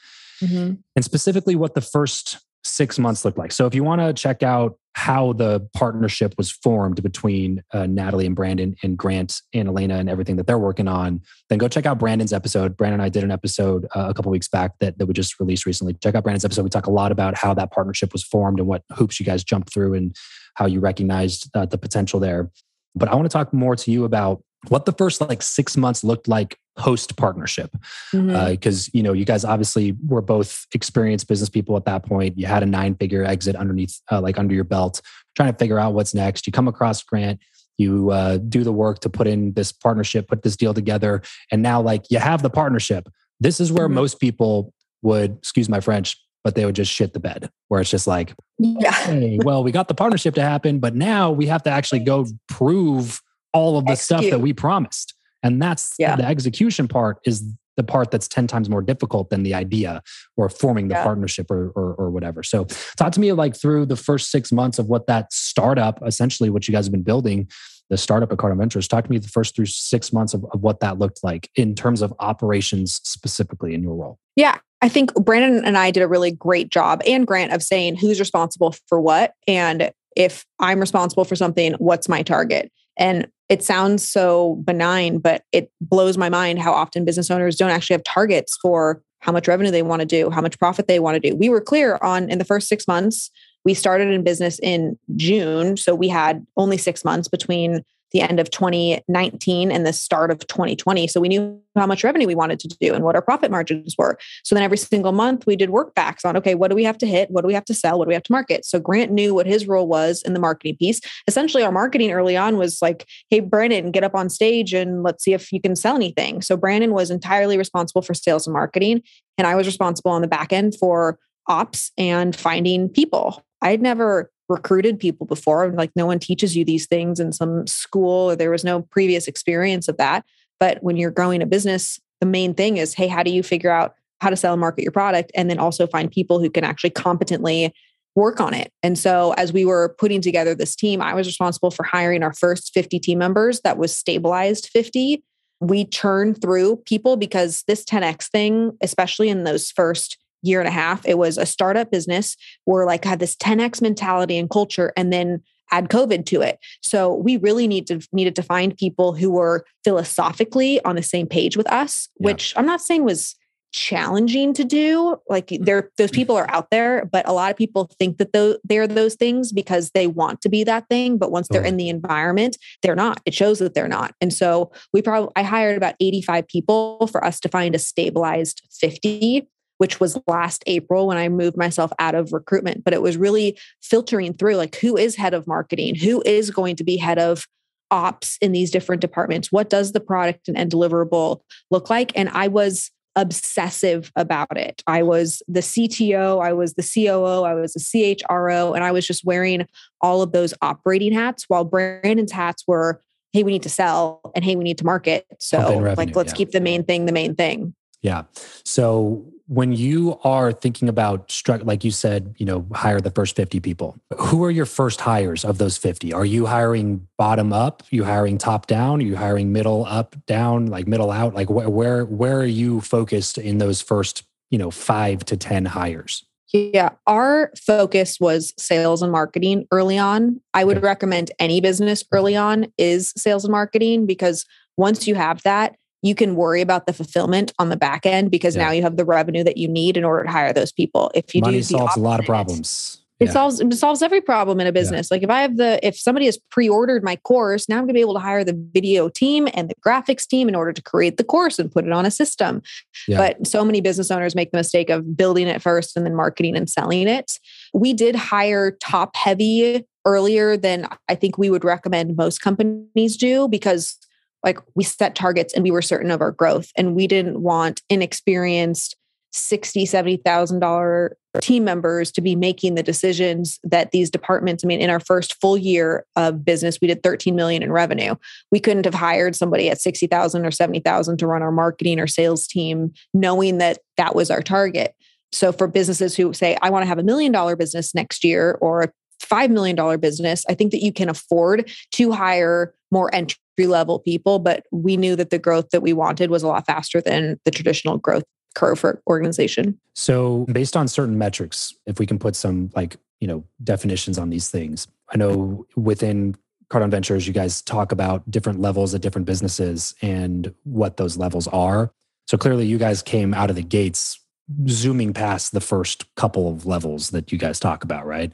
mm-hmm. 0.40 0.74
and 0.96 1.04
specifically 1.04 1.56
what 1.56 1.74
the 1.74 1.80
first 1.80 2.38
six 2.64 2.98
months 2.98 3.24
looked 3.24 3.38
like. 3.38 3.52
So 3.52 3.66
if 3.66 3.74
you 3.74 3.84
want 3.84 4.00
to 4.00 4.12
check 4.12 4.42
out 4.42 4.78
how 4.98 5.32
the 5.32 5.60
partnership 5.74 6.34
was 6.36 6.50
formed 6.50 7.00
between 7.04 7.62
uh, 7.72 7.86
Natalie 7.86 8.26
and 8.26 8.34
Brandon 8.34 8.74
and 8.82 8.98
Grant 8.98 9.40
and 9.54 9.68
Elena 9.68 9.94
and 9.94 10.10
everything 10.10 10.34
that 10.34 10.48
they're 10.48 10.58
working 10.58 10.88
on, 10.88 11.22
then 11.48 11.58
go 11.58 11.68
check 11.68 11.86
out 11.86 12.00
Brandon's 12.00 12.32
episode. 12.32 12.76
Brandon 12.76 12.98
and 12.98 13.02
I 13.04 13.08
did 13.08 13.22
an 13.22 13.30
episode 13.30 13.86
uh, 13.94 14.08
a 14.08 14.14
couple 14.14 14.32
weeks 14.32 14.48
back 14.48 14.72
that, 14.80 14.98
that 14.98 15.06
we 15.06 15.14
just 15.14 15.38
released 15.38 15.66
recently. 15.66 15.94
Check 16.02 16.16
out 16.16 16.24
Brandon's 16.24 16.44
episode. 16.44 16.64
We 16.64 16.70
talk 16.70 16.88
a 16.88 16.90
lot 16.90 17.12
about 17.12 17.36
how 17.36 17.54
that 17.54 17.70
partnership 17.70 18.12
was 18.12 18.24
formed 18.24 18.58
and 18.58 18.66
what 18.66 18.82
hoops 18.90 19.20
you 19.20 19.24
guys 19.24 19.44
jumped 19.44 19.72
through 19.72 19.94
and 19.94 20.16
how 20.54 20.66
you 20.66 20.80
recognized 20.80 21.48
uh, 21.54 21.64
the 21.64 21.78
potential 21.78 22.18
there. 22.18 22.50
But 22.96 23.08
I 23.08 23.14
want 23.14 23.26
to 23.26 23.32
talk 23.32 23.54
more 23.54 23.76
to 23.76 23.92
you 23.92 24.04
about 24.04 24.42
what 24.66 24.86
the 24.86 24.92
first 24.92 25.20
like 25.20 25.42
six 25.42 25.76
months 25.76 26.02
looked 26.02 26.26
like 26.26 26.58
post 26.76 27.16
partnership 27.16 27.70
because 28.12 28.14
mm-hmm. 28.14 28.34
uh, 28.34 28.90
you 28.92 29.02
know 29.02 29.12
you 29.12 29.24
guys 29.24 29.44
obviously 29.44 29.96
were 30.06 30.20
both 30.20 30.66
experienced 30.74 31.28
business 31.28 31.48
people 31.48 31.76
at 31.76 31.84
that 31.84 32.04
point. 32.04 32.38
You 32.38 32.46
had 32.46 32.62
a 32.62 32.66
nine 32.66 32.94
figure 32.94 33.24
exit 33.24 33.56
underneath 33.56 34.00
uh, 34.10 34.20
like 34.20 34.38
under 34.38 34.54
your 34.54 34.64
belt 34.64 35.00
trying 35.36 35.52
to 35.52 35.58
figure 35.58 35.78
out 35.78 35.94
what's 35.94 36.14
next. 36.14 36.46
You 36.46 36.52
come 36.52 36.68
across 36.68 37.02
grant 37.02 37.40
you 37.78 38.10
uh, 38.10 38.38
do 38.38 38.64
the 38.64 38.72
work 38.72 38.98
to 38.98 39.08
put 39.08 39.28
in 39.28 39.52
this 39.52 39.70
partnership 39.70 40.28
put 40.28 40.42
this 40.42 40.56
deal 40.56 40.74
together 40.74 41.22
and 41.52 41.62
now 41.62 41.80
like 41.80 42.04
you 42.10 42.18
have 42.18 42.42
the 42.42 42.50
partnership. 42.50 43.08
This 43.40 43.60
is 43.60 43.70
where 43.72 43.86
mm-hmm. 43.86 43.94
most 43.94 44.18
people 44.18 44.74
would 45.02 45.38
excuse 45.38 45.68
my 45.68 45.80
french 45.80 46.16
but 46.44 46.54
they 46.54 46.64
would 46.64 46.74
just 46.74 46.92
shit 46.92 47.12
the 47.12 47.20
bed 47.20 47.50
where 47.68 47.80
it's 47.80 47.90
just 47.90 48.06
like 48.06 48.34
yeah. 48.58 48.92
Hey, 48.92 49.38
well 49.42 49.62
we 49.62 49.70
got 49.70 49.88
the 49.88 49.94
partnership 49.94 50.34
to 50.34 50.42
happen 50.42 50.80
but 50.80 50.94
now 50.94 51.30
we 51.30 51.46
have 51.46 51.62
to 51.64 51.70
actually 51.70 52.00
go 52.00 52.26
prove 52.48 53.20
all 53.52 53.78
of 53.78 53.86
the 53.86 53.92
Execute. 53.92 54.20
stuff 54.20 54.30
that 54.30 54.40
we 54.40 54.52
promised 54.52 55.14
and 55.42 55.62
that's 55.62 55.94
yeah. 55.98 56.16
the 56.16 56.24
execution 56.24 56.88
part 56.88 57.18
is 57.24 57.44
the 57.76 57.84
part 57.84 58.10
that's 58.10 58.26
10 58.26 58.48
times 58.48 58.68
more 58.68 58.82
difficult 58.82 59.30
than 59.30 59.44
the 59.44 59.54
idea 59.54 60.02
or 60.36 60.48
forming 60.48 60.88
the 60.88 60.96
yeah. 60.96 61.04
partnership 61.04 61.48
or, 61.50 61.70
or, 61.70 61.94
or 61.94 62.10
whatever 62.10 62.42
so 62.42 62.64
talk 62.96 63.12
to 63.12 63.20
me 63.20 63.32
like 63.32 63.56
through 63.56 63.86
the 63.86 63.96
first 63.96 64.30
six 64.30 64.50
months 64.50 64.78
of 64.78 64.86
what 64.86 65.06
that 65.06 65.32
startup 65.32 66.00
essentially 66.06 66.50
what 66.50 66.66
you 66.66 66.72
guys 66.72 66.86
have 66.86 66.92
been 66.92 67.02
building 67.02 67.48
the 67.90 67.96
startup 67.96 68.30
at 68.30 68.38
Cardone 68.38 68.58
Ventures. 68.58 68.86
Talk 68.86 69.04
to 69.04 69.10
me 69.10 69.18
the 69.18 69.28
first 69.28 69.56
through 69.56 69.66
six 69.66 70.12
months 70.12 70.34
of, 70.34 70.44
of 70.52 70.60
what 70.62 70.80
that 70.80 70.98
looked 70.98 71.24
like 71.24 71.50
in 71.54 71.74
terms 71.74 72.02
of 72.02 72.12
operations 72.18 73.00
specifically 73.04 73.74
in 73.74 73.82
your 73.82 73.94
role. 73.94 74.18
Yeah, 74.36 74.58
I 74.82 74.88
think 74.88 75.14
Brandon 75.14 75.64
and 75.64 75.76
I 75.76 75.90
did 75.90 76.02
a 76.02 76.08
really 76.08 76.30
great 76.30 76.70
job 76.70 77.02
and 77.06 77.26
Grant 77.26 77.52
of 77.52 77.62
saying 77.62 77.96
who's 77.96 78.20
responsible 78.20 78.74
for 78.86 79.00
what. 79.00 79.34
And 79.46 79.90
if 80.16 80.44
I'm 80.58 80.80
responsible 80.80 81.24
for 81.24 81.36
something, 81.36 81.74
what's 81.74 82.08
my 82.08 82.22
target? 82.22 82.70
And 82.98 83.28
it 83.48 83.62
sounds 83.62 84.06
so 84.06 84.56
benign, 84.64 85.18
but 85.18 85.42
it 85.52 85.70
blows 85.80 86.18
my 86.18 86.28
mind 86.28 86.58
how 86.58 86.72
often 86.72 87.04
business 87.04 87.30
owners 87.30 87.56
don't 87.56 87.70
actually 87.70 87.94
have 87.94 88.04
targets 88.04 88.56
for 88.60 89.02
how 89.20 89.32
much 89.32 89.48
revenue 89.48 89.70
they 89.70 89.82
want 89.82 90.00
to 90.00 90.06
do, 90.06 90.30
how 90.30 90.40
much 90.40 90.58
profit 90.58 90.86
they 90.86 91.00
want 91.00 91.20
to 91.20 91.30
do. 91.30 91.34
We 91.34 91.48
were 91.48 91.60
clear 91.60 91.98
on 92.02 92.28
in 92.28 92.38
the 92.38 92.44
first 92.44 92.68
six 92.68 92.86
months, 92.86 93.30
we 93.64 93.74
started 93.74 94.08
in 94.08 94.22
business 94.22 94.58
in 94.60 94.98
June. 95.16 95.76
So 95.76 95.94
we 95.94 96.08
had 96.08 96.46
only 96.56 96.76
six 96.76 97.04
months 97.04 97.28
between 97.28 97.82
the 98.12 98.20
end 98.20 98.40
of 98.40 98.50
2019 98.50 99.70
and 99.70 99.86
the 99.86 99.92
start 99.92 100.30
of 100.30 100.46
2020. 100.46 101.06
So 101.06 101.20
we 101.20 101.28
knew 101.28 101.60
how 101.76 101.86
much 101.86 102.04
revenue 102.04 102.26
we 102.26 102.34
wanted 102.34 102.58
to 102.60 102.68
do 102.80 102.94
and 102.94 103.04
what 103.04 103.14
our 103.14 103.22
profit 103.22 103.50
margins 103.50 103.94
were. 103.98 104.18
So 104.44 104.54
then 104.54 104.64
every 104.64 104.78
single 104.78 105.12
month 105.12 105.46
we 105.46 105.56
did 105.56 105.70
work 105.70 105.94
backs 105.94 106.24
on 106.24 106.36
okay, 106.36 106.54
what 106.54 106.68
do 106.68 106.74
we 106.74 106.84
have 106.84 106.98
to 106.98 107.06
hit? 107.06 107.30
What 107.30 107.42
do 107.42 107.46
we 107.46 107.54
have 107.54 107.64
to 107.66 107.74
sell? 107.74 107.98
What 107.98 108.06
do 108.06 108.08
we 108.08 108.14
have 108.14 108.22
to 108.24 108.32
market? 108.32 108.64
So 108.64 108.80
Grant 108.80 109.12
knew 109.12 109.34
what 109.34 109.46
his 109.46 109.66
role 109.66 109.86
was 109.86 110.22
in 110.22 110.32
the 110.32 110.40
marketing 110.40 110.76
piece. 110.76 111.00
Essentially, 111.26 111.62
our 111.62 111.72
marketing 111.72 112.12
early 112.12 112.36
on 112.36 112.56
was 112.56 112.80
like, 112.80 113.06
hey, 113.30 113.40
Brandon, 113.40 113.90
get 113.90 114.04
up 114.04 114.14
on 114.14 114.30
stage 114.30 114.72
and 114.72 115.02
let's 115.02 115.22
see 115.22 115.34
if 115.34 115.52
you 115.52 115.60
can 115.60 115.76
sell 115.76 115.96
anything. 115.96 116.42
So 116.42 116.56
Brandon 116.56 116.92
was 116.92 117.10
entirely 117.10 117.58
responsible 117.58 118.02
for 118.02 118.14
sales 118.14 118.46
and 118.46 118.54
marketing. 118.54 119.02
And 119.36 119.46
I 119.46 119.54
was 119.54 119.66
responsible 119.66 120.10
on 120.10 120.22
the 120.22 120.28
back 120.28 120.52
end 120.52 120.74
for 120.76 121.18
ops 121.46 121.92
and 121.96 122.34
finding 122.34 122.88
people. 122.88 123.42
I 123.62 123.70
had 123.70 123.82
never 123.82 124.30
recruited 124.48 124.98
people 124.98 125.26
before. 125.26 125.70
Like 125.72 125.90
no 125.94 126.06
one 126.06 126.18
teaches 126.18 126.56
you 126.56 126.64
these 126.64 126.86
things 126.86 127.20
in 127.20 127.32
some 127.32 127.66
school, 127.66 128.30
or 128.30 128.36
there 128.36 128.50
was 128.50 128.64
no 128.64 128.82
previous 128.82 129.28
experience 129.28 129.88
of 129.88 129.96
that. 129.98 130.24
But 130.58 130.82
when 130.82 130.96
you're 130.96 131.10
growing 131.10 131.42
a 131.42 131.46
business, 131.46 132.00
the 132.20 132.26
main 132.26 132.54
thing 132.54 132.78
is, 132.78 132.94
hey, 132.94 133.06
how 133.06 133.22
do 133.22 133.30
you 133.30 133.42
figure 133.42 133.70
out 133.70 133.94
how 134.20 134.30
to 134.30 134.36
sell 134.36 134.54
and 134.54 134.60
market 134.60 134.82
your 134.82 134.92
product? 134.92 135.30
And 135.34 135.48
then 135.48 135.58
also 135.58 135.86
find 135.86 136.10
people 136.10 136.40
who 136.40 136.50
can 136.50 136.64
actually 136.64 136.90
competently 136.90 137.72
work 138.16 138.40
on 138.40 138.52
it. 138.52 138.72
And 138.82 138.98
so 138.98 139.32
as 139.36 139.52
we 139.52 139.64
were 139.64 139.94
putting 139.98 140.20
together 140.20 140.54
this 140.54 140.74
team, 140.74 141.00
I 141.00 141.14
was 141.14 141.28
responsible 141.28 141.70
for 141.70 141.84
hiring 141.84 142.24
our 142.24 142.32
first 142.32 142.74
50 142.74 142.98
team 142.98 143.18
members 143.18 143.60
that 143.60 143.78
was 143.78 143.94
stabilized 143.96 144.68
50. 144.72 145.22
We 145.60 145.84
churned 145.84 146.40
through 146.42 146.76
people 146.84 147.16
because 147.16 147.62
this 147.68 147.84
10x 147.84 148.28
thing, 148.28 148.76
especially 148.82 149.28
in 149.28 149.44
those 149.44 149.70
first 149.70 150.18
year 150.42 150.60
and 150.60 150.68
a 150.68 150.72
half. 150.72 151.06
It 151.06 151.18
was 151.18 151.38
a 151.38 151.46
startup 151.46 151.90
business 151.90 152.36
where 152.64 152.86
like 152.86 153.04
had 153.04 153.18
this 153.18 153.36
10x 153.36 153.82
mentality 153.82 154.38
and 154.38 154.50
culture 154.50 154.92
and 154.96 155.12
then 155.12 155.42
add 155.70 155.88
COVID 155.88 156.26
to 156.26 156.40
it. 156.40 156.58
So 156.82 157.14
we 157.14 157.36
really 157.36 157.66
need 157.66 157.86
to 157.88 158.00
needed 158.12 158.36
to 158.36 158.42
find 158.42 158.76
people 158.76 159.14
who 159.14 159.30
were 159.30 159.64
philosophically 159.84 160.82
on 160.84 160.96
the 160.96 161.02
same 161.02 161.26
page 161.26 161.56
with 161.56 161.70
us, 161.70 162.08
yeah. 162.18 162.26
which 162.26 162.54
I'm 162.56 162.66
not 162.66 162.80
saying 162.80 163.04
was 163.04 163.34
challenging 163.72 164.54
to 164.54 164.64
do. 164.64 165.16
Like 165.28 165.48
mm. 165.48 165.64
there, 165.64 165.90
those 165.98 166.10
people 166.10 166.36
are 166.36 166.50
out 166.50 166.70
there, 166.70 167.04
but 167.04 167.28
a 167.28 167.32
lot 167.32 167.50
of 167.50 167.56
people 167.56 167.90
think 167.98 168.18
that 168.18 168.32
those 168.32 168.56
they're 168.64 168.86
those 168.86 169.14
things 169.14 169.52
because 169.52 169.90
they 169.90 170.06
want 170.06 170.40
to 170.42 170.48
be 170.48 170.64
that 170.64 170.88
thing. 170.88 171.18
But 171.18 171.30
once 171.30 171.48
they're 171.48 171.64
in 171.64 171.76
the 171.76 171.88
environment, 171.88 172.56
they're 172.82 172.96
not. 172.96 173.20
It 173.26 173.34
shows 173.34 173.58
that 173.58 173.74
they're 173.74 173.88
not. 173.88 174.14
And 174.20 174.32
so 174.32 174.72
we 174.92 175.02
probably 175.02 175.30
I 175.36 175.42
hired 175.42 175.76
about 175.76 175.96
85 176.00 176.48
people 176.48 177.06
for 177.08 177.24
us 177.24 177.40
to 177.40 177.48
find 177.48 177.74
a 177.74 177.78
stabilized 177.78 178.62
50 178.70 179.46
which 179.78 179.98
was 179.98 180.18
last 180.26 180.62
April 180.66 181.06
when 181.06 181.16
I 181.16 181.28
moved 181.28 181.56
myself 181.56 181.90
out 181.98 182.14
of 182.14 182.32
recruitment. 182.32 182.84
But 182.84 182.94
it 182.94 183.02
was 183.02 183.16
really 183.16 183.58
filtering 183.82 184.34
through 184.34 184.56
like 184.56 184.76
who 184.76 184.96
is 184.96 185.16
head 185.16 185.34
of 185.34 185.46
marketing, 185.46 185.94
who 185.94 186.22
is 186.24 186.50
going 186.50 186.76
to 186.76 186.84
be 186.84 186.96
head 186.96 187.18
of 187.18 187.46
ops 187.90 188.38
in 188.40 188.52
these 188.52 188.70
different 188.70 189.00
departments, 189.00 189.50
what 189.50 189.70
does 189.70 189.92
the 189.92 190.00
product 190.00 190.48
and 190.48 190.70
deliverable 190.70 191.40
look 191.70 191.90
like? 191.90 192.12
And 192.16 192.28
I 192.30 192.48
was 192.48 192.90
obsessive 193.16 194.12
about 194.14 194.56
it. 194.56 194.82
I 194.86 195.02
was 195.02 195.42
the 195.48 195.60
CTO, 195.60 196.44
I 196.44 196.52
was 196.52 196.74
the 196.74 196.82
COO, 196.82 197.42
I 197.42 197.54
was 197.54 197.72
the 197.72 197.80
CHRO, 197.80 198.74
and 198.74 198.84
I 198.84 198.92
was 198.92 199.06
just 199.06 199.24
wearing 199.24 199.66
all 200.00 200.22
of 200.22 200.32
those 200.32 200.54
operating 200.62 201.12
hats 201.12 201.44
while 201.48 201.64
Brandon's 201.64 202.32
hats 202.32 202.64
were, 202.66 203.02
hey, 203.32 203.42
we 203.42 203.52
need 203.52 203.64
to 203.64 203.68
sell 203.68 204.20
and 204.36 204.44
hey, 204.44 204.54
we 204.54 204.64
need 204.64 204.78
to 204.78 204.84
market. 204.84 205.26
So, 205.40 205.80
revenue, 205.80 205.94
like, 205.96 206.14
let's 206.14 206.32
yeah. 206.32 206.36
keep 206.36 206.50
the 206.52 206.60
main 206.60 206.84
thing 206.84 207.06
the 207.06 207.12
main 207.12 207.34
thing. 207.34 207.74
Yeah. 208.02 208.24
So 208.64 209.26
when 209.48 209.72
you 209.72 210.18
are 210.24 210.52
thinking 210.52 210.88
about 210.88 211.28
stru- 211.28 211.64
like 211.64 211.82
you 211.82 211.90
said 211.90 212.34
you 212.38 212.46
know 212.46 212.66
hire 212.72 213.00
the 213.00 213.10
first 213.10 213.34
50 213.34 213.60
people 213.60 213.96
who 214.18 214.44
are 214.44 214.50
your 214.50 214.66
first 214.66 215.00
hires 215.00 215.44
of 215.44 215.58
those 215.58 215.76
50 215.76 216.12
are 216.12 216.24
you 216.24 216.46
hiring 216.46 217.08
bottom 217.18 217.52
up? 217.52 217.82
Are 217.82 217.96
you 217.96 218.04
hiring 218.04 218.38
top 218.38 218.66
down? 218.66 219.00
Are 219.00 219.04
you 219.04 219.16
hiring 219.16 219.52
middle 219.52 219.84
up 219.86 220.16
down 220.26 220.66
like 220.66 220.86
middle 220.86 221.10
out? 221.10 221.34
Like 221.34 221.48
wh- 221.48 221.70
where 221.70 222.04
where 222.04 222.40
are 222.40 222.46
you 222.46 222.80
focused 222.80 223.36
in 223.36 223.58
those 223.58 223.82
first 223.82 224.24
you 224.50 224.58
know 224.58 224.70
5 224.70 225.24
to 225.26 225.36
10 225.36 225.66
hires? 225.66 226.24
Yeah, 226.52 226.90
our 227.06 227.52
focus 227.60 228.18
was 228.18 228.54
sales 228.56 229.02
and 229.02 229.12
marketing 229.12 229.66
early 229.70 229.98
on. 229.98 230.40
I 230.54 230.64
would 230.64 230.82
recommend 230.82 231.30
any 231.38 231.60
business 231.60 232.02
early 232.10 232.36
on 232.36 232.72
is 232.78 233.12
sales 233.18 233.44
and 233.44 233.52
marketing 233.52 234.06
because 234.06 234.46
once 234.78 235.06
you 235.06 235.14
have 235.14 235.42
that, 235.42 235.76
you 236.02 236.14
can 236.14 236.36
worry 236.36 236.60
about 236.60 236.86
the 236.86 236.92
fulfillment 236.92 237.52
on 237.58 237.68
the 237.68 237.76
back 237.76 238.06
end 238.06 238.30
because 238.30 238.56
yeah. 238.56 238.64
now 238.64 238.70
you 238.70 238.82
have 238.82 238.96
the 238.96 239.04
revenue 239.04 239.44
that 239.44 239.56
you 239.56 239.68
need 239.68 239.96
in 239.96 240.04
order 240.04 240.24
to 240.24 240.30
hire 240.30 240.52
those 240.52 240.72
people. 240.72 241.10
If 241.14 241.34
you 241.34 241.40
money 241.40 241.58
do 241.58 241.62
solves 241.62 241.96
a 241.96 242.00
lot 242.00 242.20
of 242.20 242.26
problems. 242.26 243.02
It 243.20 243.26
yeah. 243.26 243.32
solves 243.32 243.60
it 243.60 243.74
solves 243.74 244.00
every 244.00 244.20
problem 244.20 244.60
in 244.60 244.68
a 244.68 244.72
business. 244.72 245.08
Yeah. 245.10 245.16
Like 245.16 245.22
if 245.24 245.30
I 245.30 245.42
have 245.42 245.56
the 245.56 245.84
if 245.84 245.98
somebody 245.98 246.26
has 246.26 246.38
pre-ordered 246.52 247.02
my 247.02 247.16
course, 247.16 247.68
now 247.68 247.76
I'm 247.76 247.82
going 247.82 247.88
to 247.88 247.94
be 247.94 248.00
able 248.00 248.14
to 248.14 248.20
hire 248.20 248.44
the 248.44 248.56
video 248.72 249.08
team 249.08 249.48
and 249.54 249.68
the 249.68 249.74
graphics 249.84 250.24
team 250.24 250.48
in 250.48 250.54
order 250.54 250.72
to 250.72 250.80
create 250.80 251.16
the 251.16 251.24
course 251.24 251.58
and 251.58 251.70
put 251.70 251.84
it 251.84 251.90
on 251.90 252.06
a 252.06 252.12
system. 252.12 252.62
But 253.08 253.44
so 253.44 253.64
many 253.64 253.80
business 253.80 254.12
owners 254.12 254.36
make 254.36 254.52
the 254.52 254.58
mistake 254.58 254.88
of 254.88 255.16
building 255.16 255.48
it 255.48 255.60
first 255.60 255.96
and 255.96 256.06
then 256.06 256.14
marketing 256.14 256.56
and 256.56 256.70
selling 256.70 257.08
it. 257.08 257.40
We 257.74 257.92
did 257.92 258.14
hire 258.14 258.70
top 258.80 259.16
heavy 259.16 259.84
earlier 260.04 260.56
than 260.56 260.86
I 261.08 261.16
think 261.16 261.38
we 261.38 261.50
would 261.50 261.64
recommend 261.64 262.16
most 262.16 262.40
companies 262.40 263.16
do 263.16 263.48
because 263.48 263.98
like 264.44 264.58
we 264.74 264.84
set 264.84 265.14
targets 265.14 265.54
and 265.54 265.64
we 265.64 265.70
were 265.70 265.82
certain 265.82 266.10
of 266.10 266.20
our 266.20 266.32
growth 266.32 266.70
and 266.76 266.94
we 266.94 267.06
didn't 267.06 267.40
want 267.40 267.82
inexperienced 267.88 268.96
60 269.32 269.84
70000 269.84 270.58
dollar 270.58 271.16
team 271.40 271.62
members 271.62 272.10
to 272.10 272.20
be 272.20 272.34
making 272.34 272.74
the 272.74 272.82
decisions 272.82 273.60
that 273.62 273.90
these 273.90 274.10
departments 274.10 274.64
i 274.64 274.66
mean 274.66 274.80
in 274.80 274.90
our 274.90 275.00
first 275.00 275.38
full 275.40 275.56
year 275.56 276.04
of 276.16 276.44
business 276.44 276.78
we 276.80 276.88
did 276.88 277.02
13 277.02 277.36
million 277.36 277.62
in 277.62 277.70
revenue. 277.70 278.14
We 278.50 278.60
couldn't 278.60 278.86
have 278.86 278.94
hired 278.94 279.36
somebody 279.36 279.68
at 279.68 279.80
60000 279.80 280.46
or 280.46 280.50
70000 280.50 281.18
to 281.18 281.26
run 281.26 281.42
our 281.42 281.52
marketing 281.52 282.00
or 282.00 282.06
sales 282.06 282.46
team 282.46 282.92
knowing 283.12 283.58
that 283.58 283.78
that 283.96 284.14
was 284.14 284.30
our 284.30 284.42
target. 284.42 284.94
So 285.32 285.52
for 285.52 285.68
businesses 285.68 286.16
who 286.16 286.32
say 286.32 286.56
i 286.62 286.70
want 286.70 286.82
to 286.84 286.88
have 286.88 286.98
a 286.98 287.02
million 287.02 287.32
dollar 287.32 287.54
business 287.54 287.94
next 287.94 288.24
year 288.24 288.58
or 288.60 288.82
a 288.82 288.92
$5 289.22 289.50
million 289.50 290.00
business 290.00 290.44
i 290.48 290.54
think 290.54 290.70
that 290.72 290.82
you 290.82 290.92
can 290.92 291.08
afford 291.08 291.70
to 291.92 292.12
hire 292.12 292.72
more 292.90 293.14
entry 293.14 293.38
level 293.58 293.98
people 293.98 294.38
but 294.38 294.64
we 294.70 294.96
knew 294.96 295.16
that 295.16 295.30
the 295.30 295.38
growth 295.38 295.70
that 295.70 295.82
we 295.82 295.92
wanted 295.92 296.30
was 296.30 296.42
a 296.42 296.46
lot 296.46 296.64
faster 296.64 297.00
than 297.00 297.38
the 297.44 297.50
traditional 297.50 297.98
growth 297.98 298.24
curve 298.58 298.78
for 298.78 299.00
organization. 299.06 299.78
So, 299.94 300.46
based 300.52 300.76
on 300.76 300.88
certain 300.88 301.16
metrics, 301.16 301.74
if 301.86 301.98
we 301.98 302.06
can 302.06 302.18
put 302.18 302.36
some 302.36 302.70
like, 302.74 302.96
you 303.20 303.28
know, 303.28 303.44
definitions 303.62 304.18
on 304.18 304.30
these 304.30 304.50
things, 304.50 304.88
I 305.12 305.16
know 305.16 305.66
within 305.76 306.36
Cardone 306.70 306.90
Ventures, 306.90 307.26
you 307.26 307.32
guys 307.32 307.62
talk 307.62 307.92
about 307.92 308.28
different 308.30 308.60
levels 308.60 308.94
of 308.94 309.00
different 309.00 309.26
businesses 309.26 309.94
and 310.02 310.52
what 310.64 310.96
those 310.96 311.16
levels 311.16 311.46
are. 311.48 311.92
So, 312.26 312.36
clearly, 312.36 312.66
you 312.66 312.78
guys 312.78 313.02
came 313.02 313.32
out 313.32 313.50
of 313.50 313.56
the 313.56 313.62
gates 313.62 314.20
zooming 314.68 315.12
past 315.12 315.52
the 315.52 315.60
first 315.60 316.12
couple 316.16 316.50
of 316.50 316.66
levels 316.66 317.10
that 317.10 317.30
you 317.30 317.38
guys 317.38 317.60
talk 317.60 317.84
about, 317.84 318.06
right? 318.06 318.32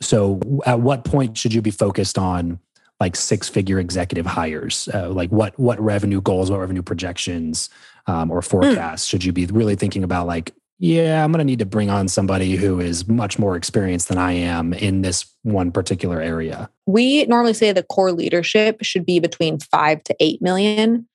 So, 0.00 0.40
at 0.66 0.80
what 0.80 1.04
point 1.04 1.36
should 1.36 1.52
you 1.52 1.62
be 1.62 1.70
focused 1.70 2.18
on 2.18 2.60
like 3.04 3.16
six 3.16 3.50
figure 3.50 3.78
executive 3.78 4.24
hires? 4.24 4.88
Uh, 4.94 5.10
like 5.10 5.30
what 5.30 5.58
what 5.58 5.78
revenue 5.78 6.22
goals, 6.22 6.50
what 6.50 6.58
revenue 6.58 6.82
projections, 6.82 7.68
um, 8.06 8.30
or 8.30 8.40
hmm. 8.40 8.46
forecasts? 8.46 9.06
Mm. 9.06 9.10
Should 9.10 9.24
you 9.24 9.32
be 9.32 9.44
really 9.46 9.76
thinking 9.76 10.04
about 10.04 10.26
like, 10.26 10.54
yeah, 10.78 11.22
I'm 11.22 11.30
going 11.30 11.38
to 11.38 11.44
need 11.44 11.58
to 11.58 11.66
bring 11.66 11.90
on 11.90 12.08
somebody 12.08 12.56
who 12.56 12.80
is 12.80 13.06
much 13.06 13.38
more 13.38 13.56
experienced 13.56 14.08
than 14.08 14.16
I 14.16 14.32
am 14.32 14.72
in 14.72 15.02
this 15.02 15.26
one 15.42 15.70
particular 15.70 16.20
area? 16.20 16.70
We 16.86 17.26
normally 17.26 17.52
say 17.52 17.72
the 17.72 17.82
core 17.82 18.12
leadership 18.12 18.78
should 18.82 19.04
be 19.04 19.20
between 19.20 19.58
five 19.58 20.02
to 20.04 20.16
eight 20.18 20.40
million. 20.40 21.06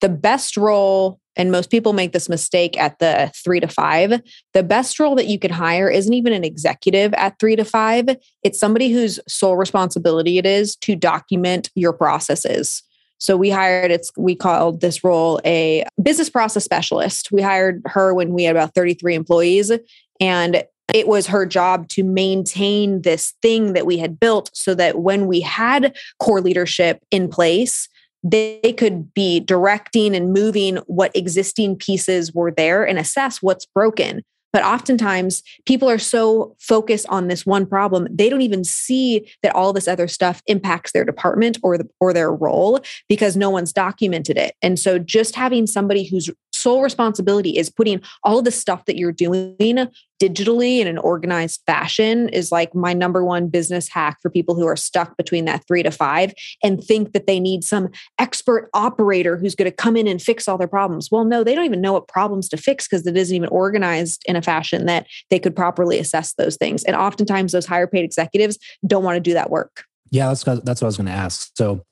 The 0.00 0.10
best 0.10 0.56
role, 0.56 1.18
and 1.38 1.52
most 1.52 1.70
people 1.70 1.92
make 1.92 2.12
this 2.12 2.28
mistake 2.28 2.76
at 2.76 2.98
the 2.98 3.30
three 3.34 3.60
to 3.60 3.68
five, 3.68 4.20
the 4.52 4.62
best 4.64 4.98
role 4.98 5.14
that 5.14 5.28
you 5.28 5.38
can 5.38 5.52
hire 5.52 5.88
isn't 5.88 6.12
even 6.12 6.32
an 6.32 6.44
executive 6.44 7.14
at 7.14 7.38
three 7.38 7.56
to 7.56 7.64
five. 7.64 8.08
It's 8.42 8.58
somebody 8.58 8.90
whose 8.90 9.20
sole 9.28 9.56
responsibility 9.56 10.36
it 10.36 10.44
is 10.44 10.74
to 10.76 10.96
document 10.96 11.70
your 11.76 11.92
processes. 11.92 12.82
So 13.20 13.36
we 13.36 13.50
hired 13.50 13.90
it's 13.90 14.12
we 14.16 14.34
called 14.34 14.80
this 14.80 15.02
role 15.02 15.40
a 15.44 15.84
business 16.02 16.28
process 16.28 16.64
specialist. 16.64 17.32
We 17.32 17.42
hired 17.42 17.82
her 17.86 18.12
when 18.14 18.32
we 18.32 18.44
had 18.44 18.56
about 18.56 18.74
33 18.74 19.14
employees 19.14 19.72
and 20.20 20.64
it 20.94 21.06
was 21.06 21.26
her 21.26 21.44
job 21.44 21.88
to 21.88 22.02
maintain 22.02 23.02
this 23.02 23.34
thing 23.42 23.74
that 23.74 23.86
we 23.86 23.98
had 23.98 24.18
built 24.18 24.50
so 24.54 24.74
that 24.74 24.98
when 25.00 25.26
we 25.26 25.40
had 25.40 25.96
core 26.18 26.40
leadership 26.40 27.04
in 27.10 27.28
place, 27.28 27.88
they 28.22 28.74
could 28.76 29.12
be 29.14 29.40
directing 29.40 30.14
and 30.14 30.32
moving 30.32 30.76
what 30.86 31.14
existing 31.14 31.76
pieces 31.76 32.34
were 32.34 32.50
there 32.50 32.86
and 32.86 32.98
assess 32.98 33.40
what's 33.42 33.66
broken. 33.66 34.22
But 34.52 34.64
oftentimes, 34.64 35.42
people 35.66 35.90
are 35.90 35.98
so 35.98 36.56
focused 36.58 37.06
on 37.10 37.28
this 37.28 37.44
one 37.44 37.66
problem, 37.66 38.08
they 38.10 38.30
don't 38.30 38.40
even 38.40 38.64
see 38.64 39.30
that 39.42 39.54
all 39.54 39.72
this 39.74 39.86
other 39.86 40.08
stuff 40.08 40.42
impacts 40.46 40.92
their 40.92 41.04
department 41.04 41.58
or 41.62 41.76
the, 41.76 41.88
or 42.00 42.14
their 42.14 42.32
role 42.32 42.80
because 43.08 43.36
no 43.36 43.50
one's 43.50 43.74
documented 43.74 44.38
it. 44.38 44.54
And 44.62 44.78
so, 44.78 44.98
just 44.98 45.36
having 45.36 45.66
somebody 45.66 46.04
whose 46.04 46.30
sole 46.58 46.82
responsibility 46.82 47.56
is 47.56 47.70
putting 47.70 48.00
all 48.22 48.42
the 48.42 48.50
stuff 48.50 48.84
that 48.86 48.96
you're 48.96 49.12
doing 49.12 49.88
digitally 50.20 50.80
in 50.80 50.88
an 50.88 50.98
organized 50.98 51.60
fashion 51.66 52.28
is 52.30 52.50
like 52.50 52.74
my 52.74 52.92
number 52.92 53.24
one 53.24 53.48
business 53.48 53.88
hack 53.88 54.18
for 54.20 54.30
people 54.30 54.54
who 54.54 54.66
are 54.66 54.76
stuck 54.76 55.16
between 55.16 55.44
that 55.44 55.64
three 55.66 55.82
to 55.82 55.90
five 55.90 56.32
and 56.62 56.82
think 56.82 57.12
that 57.12 57.26
they 57.26 57.38
need 57.38 57.62
some 57.62 57.88
expert 58.18 58.68
operator 58.74 59.36
who's 59.36 59.54
going 59.54 59.70
to 59.70 59.74
come 59.74 59.96
in 59.96 60.08
and 60.08 60.20
fix 60.20 60.48
all 60.48 60.58
their 60.58 60.66
problems. 60.66 61.08
Well, 61.10 61.24
no, 61.24 61.44
they 61.44 61.54
don't 61.54 61.64
even 61.64 61.80
know 61.80 61.92
what 61.92 62.08
problems 62.08 62.48
to 62.48 62.56
fix 62.56 62.88
because 62.88 63.06
it 63.06 63.16
isn't 63.16 63.34
even 63.34 63.48
organized 63.50 64.22
in 64.26 64.34
a 64.34 64.42
fashion 64.42 64.86
that 64.86 65.06
they 65.30 65.38
could 65.38 65.54
properly 65.54 65.98
assess 65.98 66.34
those 66.34 66.56
things. 66.56 66.82
And 66.84 66.96
oftentimes, 66.96 67.52
those 67.52 67.66
higher 67.66 67.86
paid 67.86 68.04
executives 68.04 68.58
don't 68.86 69.04
want 69.04 69.16
to 69.16 69.20
do 69.20 69.34
that 69.34 69.50
work. 69.50 69.84
Yeah, 70.10 70.28
that's 70.28 70.42
that's 70.42 70.80
what 70.80 70.82
I 70.82 70.86
was 70.86 70.96
going 70.96 71.06
to 71.06 71.12
ask. 71.12 71.50
So, 71.56 71.84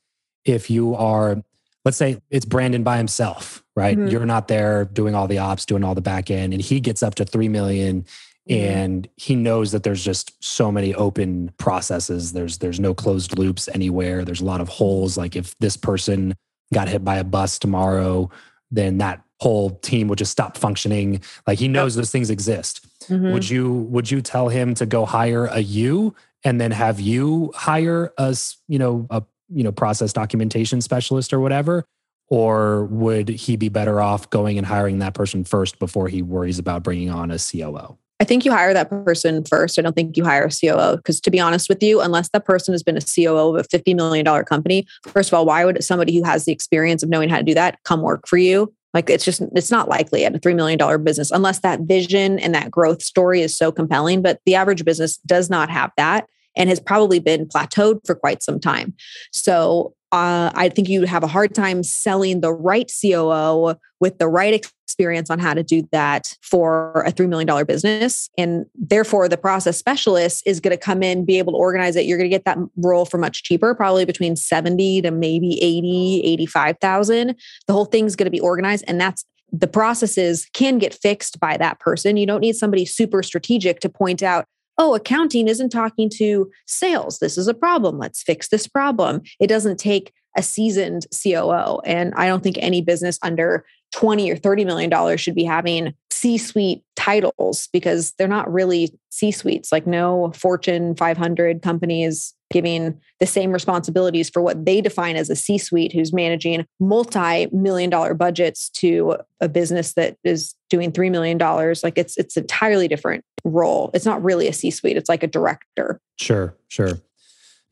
if 0.44 0.68
you 0.70 0.94
are 0.96 1.42
let's 1.84 1.96
say 1.96 2.20
it's 2.30 2.44
Brandon 2.44 2.82
by 2.82 2.96
himself, 2.96 3.62
right? 3.76 3.96
Mm-hmm. 3.96 4.08
You're 4.08 4.26
not 4.26 4.48
there 4.48 4.86
doing 4.86 5.14
all 5.14 5.28
the 5.28 5.38
ops, 5.38 5.66
doing 5.66 5.84
all 5.84 5.94
the 5.94 6.00
back 6.00 6.30
end, 6.30 6.52
and 6.54 6.62
he 6.62 6.80
gets 6.80 7.02
up 7.02 7.14
to 7.16 7.24
3 7.24 7.48
million 7.48 8.02
mm-hmm. 8.02 8.54
and 8.54 9.08
he 9.16 9.36
knows 9.36 9.70
that 9.72 9.82
there's 9.82 10.02
just 10.02 10.42
so 10.42 10.72
many 10.72 10.94
open 10.94 11.52
processes. 11.58 12.32
There's 12.32 12.58
there's 12.58 12.80
no 12.80 12.94
closed 12.94 13.38
loops 13.38 13.68
anywhere. 13.68 14.24
There's 14.24 14.40
a 14.40 14.46
lot 14.46 14.62
of 14.62 14.68
holes. 14.68 15.16
Like 15.16 15.36
if 15.36 15.56
this 15.58 15.76
person 15.76 16.34
got 16.72 16.88
hit 16.88 17.04
by 17.04 17.16
a 17.18 17.24
bus 17.24 17.58
tomorrow, 17.58 18.30
then 18.70 18.98
that 18.98 19.22
whole 19.40 19.70
team 19.70 20.08
would 20.08 20.18
just 20.18 20.32
stop 20.32 20.56
functioning. 20.56 21.20
Like 21.46 21.58
he 21.58 21.68
knows 21.68 21.94
those 21.94 22.10
things 22.10 22.30
exist. 22.30 22.86
Mm-hmm. 23.08 23.32
Would 23.32 23.48
you 23.48 23.72
would 23.72 24.10
you 24.10 24.22
tell 24.22 24.48
him 24.48 24.74
to 24.74 24.86
go 24.86 25.04
hire 25.04 25.44
a 25.46 25.60
you 25.60 26.14
and 26.44 26.58
then 26.58 26.70
have 26.70 26.98
you 26.98 27.52
hire 27.54 28.12
us, 28.16 28.56
you 28.68 28.78
know, 28.78 29.06
a 29.10 29.22
you 29.50 29.62
know 29.62 29.72
process 29.72 30.14
documentation 30.14 30.80
specialist 30.80 31.34
or 31.34 31.40
whatever 31.40 31.84
or 32.28 32.84
would 32.86 33.28
he 33.28 33.56
be 33.56 33.68
better 33.68 34.00
off 34.00 34.28
going 34.30 34.58
and 34.58 34.66
hiring 34.66 34.98
that 34.98 35.14
person 35.14 35.44
first 35.44 35.78
before 35.78 36.08
he 36.08 36.22
worries 36.22 36.58
about 36.58 36.82
bringing 36.82 37.10
on 37.10 37.30
a 37.30 37.38
COO? 37.38 37.98
I 38.18 38.24
think 38.24 38.44
you 38.44 38.50
hire 38.50 38.72
that 38.72 38.88
person 38.88 39.44
first. 39.44 39.78
I 39.78 39.82
don't 39.82 39.94
think 39.94 40.16
you 40.16 40.24
hire 40.24 40.44
a 40.44 40.50
COO 40.50 40.96
because, 40.96 41.20
to 41.20 41.30
be 41.30 41.38
honest 41.38 41.68
with 41.68 41.82
you, 41.82 42.00
unless 42.00 42.30
that 42.30 42.46
person 42.46 42.72
has 42.72 42.82
been 42.82 42.96
a 42.96 43.00
COO 43.00 43.54
of 43.54 43.56
a 43.56 43.68
$50 43.68 43.94
million 43.94 44.24
company, 44.44 44.86
first 45.02 45.28
of 45.28 45.34
all, 45.34 45.44
why 45.44 45.64
would 45.64 45.82
somebody 45.84 46.16
who 46.16 46.24
has 46.24 46.46
the 46.46 46.52
experience 46.52 47.02
of 47.02 47.10
knowing 47.10 47.28
how 47.28 47.36
to 47.36 47.42
do 47.42 47.54
that 47.54 47.78
come 47.84 48.00
work 48.00 48.26
for 48.26 48.38
you? 48.38 48.72
Like 48.94 49.10
it's 49.10 49.26
just, 49.26 49.42
it's 49.54 49.70
not 49.70 49.90
likely 49.90 50.24
at 50.24 50.34
a 50.34 50.38
$3 50.38 50.56
million 50.56 51.04
business 51.04 51.30
unless 51.30 51.58
that 51.58 51.80
vision 51.80 52.38
and 52.38 52.54
that 52.54 52.70
growth 52.70 53.02
story 53.02 53.42
is 53.42 53.54
so 53.54 53.70
compelling. 53.70 54.22
But 54.22 54.40
the 54.46 54.54
average 54.54 54.86
business 54.86 55.18
does 55.18 55.50
not 55.50 55.68
have 55.68 55.90
that 55.98 56.26
and 56.56 56.70
has 56.70 56.80
probably 56.80 57.20
been 57.20 57.44
plateaued 57.46 58.00
for 58.06 58.14
quite 58.14 58.42
some 58.42 58.58
time. 58.58 58.94
So 59.32 59.94
uh, 60.12 60.50
I 60.54 60.68
think 60.68 60.88
you'd 60.88 61.08
have 61.08 61.24
a 61.24 61.26
hard 61.26 61.54
time 61.54 61.82
selling 61.82 62.40
the 62.40 62.52
right 62.52 62.90
COO 63.00 63.74
with 63.98 64.18
the 64.18 64.28
right 64.28 64.54
experience 64.54 65.30
on 65.30 65.38
how 65.38 65.52
to 65.52 65.62
do 65.62 65.86
that 65.90 66.36
for 66.42 67.02
a 67.06 67.12
$3 67.12 67.28
million 67.28 67.66
business. 67.66 68.30
And 68.38 68.66
therefore, 68.74 69.28
the 69.28 69.36
process 69.36 69.76
specialist 69.76 70.44
is 70.46 70.60
going 70.60 70.76
to 70.76 70.82
come 70.82 71.02
in, 71.02 71.24
be 71.24 71.38
able 71.38 71.54
to 71.54 71.58
organize 71.58 71.96
it. 71.96 72.06
You're 72.06 72.18
going 72.18 72.30
to 72.30 72.34
get 72.34 72.44
that 72.44 72.58
role 72.76 73.04
for 73.04 73.18
much 73.18 73.42
cheaper, 73.42 73.74
probably 73.74 74.04
between 74.04 74.36
70 74.36 75.02
to 75.02 75.10
maybe 75.10 75.60
80, 75.62 76.22
85,000. 76.24 77.34
The 77.66 77.72
whole 77.72 77.86
thing's 77.86 78.14
going 78.14 78.26
to 78.26 78.30
be 78.30 78.40
organized. 78.40 78.84
And 78.86 79.00
that's 79.00 79.24
the 79.52 79.66
processes 79.66 80.46
can 80.52 80.78
get 80.78 80.94
fixed 80.94 81.40
by 81.40 81.56
that 81.56 81.80
person. 81.80 82.16
You 82.16 82.26
don't 82.26 82.40
need 82.40 82.56
somebody 82.56 82.84
super 82.84 83.22
strategic 83.22 83.80
to 83.80 83.88
point 83.88 84.22
out, 84.22 84.46
oh, 84.78 84.94
accounting 84.94 85.48
isn't 85.48 85.70
talking 85.70 86.10
to 86.16 86.50
sales. 86.66 87.18
This 87.18 87.38
is 87.38 87.48
a 87.48 87.54
problem. 87.54 87.98
Let's 87.98 88.22
fix 88.22 88.48
this 88.48 88.66
problem. 88.66 89.22
It 89.40 89.46
doesn't 89.46 89.78
take 89.78 90.12
a 90.36 90.42
seasoned 90.42 91.06
COO. 91.22 91.80
And 91.84 92.12
I 92.14 92.26
don't 92.26 92.42
think 92.42 92.58
any 92.60 92.82
business 92.82 93.18
under 93.22 93.64
20 93.92 94.30
or 94.30 94.36
30 94.36 94.64
million 94.64 94.90
dollars 94.90 95.20
should 95.20 95.34
be 95.34 95.44
having 95.44 95.94
C-suite 96.10 96.82
titles 96.94 97.68
because 97.72 98.12
they're 98.12 98.28
not 98.28 98.52
really 98.52 98.90
C-suites. 99.10 99.72
Like 99.72 99.86
no 99.86 100.32
Fortune 100.34 100.94
500 100.94 101.62
companies 101.62 102.34
giving 102.50 103.00
the 103.18 103.26
same 103.26 103.52
responsibilities 103.52 104.30
for 104.30 104.40
what 104.40 104.64
they 104.64 104.80
define 104.80 105.16
as 105.16 105.30
a 105.30 105.36
C 105.36 105.58
suite 105.58 105.92
who's 105.92 106.12
managing 106.12 106.64
multi 106.78 107.46
million 107.52 107.90
dollar 107.90 108.14
budgets 108.14 108.68
to 108.70 109.16
a 109.40 109.48
business 109.48 109.94
that 109.94 110.16
is 110.24 110.54
doing 110.70 110.92
$3 110.92 111.10
million. 111.10 111.38
Like 111.38 111.98
it's, 111.98 112.16
it's 112.16 112.36
entirely 112.36 112.88
different 112.88 113.24
role. 113.46 113.90
It's 113.94 114.04
not 114.04 114.22
really 114.22 114.48
a 114.48 114.52
C 114.52 114.70
suite, 114.70 114.96
it's 114.96 115.08
like 115.08 115.22
a 115.22 115.26
director. 115.26 116.00
Sure, 116.16 116.54
sure. 116.68 116.98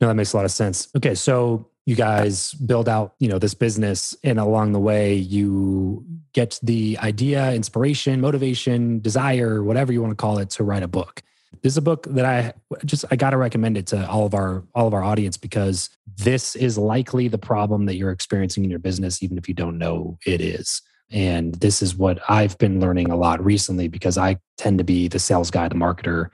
No, 0.01 0.09
that 0.09 0.15
makes 0.15 0.33
a 0.33 0.37
lot 0.37 0.45
of 0.45 0.51
sense. 0.51 0.89
Okay. 0.97 1.15
So 1.15 1.69
you 1.87 1.95
guys 1.95 2.53
build 2.55 2.89
out, 2.89 3.15
you 3.19 3.29
know, 3.29 3.39
this 3.39 3.55
business 3.55 4.17
and 4.25 4.39
along 4.39 4.73
the 4.73 4.81
way 4.81 5.15
you 5.15 6.05
get 6.33 6.59
the 6.63 6.99
idea, 7.01 7.53
inspiration, 7.53 8.21
motivation, 8.21 9.01
desire, 9.01 9.63
whatever 9.63 9.93
you 9.93 10.01
want 10.01 10.11
to 10.11 10.17
call 10.17 10.39
it 10.39 10.51
to 10.51 10.65
write 10.65 10.83
a 10.83 10.89
book 10.89 11.23
This 11.63 11.75
is 11.75 11.77
a 11.77 11.83
book 11.83 12.07
that 12.11 12.25
I 12.25 12.55
just 12.85 13.05
I 13.11 13.17
got 13.17 13.31
to 13.31 13.37
recommend 13.37 13.77
it 13.77 13.87
to 13.89 14.09
all 14.09 14.27
of 14.27 14.35
our 14.35 14.65
all 14.75 14.87
of 14.87 14.95
our 14.95 15.03
audience 15.03 15.37
because 15.37 15.91
this 16.17 16.57
is 16.57 16.79
likely 16.79 17.29
the 17.29 17.39
problem 17.39 17.87
that 17.87 17.97
you're 17.97 18.11
experiencing 18.11 18.65
in 18.65 18.71
your 18.71 18.79
business 18.79 19.23
even 19.23 19.39
if 19.39 19.49
you 19.49 19.55
don't 19.55 19.79
know 19.79 20.19
it 20.27 20.41
is. 20.41 20.83
And 21.11 21.55
this 21.57 21.83
is 21.83 21.97
what 21.97 22.19
I've 22.29 22.59
been 22.59 22.81
learning 22.81 23.11
a 23.11 23.17
lot 23.17 23.45
recently 23.45 23.89
because 23.89 24.19
I 24.19 24.39
tend 24.59 24.79
to 24.79 24.85
be 24.85 25.09
the 25.09 25.19
sales 25.19 25.51
guy, 25.51 25.69
the 25.69 25.75
marketer, 25.75 26.31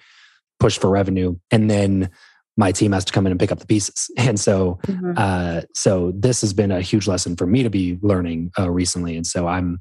push 0.59 0.79
for 0.79 0.91
revenue, 0.91 1.37
and 1.51 1.71
then 1.71 2.11
my 2.57 2.73
team 2.73 2.93
has 2.93 3.05
to 3.07 3.13
come 3.13 3.27
in 3.27 3.33
and 3.33 3.41
pick 3.41 3.51
up 3.51 3.59
the 3.59 3.67
pieces. 3.67 4.11
And 4.19 4.39
so, 4.39 4.79
mm-hmm. 4.87 5.13
uh, 5.17 5.63
so 5.75 6.13
this 6.15 6.43
has 6.43 6.53
been 6.53 6.71
a 6.71 6.83
huge 6.83 7.09
lesson 7.09 7.37
for 7.37 7.47
me 7.47 7.63
to 7.63 7.71
be 7.71 7.99
learning 8.03 8.53
uh, 8.59 8.71
recently. 8.71 9.17
And 9.17 9.27
so 9.27 9.49
I'm 9.49 9.81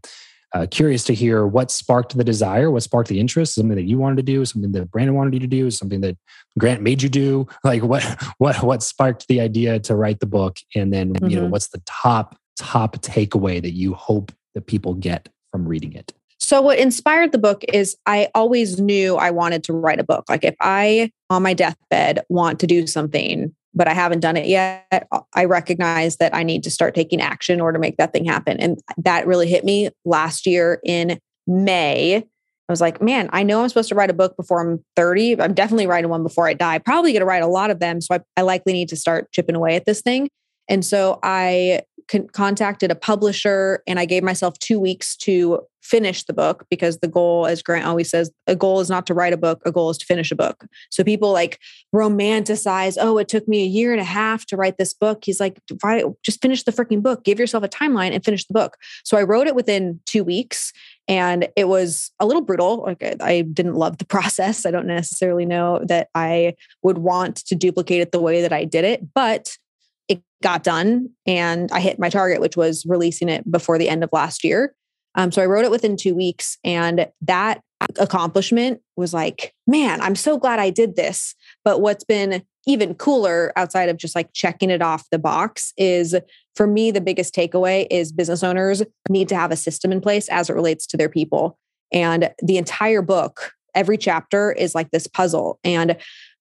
uh, 0.54 0.66
curious 0.72 1.04
to 1.04 1.14
hear 1.14 1.46
what 1.46 1.70
sparked 1.70 2.18
the 2.18 2.24
desire, 2.24 2.72
what 2.72 2.84
sparked 2.84 3.10
the 3.10 3.20
interest, 3.20 3.56
something 3.56 3.76
that 3.76 3.84
you 3.84 3.98
wanted 3.98 4.18
to 4.18 4.24
do, 4.24 4.44
something 4.46 4.72
that 4.72 4.90
Brandon 4.92 5.16
wanted 5.16 5.34
you 5.34 5.40
to 5.42 5.48
do, 5.48 5.70
something 5.70 6.02
that 6.02 6.18
Grant 6.58 6.82
made 6.82 7.04
you 7.04 7.10
do. 7.10 7.48
Like 7.64 7.84
what, 7.84 8.04
what, 8.38 8.64
what 8.64 8.82
sparked 8.82 9.28
the 9.28 9.42
idea 9.42 9.80
to 9.82 9.96
write 9.96 10.20
the 10.20 10.26
book, 10.26 10.58
and 10.74 10.92
then 10.92 11.14
mm-hmm. 11.14 11.28
you 11.28 11.36
know 11.36 11.44
mm-hmm. 11.44 11.52
what's 11.52 11.68
the 11.68 11.82
top 11.86 12.36
top 12.58 12.98
takeaway 12.98 13.62
that 13.62 13.72
you 13.72 13.94
hope 13.94 14.32
that 14.56 14.68
people 14.68 14.94
get 14.94 15.30
from 15.52 15.68
reading 15.68 15.94
it. 15.94 16.14
So, 16.40 16.62
what 16.62 16.80
inspired 16.80 17.32
the 17.32 17.38
book 17.38 17.64
is 17.72 17.98
I 18.06 18.30
always 18.34 18.80
knew 18.80 19.18
I 19.18 19.30
wanted 19.32 19.64
to 19.66 19.74
write 19.74 20.00
a 20.00 20.04
book. 20.04 20.26
Like, 20.30 20.44
if 20.44 20.56
I 20.62 21.12
on 21.30 21.44
my 21.44 21.54
deathbed 21.54 22.22
want 22.30 22.60
to 22.62 22.68
do 22.68 22.88
something, 22.88 23.54
but 23.74 23.88
I 23.88 23.94
haven't 23.94 24.22
done 24.22 24.38
it 24.38 24.48
yet, 24.48 25.08
uh, 25.12 25.20
I 25.36 25.46
recognize 25.46 26.18
that 26.18 26.34
I 26.34 26.44
need 26.44 26.64
to 26.64 26.72
start 26.72 26.96
taking 26.96 27.22
action 27.22 27.56
in 27.56 27.62
order 27.62 27.78
to 27.78 27.82
make 27.82 27.98
that 27.98 28.14
thing 28.14 28.26
happen. 28.26 28.58
And 28.60 28.80
that 28.98 29.28
really 29.28 29.48
hit 29.48 29.66
me 29.66 29.90
last 30.06 30.46
year 30.46 30.80
in 30.84 31.20
May. 31.46 32.18
I 32.18 32.72
was 32.72 32.82
like, 32.82 33.02
man, 33.02 33.30
I 33.34 33.44
know 33.44 33.62
I'm 33.62 33.70
supposed 33.70 33.90
to 33.90 33.96
write 33.96 34.12
a 34.12 34.14
book 34.14 34.38
before 34.38 34.62
I'm 34.62 34.84
30. 34.96 35.42
I'm 35.42 35.54
definitely 35.54 35.88
writing 35.88 36.10
one 36.10 36.24
before 36.24 36.48
I 36.48 36.54
die. 36.54 36.78
Probably 36.78 37.12
going 37.12 37.22
to 37.22 37.26
write 37.26 37.42
a 37.42 37.48
lot 37.48 37.72
of 37.72 37.80
them. 37.80 38.00
So 38.00 38.16
I, 38.16 38.20
I 38.38 38.42
likely 38.44 38.74
need 38.74 38.90
to 38.90 38.96
start 38.96 39.32
chipping 39.32 39.56
away 39.56 39.76
at 39.76 39.86
this 39.86 40.02
thing. 40.02 40.30
And 40.70 40.86
so 40.86 41.20
I 41.24 41.82
con- 42.10 42.28
contacted 42.28 42.92
a 42.92 42.96
publisher 42.96 43.84
and 43.88 44.00
I 44.00 44.06
gave 44.06 44.24
myself 44.24 44.58
two 44.60 44.80
weeks 44.80 45.16
to 45.18 45.62
finish 45.82 46.24
the 46.26 46.34
book 46.34 46.66
because 46.70 47.00
the 47.00 47.08
goal, 47.08 47.48
as 47.48 47.64
Grant 47.64 47.86
always 47.86 48.10
says, 48.10 48.32
a 48.46 48.56
goal 48.56 48.80
is 48.80 48.90
not 48.90 49.08
to 49.08 49.14
write 49.14 49.34
a 49.34 49.38
book, 49.38 49.62
a 49.66 49.72
goal 49.72 49.90
is 49.90 49.98
to 49.98 50.06
finish 50.06 50.32
a 50.32 50.36
book. 50.36 50.66
So 50.92 51.04
people 51.04 51.32
like 51.32 51.60
romanticize, 51.96 52.98
oh, 53.00 53.18
it 53.18 53.28
took 53.28 53.48
me 53.48 53.64
a 53.64 53.68
year 53.68 53.92
and 53.92 54.02
a 54.02 54.06
half 54.06 54.46
to 54.48 54.58
write 54.58 54.78
this 54.78 54.94
book. 54.94 55.24
He's 55.24 55.40
like, 55.40 55.60
just 56.24 56.42
finish 56.42 56.64
the 56.64 56.72
freaking 56.72 57.02
book, 57.02 57.24
give 57.24 57.40
yourself 57.40 57.64
a 57.64 57.70
timeline 57.70 58.14
and 58.14 58.24
finish 58.24 58.46
the 58.46 58.54
book. 58.54 58.78
So 59.04 59.18
I 59.18 59.24
wrote 59.24 59.48
it 59.48 59.56
within 59.56 60.00
two 60.06 60.24
weeks 60.24 60.74
and 61.08 61.48
it 61.56 61.68
was 61.68 62.12
a 62.20 62.26
little 62.28 62.44
brutal. 62.44 62.84
Like 62.84 63.04
I 63.22 63.42
didn't 63.42 63.76
love 63.76 63.98
the 63.98 64.06
process. 64.16 64.66
I 64.66 64.72
don't 64.72 64.86
necessarily 64.86 65.46
know 65.46 65.82
that 65.86 66.10
I 66.14 66.56
would 66.84 67.00
want 67.00 67.38
to 67.48 67.56
duplicate 67.56 68.02
it 68.02 68.12
the 68.12 68.22
way 68.22 68.44
that 68.44 68.54
I 68.54 68.64
did 68.64 68.86
it, 68.86 69.12
but 69.14 69.58
got 70.42 70.64
done 70.64 71.10
and 71.26 71.72
I 71.72 71.80
hit 71.80 72.00
my 72.00 72.10
target, 72.10 72.42
which 72.42 72.58
was 72.58 72.86
releasing 72.86 73.30
it 73.30 73.50
before 73.50 73.78
the 73.78 73.90
end 73.90 74.04
of 74.04 74.10
last 74.14 74.44
year. 74.44 74.74
Um, 75.16 75.32
so 75.32 75.42
I 75.42 75.46
wrote 75.46 75.66
it 75.66 75.72
within 75.72 75.98
two 75.98 76.16
weeks. 76.16 76.58
And 76.64 77.08
that 77.22 77.62
accomplishment 77.98 78.82
was 78.96 79.14
like, 79.14 79.54
man, 79.68 80.02
I'm 80.02 80.16
so 80.16 80.38
glad 80.38 80.60
I 80.60 80.70
did 80.70 80.96
this. 80.96 81.36
But 81.64 81.82
what's 81.82 82.04
been 82.04 82.44
even 82.68 82.94
cooler 82.94 83.52
outside 83.56 83.90
of 83.90 83.98
just 83.98 84.16
like 84.16 84.32
checking 84.34 84.70
it 84.70 84.82
off 84.82 85.10
the 85.12 85.20
box 85.20 85.74
is 85.78 86.16
for 86.56 86.68
me, 86.68 86.92
the 86.92 87.02
biggest 87.02 87.34
takeaway 87.34 87.88
is 87.90 88.12
business 88.12 88.44
owners 88.44 88.84
need 89.10 89.30
to 89.30 89.36
have 89.36 89.52
a 89.52 89.56
system 89.56 89.92
in 89.92 90.02
place 90.02 90.28
as 90.30 90.50
it 90.50 90.54
relates 90.54 90.86
to 90.88 90.98
their 90.98 91.10
people. 91.10 91.58
And 91.92 92.32
the 92.44 92.58
entire 92.58 93.02
book, 93.02 93.54
every 93.74 93.98
chapter 93.98 94.52
is 94.52 94.76
like 94.76 94.92
this 94.92 95.08
puzzle. 95.08 95.60
And 95.64 95.98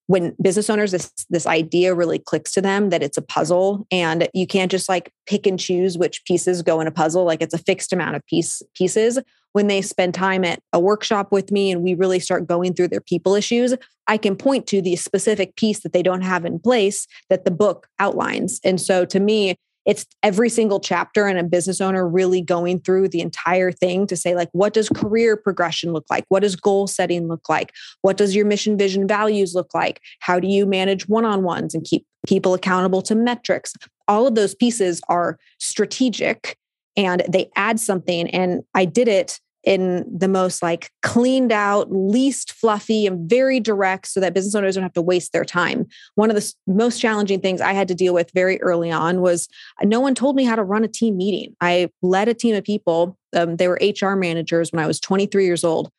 when 0.08 0.34
business 0.42 0.68
owners 0.68 0.90
this 0.90 1.12
this 1.30 1.46
idea 1.46 1.94
really 1.94 2.18
clicks 2.18 2.50
to 2.52 2.60
them 2.60 2.90
that 2.90 3.02
it's 3.02 3.18
a 3.18 3.22
puzzle 3.22 3.86
and 3.90 4.28
you 4.34 4.46
can't 4.46 4.70
just 4.70 4.88
like 4.88 5.12
pick 5.26 5.46
and 5.46 5.60
choose 5.60 5.96
which 5.96 6.24
pieces 6.24 6.62
go 6.62 6.80
in 6.80 6.86
a 6.86 6.90
puzzle. 6.90 7.24
Like 7.24 7.42
it's 7.42 7.54
a 7.54 7.58
fixed 7.58 7.92
amount 7.92 8.16
of 8.16 8.26
piece 8.26 8.62
pieces. 8.74 9.18
When 9.52 9.66
they 9.66 9.82
spend 9.82 10.14
time 10.14 10.44
at 10.44 10.60
a 10.72 10.80
workshop 10.80 11.30
with 11.30 11.52
me 11.52 11.70
and 11.70 11.82
we 11.82 11.94
really 11.94 12.20
start 12.20 12.46
going 12.46 12.74
through 12.74 12.88
their 12.88 13.00
people 13.00 13.34
issues 13.34 13.74
i 14.06 14.16
can 14.16 14.34
point 14.34 14.66
to 14.66 14.80
the 14.80 14.96
specific 14.96 15.56
piece 15.56 15.80
that 15.80 15.92
they 15.92 16.02
don't 16.02 16.22
have 16.22 16.44
in 16.44 16.58
place 16.58 17.06
that 17.28 17.44
the 17.44 17.50
book 17.50 17.88
outlines. 17.98 18.60
And 18.64 18.80
so 18.80 19.04
to 19.04 19.20
me 19.20 19.56
it's 19.88 20.06
every 20.22 20.50
single 20.50 20.80
chapter 20.80 21.26
and 21.26 21.38
a 21.38 21.42
business 21.42 21.80
owner 21.80 22.06
really 22.06 22.42
going 22.42 22.78
through 22.78 23.08
the 23.08 23.22
entire 23.22 23.72
thing 23.72 24.06
to 24.06 24.16
say 24.16 24.34
like 24.34 24.50
what 24.52 24.74
does 24.74 24.90
career 24.90 25.34
progression 25.34 25.92
look 25.94 26.04
like? 26.10 26.24
What 26.28 26.40
does 26.40 26.54
goal 26.54 26.86
setting 26.86 27.26
look 27.26 27.48
like? 27.48 27.72
What 28.02 28.18
does 28.18 28.36
your 28.36 28.44
mission 28.44 28.76
vision 28.76 29.08
values 29.08 29.54
look 29.54 29.72
like? 29.74 30.02
How 30.20 30.38
do 30.38 30.46
you 30.46 30.66
manage 30.66 31.08
one-on-ones 31.08 31.74
and 31.74 31.84
keep 31.84 32.06
people 32.26 32.52
accountable 32.52 33.00
to 33.02 33.14
metrics? 33.14 33.72
All 34.06 34.26
of 34.26 34.34
those 34.34 34.54
pieces 34.54 35.00
are 35.08 35.38
strategic 35.58 36.58
and 36.94 37.22
they 37.26 37.48
add 37.56 37.80
something 37.80 38.28
and 38.30 38.62
i 38.74 38.84
did 38.84 39.08
it 39.08 39.40
in 39.64 40.04
the 40.10 40.28
most 40.28 40.62
like 40.62 40.90
cleaned 41.02 41.52
out, 41.52 41.90
least 41.90 42.52
fluffy, 42.52 43.06
and 43.06 43.28
very 43.28 43.60
direct 43.60 44.06
so 44.06 44.20
that 44.20 44.34
business 44.34 44.54
owners 44.54 44.74
don't 44.74 44.82
have 44.82 44.92
to 44.92 45.02
waste 45.02 45.32
their 45.32 45.44
time. 45.44 45.86
One 46.14 46.30
of 46.30 46.36
the 46.36 46.54
most 46.66 47.00
challenging 47.00 47.40
things 47.40 47.60
I 47.60 47.72
had 47.72 47.88
to 47.88 47.94
deal 47.94 48.14
with 48.14 48.30
very 48.32 48.60
early 48.62 48.90
on 48.90 49.20
was 49.20 49.48
uh, 49.82 49.86
no 49.86 50.00
one 50.00 50.14
told 50.14 50.36
me 50.36 50.44
how 50.44 50.56
to 50.56 50.62
run 50.62 50.84
a 50.84 50.88
team 50.88 51.16
meeting. 51.16 51.54
I 51.60 51.90
led 52.02 52.28
a 52.28 52.34
team 52.34 52.54
of 52.54 52.64
people. 52.64 53.16
Um, 53.34 53.56
they 53.56 53.68
were 53.68 53.80
HR 53.82 54.14
managers 54.14 54.72
when 54.72 54.82
I 54.82 54.86
was 54.86 55.00
23 55.00 55.44
years 55.44 55.64
old. 55.64 55.90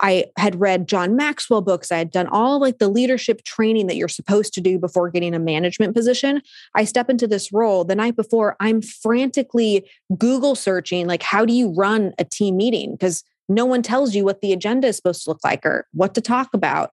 I 0.00 0.26
had 0.36 0.60
read 0.60 0.88
John 0.88 1.16
Maxwell 1.16 1.60
books. 1.60 1.92
I 1.92 1.98
had 1.98 2.10
done 2.10 2.26
all 2.26 2.60
like 2.60 2.78
the 2.78 2.88
leadership 2.88 3.42
training 3.44 3.86
that 3.86 3.96
you're 3.96 4.08
supposed 4.08 4.52
to 4.54 4.60
do 4.60 4.78
before 4.78 5.10
getting 5.10 5.34
a 5.34 5.38
management 5.38 5.94
position. 5.94 6.42
I 6.74 6.84
step 6.84 7.08
into 7.08 7.26
this 7.26 7.52
role 7.52 7.84
the 7.84 7.94
night 7.94 8.16
before, 8.16 8.56
I'm 8.60 8.82
frantically 8.82 9.88
Google 10.18 10.54
searching, 10.54 11.06
like, 11.06 11.22
how 11.22 11.44
do 11.44 11.52
you 11.52 11.72
run 11.72 12.12
a 12.18 12.24
team 12.24 12.56
meeting? 12.56 12.92
Because 12.92 13.22
no 13.48 13.64
one 13.64 13.82
tells 13.82 14.14
you 14.14 14.24
what 14.24 14.40
the 14.40 14.52
agenda 14.52 14.88
is 14.88 14.96
supposed 14.96 15.24
to 15.24 15.30
look 15.30 15.44
like 15.44 15.64
or 15.64 15.86
what 15.92 16.14
to 16.14 16.20
talk 16.20 16.54
about. 16.54 16.90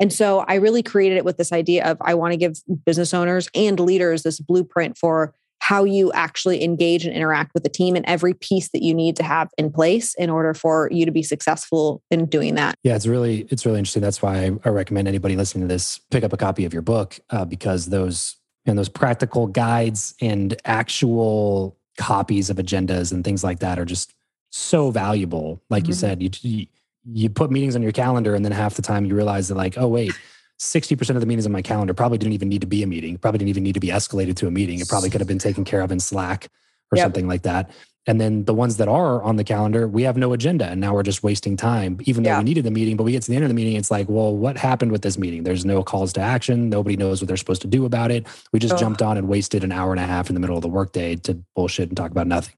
And 0.00 0.12
so 0.12 0.40
I 0.40 0.54
really 0.54 0.82
created 0.82 1.18
it 1.18 1.24
with 1.24 1.36
this 1.36 1.52
idea 1.52 1.84
of 1.84 1.98
I 2.00 2.14
want 2.14 2.32
to 2.32 2.36
give 2.36 2.56
business 2.84 3.14
owners 3.14 3.48
and 3.54 3.78
leaders 3.78 4.22
this 4.22 4.40
blueprint 4.40 4.98
for 4.98 5.34
how 5.64 5.82
you 5.82 6.12
actually 6.12 6.62
engage 6.62 7.06
and 7.06 7.16
interact 7.16 7.54
with 7.54 7.62
the 7.62 7.70
team 7.70 7.96
and 7.96 8.04
every 8.06 8.34
piece 8.34 8.68
that 8.68 8.82
you 8.82 8.92
need 8.92 9.16
to 9.16 9.22
have 9.22 9.48
in 9.56 9.72
place 9.72 10.14
in 10.16 10.28
order 10.28 10.52
for 10.52 10.90
you 10.92 11.06
to 11.06 11.10
be 11.10 11.22
successful 11.22 12.02
in 12.10 12.26
doing 12.26 12.54
that. 12.54 12.74
Yeah, 12.82 12.96
it's 12.96 13.06
really 13.06 13.46
it's 13.48 13.64
really 13.64 13.78
interesting. 13.78 14.02
That's 14.02 14.20
why 14.20 14.50
I, 14.62 14.68
recommend 14.68 15.08
anybody 15.08 15.36
listening 15.36 15.66
to 15.66 15.72
this 15.72 16.00
pick 16.10 16.22
up 16.22 16.34
a 16.34 16.36
copy 16.36 16.66
of 16.66 16.74
your 16.74 16.82
book 16.82 17.18
uh, 17.30 17.46
because 17.46 17.86
those 17.86 18.36
and 18.66 18.76
those 18.76 18.90
practical 18.90 19.46
guides 19.46 20.14
and 20.20 20.54
actual 20.66 21.78
copies 21.96 22.50
of 22.50 22.58
agendas 22.58 23.10
and 23.10 23.24
things 23.24 23.42
like 23.42 23.60
that 23.60 23.78
are 23.78 23.86
just 23.86 24.12
so 24.50 24.90
valuable. 24.90 25.62
Like 25.70 25.84
mm-hmm. 25.84 25.88
you 25.88 25.94
said, 25.94 26.44
you 26.44 26.66
you 27.10 27.30
put 27.30 27.50
meetings 27.50 27.74
on 27.74 27.80
your 27.80 27.92
calendar 27.92 28.34
and 28.34 28.44
then 28.44 28.52
half 28.52 28.74
the 28.74 28.82
time 28.82 29.06
you 29.06 29.14
realize 29.14 29.48
that 29.48 29.54
like, 29.54 29.78
oh 29.78 29.88
wait, 29.88 30.12
60% 30.60 31.10
of 31.10 31.20
the 31.20 31.26
meetings 31.26 31.46
on 31.46 31.52
my 31.52 31.62
calendar 31.62 31.94
probably 31.94 32.18
didn't 32.18 32.32
even 32.34 32.48
need 32.48 32.60
to 32.60 32.66
be 32.66 32.82
a 32.82 32.86
meeting, 32.86 33.18
probably 33.18 33.38
didn't 33.38 33.50
even 33.50 33.62
need 33.62 33.74
to 33.74 33.80
be 33.80 33.88
escalated 33.88 34.36
to 34.36 34.46
a 34.46 34.50
meeting. 34.50 34.80
It 34.80 34.88
probably 34.88 35.10
could 35.10 35.20
have 35.20 35.28
been 35.28 35.38
taken 35.38 35.64
care 35.64 35.80
of 35.80 35.90
in 35.90 36.00
Slack 36.00 36.48
or 36.92 36.96
yep. 36.96 37.04
something 37.06 37.26
like 37.26 37.42
that. 37.42 37.70
And 38.06 38.20
then 38.20 38.44
the 38.44 38.52
ones 38.52 38.76
that 38.76 38.88
are 38.88 39.22
on 39.22 39.36
the 39.36 39.44
calendar, 39.44 39.88
we 39.88 40.02
have 40.02 40.16
no 40.16 40.34
agenda. 40.34 40.66
And 40.66 40.80
now 40.80 40.92
we're 40.92 41.02
just 41.02 41.22
wasting 41.22 41.56
time, 41.56 41.98
even 42.02 42.22
though 42.22 42.30
yeah. 42.30 42.38
we 42.38 42.44
needed 42.44 42.64
the 42.64 42.70
meeting. 42.70 42.96
But 42.96 43.04
we 43.04 43.12
get 43.12 43.22
to 43.22 43.30
the 43.30 43.36
end 43.36 43.44
of 43.44 43.48
the 43.48 43.54
meeting, 43.54 43.76
it's 43.76 43.90
like, 43.90 44.08
well, 44.10 44.36
what 44.36 44.58
happened 44.58 44.92
with 44.92 45.00
this 45.00 45.16
meeting? 45.16 45.42
There's 45.42 45.64
no 45.64 45.82
calls 45.82 46.12
to 46.14 46.20
action. 46.20 46.68
Nobody 46.68 46.96
knows 46.96 47.22
what 47.22 47.28
they're 47.28 47.38
supposed 47.38 47.62
to 47.62 47.68
do 47.68 47.86
about 47.86 48.10
it. 48.10 48.26
We 48.52 48.58
just 48.58 48.78
jumped 48.78 49.00
on 49.00 49.16
and 49.16 49.26
wasted 49.26 49.64
an 49.64 49.72
hour 49.72 49.90
and 49.90 50.00
a 50.00 50.04
half 50.04 50.28
in 50.28 50.34
the 50.34 50.40
middle 50.40 50.56
of 50.56 50.62
the 50.62 50.68
workday 50.68 51.16
to 51.16 51.42
bullshit 51.56 51.88
and 51.88 51.96
talk 51.96 52.10
about 52.10 52.26
nothing. 52.26 52.54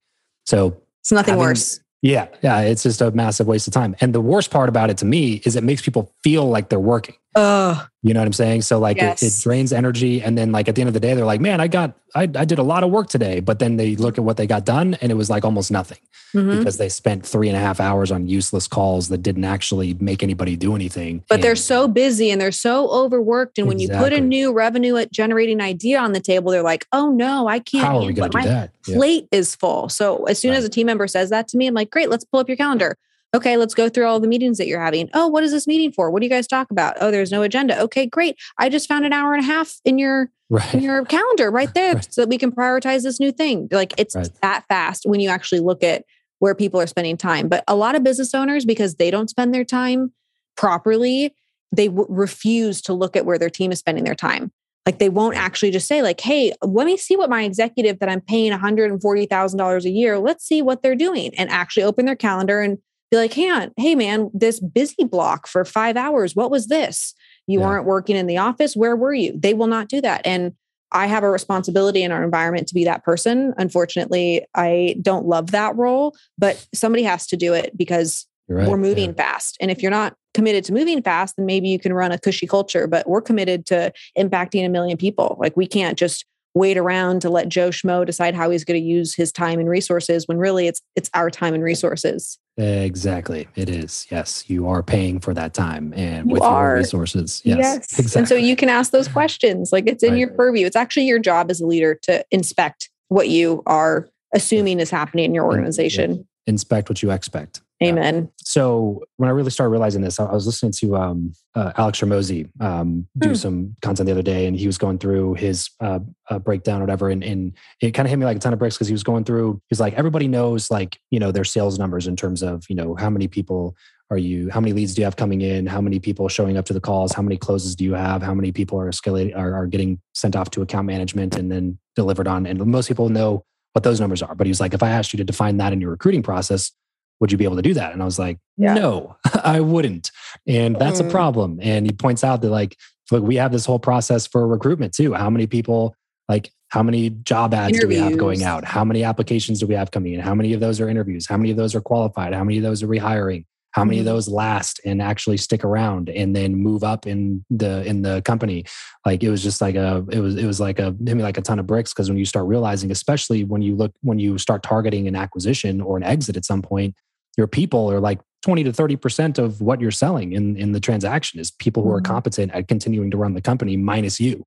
So 0.47 0.83
it's 1.01 1.13
nothing 1.13 1.35
having, 1.35 1.47
worse. 1.47 1.79
Yeah. 2.03 2.27
Yeah. 2.43 2.61
It's 2.63 2.83
just 2.83 3.01
a 3.01 3.13
massive 3.13 3.47
waste 3.47 3.69
of 3.69 3.73
time. 3.73 3.95
And 4.01 4.13
the 4.13 4.21
worst 4.21 4.51
part 4.51 4.69
about 4.69 4.91
it 4.91 4.99
to 4.99 5.05
me 5.05 5.43
is 5.45 5.55
it 5.55 5.63
makes 5.63 5.81
people 5.81 6.13
feel 6.25 6.49
like 6.49 6.71
they're 6.71 6.81
working. 6.81 7.15
Uh, 7.37 7.85
you 8.03 8.15
know 8.15 8.21
what 8.21 8.27
I'm 8.27 8.33
saying? 8.33 8.63
So 8.63 8.79
like 8.79 8.97
yes. 8.97 9.23
it, 9.23 9.27
it, 9.27 9.43
drains 9.43 9.71
energy. 9.71 10.23
And 10.23 10.39
then 10.39 10.53
like 10.53 10.69
at 10.69 10.75
the 10.75 10.81
end 10.81 10.89
of 10.89 10.95
the 10.95 11.01
day, 11.01 11.13
they're 11.13 11.27
like, 11.27 11.41
man, 11.41 11.61
I 11.61 11.69
got, 11.69 11.93
I, 12.15 12.23
I 12.23 12.47
did 12.47 12.59
a 12.59 12.63
lot 12.63 12.83
of 12.83 12.91
work 12.91 13.09
today. 13.09 13.41
But 13.41 13.59
then 13.59 13.77
they 13.77 13.95
look 13.95 14.17
at 14.17 14.25
what 14.25 14.39
they 14.39 14.47
got 14.47 14.65
done 14.65 14.95
and 14.95 15.13
it 15.13 15.17
was 15.17 15.29
like 15.29 15.45
almost 15.45 15.71
nothing 15.71 15.99
mm-hmm. 16.33 16.57
because 16.57 16.79
they 16.79 16.89
spent 16.89 17.27
three 17.27 17.49
and 17.49 17.57
a 17.57 17.61
half 17.61 17.79
hours 17.79 18.11
on 18.11 18.27
useless 18.27 18.67
calls 18.67 19.09
that 19.09 19.19
didn't 19.19 19.45
actually 19.45 19.93
make 19.95 20.23
anybody 20.23 20.57
do 20.57 20.75
anything. 20.75 21.25
But 21.29 21.37
and, 21.37 21.45
they're 21.45 21.57
so 21.57 21.89
busy 21.89 22.31
and 22.31 22.41
they're 22.41 22.53
so 22.53 22.89
overworked. 22.89 23.59
And 23.59 23.69
when 23.69 23.81
you 23.81 23.91
put 23.91 24.15
a 24.15 24.21
new 24.21 24.51
revenue 24.51 25.05
generating 25.13 25.61
idea 25.61 25.99
on 25.99 26.13
the 26.13 26.21
table, 26.21 26.53
they're 26.53 26.63
like, 26.63 26.87
oh 26.93 27.11
no, 27.11 27.49
I 27.49 27.59
can't. 27.59 27.85
How 27.85 27.99
are 27.99 28.07
we 28.07 28.15
to 28.15 28.29
do 28.29 28.41
that? 28.43 28.71
Yeah. 28.87 28.97
Plate 28.97 29.29
is 29.31 29.55
full. 29.55 29.91
So 29.91 30.25
as 30.25 30.39
soon 30.39 30.53
right. 30.53 30.59
as 30.59 30.65
a 30.65 30.71
team 30.71 30.87
member 30.87 31.07
says 31.07 31.29
that 31.29 31.49
to 31.49 31.59
me, 31.59 31.67
I'm 31.67 31.75
like, 31.75 31.91
great, 31.91 32.09
let's 32.09 32.25
pull 32.25 32.41
up 32.41 32.49
your 32.49 32.57
calendar. 32.57 32.97
Okay, 33.37 33.59
let's 33.59 33.75
go 33.75 33.91
through 33.91 34.07
all 34.07 34.19
the 34.19 34.27
meetings 34.27 34.57
that 34.57 34.67
you're 34.67 34.81
having. 34.81 35.11
Oh, 35.13 35.29
what 35.29 35.45
is 35.45 35.53
this 35.53 35.67
meeting 35.67 35.93
for? 35.93 36.11
What 36.11 36.21
do 36.21 36.27
you 36.27 36.31
guys 36.31 36.47
talk 36.47 36.71
about? 36.71 36.97
Oh, 37.03 37.11
there's 37.11 37.31
no 37.31 37.43
agenda. 37.43 37.79
Okay, 37.83 38.07
great. 38.07 38.39
I 38.57 38.71
just 38.71 38.89
found 38.89 39.05
an 39.05 39.13
hour 39.13 39.35
and 39.35 39.43
a 39.43 39.47
half 39.47 39.75
in 39.85 39.99
your 39.99 40.31
right. 40.49 40.75
in 40.75 40.83
your 40.83 41.05
calendar 41.05 41.51
right 41.51 41.73
there 41.75 41.95
right. 41.97 42.13
so 42.13 42.23
that 42.23 42.31
we 42.31 42.39
can 42.39 42.51
prioritize 42.51 43.03
this 43.03 43.21
new 43.21 43.31
thing. 43.31 43.69
Like 43.71 43.93
it's 43.99 44.17
right. 44.17 44.31
that 44.41 44.65
fast 44.69 45.05
when 45.05 45.21
you 45.21 45.29
actually 45.29 45.61
look 45.61 45.85
at 45.85 46.05
where 46.39 46.55
people 46.55 46.81
are 46.81 46.87
spending 46.87 47.19
time. 47.19 47.49
But 47.49 47.63
a 47.69 47.77
lot 47.77 47.95
of 47.95 48.03
business 48.03 48.35
owners, 48.35 48.65
because 48.65 48.95
they 48.95 49.11
don't 49.11 49.29
spend 49.29 49.55
their 49.55 49.65
time 49.65 50.13
properly, 50.57 51.35
they 51.73 51.89
w- 51.89 52.07
refuse 52.09 52.81
to 52.83 52.95
look 52.95 53.17
at 53.17 53.27
where 53.27 53.39
their 53.39 53.51
team 53.51 53.71
is 53.71 53.79
spending 53.79 54.05
their 54.05 54.15
time. 54.15 54.51
Like 54.87 54.99
they 54.99 55.09
won't 55.11 55.37
actually 55.37 55.73
just 55.73 55.89
say 55.89 56.01
like, 56.01 56.21
"Hey, 56.21 56.55
let 56.63 56.87
me 56.87 56.97
see 56.97 57.17
what 57.17 57.29
my 57.29 57.43
executive 57.43 57.99
that 57.99 58.09
I'm 58.09 58.23
paying 58.23 58.53
$140,000 58.53 59.85
a 59.85 59.91
year, 59.91 60.19
let's 60.19 60.47
see 60.47 60.63
what 60.63 60.81
they're 60.81 60.95
doing." 60.95 61.35
And 61.37 61.51
actually 61.51 61.83
open 61.83 62.07
their 62.07 62.17
calendar 62.17 62.63
and 62.63 62.79
be 63.11 63.17
like, 63.17 63.33
"Hey, 63.33 63.71
hey 63.77 63.95
man, 63.95 64.31
this 64.35 64.61
busy 64.61 65.05
block 65.05 65.47
for 65.47 65.65
5 65.65 65.97
hours, 65.97 66.35
what 66.35 66.51
was 66.51 66.67
this? 66.67 67.15
You 67.47 67.61
yeah. 67.61 67.67
weren't 67.67 67.87
working 67.87 68.17
in 68.17 68.27
the 68.27 68.39
office, 68.39 68.77
where 68.77 68.97
were 68.97 69.15
you?" 69.15 69.39
They 69.39 69.55
will 69.55 69.67
not 69.67 69.89
do 69.89 70.01
that. 70.01 70.27
And 70.27 70.53
I 70.93 71.07
have 71.07 71.25
a 71.25 71.31
responsibility 71.31 72.03
in 72.03 72.13
our 72.13 72.23
environment 72.23 72.69
to 72.69 72.75
be 72.75 72.85
that 72.85 73.05
person. 73.05 73.55
Unfortunately, 73.59 74.47
I 74.55 74.97
don't 75.03 75.27
love 75.27 75.51
that 75.51 75.77
role, 75.77 76.15
but 76.39 76.65
somebody 76.75 77.03
has 77.03 77.27
to 77.29 77.37
do 77.37 77.55
it 77.55 77.77
because 77.77 78.27
right. 78.49 78.69
we're 78.69 78.77
moving 78.77 79.11
yeah. 79.11 79.17
fast. 79.17 79.57
And 79.61 79.71
if 79.71 79.83
you're 79.83 79.91
not 79.91 80.15
committed 80.35 80.65
to 80.65 80.73
moving 80.73 81.03
fast, 81.03 81.37
then 81.37 81.47
maybe 81.47 81.69
you 81.69 81.79
can 81.79 81.93
run 81.93 82.13
a 82.13 82.19
cushy 82.19 82.47
culture, 82.47 82.87
but 82.87 83.09
we're 83.09 83.21
committed 83.21 83.67
to 83.67 83.93
impacting 84.17 84.65
a 84.65 84.69
million 84.69 84.97
people. 84.97 85.37
Like 85.41 85.57
we 85.57 85.67
can't 85.67 85.99
just 85.99 86.25
wait 86.55 86.79
around 86.79 87.21
to 87.23 87.31
let 87.31 87.49
Joe 87.49 87.71
Schmo 87.71 88.07
decide 88.07 88.35
how 88.35 88.51
he's 88.51 88.65
going 88.65 88.81
to 88.81 88.87
use 88.87 89.15
his 89.15 89.33
time 89.33 89.59
and 89.59 89.69
resources 89.69 90.27
when 90.27 90.39
really 90.39 90.67
it's 90.67 90.81
it's 90.95 91.11
our 91.15 91.31
time 91.31 91.53
and 91.53 91.63
resources. 91.63 92.39
Exactly. 92.57 93.49
It 93.55 93.69
is. 93.69 94.07
Yes. 94.11 94.49
You 94.49 94.67
are 94.69 94.83
paying 94.83 95.21
for 95.21 95.35
that 95.35 95.53
time 95.53 95.93
and 95.95 96.27
you 96.27 96.35
with 96.35 96.43
are. 96.43 96.69
your 96.69 96.77
resources. 96.77 97.43
Yes. 97.45 97.59
yes. 97.59 97.99
Exactly. 97.99 98.19
And 98.21 98.29
so 98.29 98.35
you 98.35 98.57
can 98.57 98.69
ask 98.69 98.93
those 98.93 99.09
questions. 99.09 99.73
Like 99.73 99.87
it's 99.87 100.03
in 100.03 100.13
right. 100.13 100.19
your 100.19 100.31
purview. 100.31 100.67
It's 100.67 100.77
actually 100.77 101.07
your 101.07 101.19
job 101.19 101.51
as 101.51 101.61
a 101.61 101.67
leader 101.67 101.99
to 102.03 102.25
inspect 102.31 102.89
what 103.09 103.29
you 103.29 103.63
are 103.67 104.09
assuming 104.35 104.81
is 104.81 104.91
happening 104.91 105.27
in 105.27 105.35
your 105.35 105.45
organization. 105.45 106.27
Inspect 106.47 106.89
what 106.89 107.03
you 107.03 107.11
expect. 107.11 107.61
Amen. 107.83 108.31
So 108.39 109.03
when 109.19 109.29
I 109.29 109.33
really 109.33 109.51
started 109.51 109.71
realizing 109.71 110.01
this, 110.01 110.19
I 110.19 110.33
was 110.33 110.47
listening 110.47 110.73
to 110.73 110.97
um, 110.97 111.35
uh, 111.55 111.73
Alex 111.77 112.01
Hormozi 112.01 112.49
um, 112.59 113.07
do 113.19 113.31
hmm. 113.31 113.35
some 113.35 113.77
content 113.83 114.07
the 114.07 114.13
other 114.13 114.23
day, 114.23 114.47
and 114.47 114.57
he 114.57 114.67
was 114.67 114.79
going 114.79 114.99
through 114.99 115.35
his 115.35 115.69
uh, 115.81 115.99
uh, 116.31 116.39
breakdown 116.39 116.81
or 116.81 116.85
whatever, 116.85 117.11
and, 117.11 117.23
and 117.23 117.53
it 117.83 117.91
kind 117.93 118.07
of 118.07 118.11
hit 118.11 118.17
me 118.17 118.25
like 118.25 118.39
a 118.39 118.41
ton 118.41 118.55
of 118.55 118.59
bricks 118.59 118.77
because 118.77 118.89
he 118.89 118.95
was 118.95 119.03
going 119.03 119.25
through. 119.25 119.61
He's 119.69 119.81
like, 119.81 119.93
everybody 119.93 120.27
knows 120.27 120.71
like 120.71 120.99
you 121.11 121.21
know 121.21 121.31
their 121.31 121.45
sales 121.45 121.79
numbers 121.79 122.07
in 122.07 122.17
terms 122.17 122.43
of 122.43 122.65
you 122.71 122.75
know 122.75 122.95
how 122.95 123.11
many 123.11 123.29
people 123.29 123.77
are 124.11 124.17
you, 124.17 124.49
how 124.49 124.61
many 124.61 124.73
leads 124.73 124.95
do 124.95 125.03
you 125.03 125.05
have 125.05 125.17
coming 125.17 125.43
in, 125.43 125.67
how 125.67 125.81
many 125.83 125.99
people 125.99 126.29
showing 126.29 126.57
up 126.57 126.65
to 126.67 126.73
the 126.73 126.81
calls, 126.81 127.13
how 127.13 127.23
many 127.23 127.37
closes 127.37 127.77
do 127.77 127.85
you 127.85 127.93
have, 127.93 128.23
how 128.23 128.33
many 128.33 128.53
people 128.53 128.81
are 128.81 128.89
escalating 128.89 129.37
are, 129.37 129.55
are 129.55 129.67
getting 129.67 130.01
sent 130.15 130.35
off 130.35 130.49
to 130.51 130.63
account 130.63 130.87
management 130.87 131.37
and 131.37 131.53
then 131.53 131.79
delivered 131.95 132.27
on, 132.27 132.47
and 132.47 132.65
most 132.65 132.89
people 132.89 133.11
know 133.11 133.45
what 133.75 133.83
those 133.83 134.01
numbers 134.01 134.23
are. 134.23 134.35
But 134.35 134.47
he 134.47 134.51
was 134.51 134.61
like, 134.61 134.73
if 134.73 134.83
I 134.83 134.89
asked 134.89 135.13
you 135.13 135.19
to 135.19 135.25
define 135.25 135.59
that 135.59 135.75
in 135.75 135.83
your 135.83 135.91
recruiting 135.91 136.23
process 136.23 136.73
would 137.21 137.33
you 137.33 137.39
be 137.39 137.45
able 137.45 137.57
to 137.57 137.63
do 137.63 137.75
that? 137.75 137.93
And 137.93 138.03
I 138.03 138.05
was 138.05 138.19
like, 138.19 138.39
yeah. 138.57 138.75
no, 138.75 139.17
I 139.45 139.61
wouldn't. 139.61 140.11
And 140.47 140.77
that's 140.77 141.01
mm. 141.01 141.09
a 141.09 141.11
problem. 141.11 141.59
And 141.63 141.87
he 141.87 141.93
points 141.93 142.25
out 142.25 142.43
that 142.43 142.51
like, 142.51 142.77
look, 143.11 143.23
we 143.23 143.37
have 143.37 143.53
this 143.53 143.67
whole 143.67 143.79
process 143.79 144.27
for 144.27 144.47
recruitment 144.47 144.95
too. 144.95 145.15
How 145.15 145.31
many 145.31 145.47
people, 145.47 145.95
like, 146.29 146.51
how 146.69 146.83
many 146.83 147.11
job 147.11 147.55
ads 147.55 147.77
interviews. 147.77 148.01
do 148.01 148.05
we 148.05 148.11
have 148.11 148.19
going 148.19 148.43
out? 148.43 148.65
How 148.65 148.85
many 148.85 149.05
applications 149.05 149.61
do 149.61 149.67
we 149.67 149.75
have 149.75 149.93
coming 149.93 150.15
in? 150.15 150.21
How 150.21 150.35
many 150.35 150.53
of 150.53 150.61
those 150.61 150.81
are 150.81 150.89
interviews? 150.89 151.27
How 151.27 151.37
many 151.37 151.51
of 151.51 151.57
those 151.57 151.75
are 151.75 151.81
qualified? 151.81 152.35
How 152.35 152.43
many 152.43 152.59
of 152.59 152.65
those 152.65 152.83
are 152.83 152.89
rehiring? 152.89 153.45
How 153.77 153.85
many 153.85 153.99
of 153.99 154.07
mm-hmm. 154.07 154.15
those 154.15 154.27
last 154.27 154.81
and 154.87 155.03
actually 155.03 155.37
stick 155.37 155.63
around 155.63 156.09
and 156.09 156.35
then 156.35 156.55
move 156.55 156.83
up 156.83 157.07
in 157.07 157.45
the 157.51 157.85
in 157.85 158.01
the 158.01 158.23
company? 158.23 158.65
Like 159.05 159.23
it 159.23 159.29
was 159.29 159.43
just 159.43 159.61
like 159.61 159.75
a 159.75 160.03
it 160.11 160.19
was 160.19 160.35
it 160.37 160.47
was 160.47 160.61
like 160.61 160.79
a 160.79 160.97
hit 161.05 161.15
me 161.15 161.23
like 161.23 161.37
a 161.37 161.43
ton 161.43 161.59
of 161.59 161.67
bricks 161.67 161.93
because 161.93 162.09
when 162.09 162.17
you 162.17 162.25
start 162.25 162.47
realizing, 162.47 162.91
especially 162.91 163.45
when 163.45 163.61
you 163.61 163.77
look 163.77 163.93
when 164.01 164.19
you 164.19 164.39
start 164.39 164.63
targeting 164.63 165.07
an 165.07 165.15
acquisition 165.15 165.83
or 165.83 165.99
an 165.99 166.05
exit 166.05 166.39
at 166.39 166.47
some 166.47 166.63
point, 166.63 166.95
your 167.37 167.47
people 167.47 167.93
are 167.93 168.01
like 168.01 168.19
20 168.47 168.65
to 168.65 168.73
30% 168.73 169.39
of 169.39 169.61
what 169.61 169.81
you're 169.81 169.91
selling 169.91 170.33
in, 170.33 170.57
in 170.57 170.73
the 170.73 170.81
transaction 170.81 171.39
is 171.39 171.51
people 171.51 171.83
who 171.83 171.91
are 171.91 172.01
mm-hmm. 172.01 172.13
competent 172.13 172.53
at 172.53 172.69
continuing 172.69 173.11
to 173.11 173.19
run 173.19 173.35
the 173.35 173.43
company 173.43 173.77
minus 173.77 174.19
you. 174.21 174.43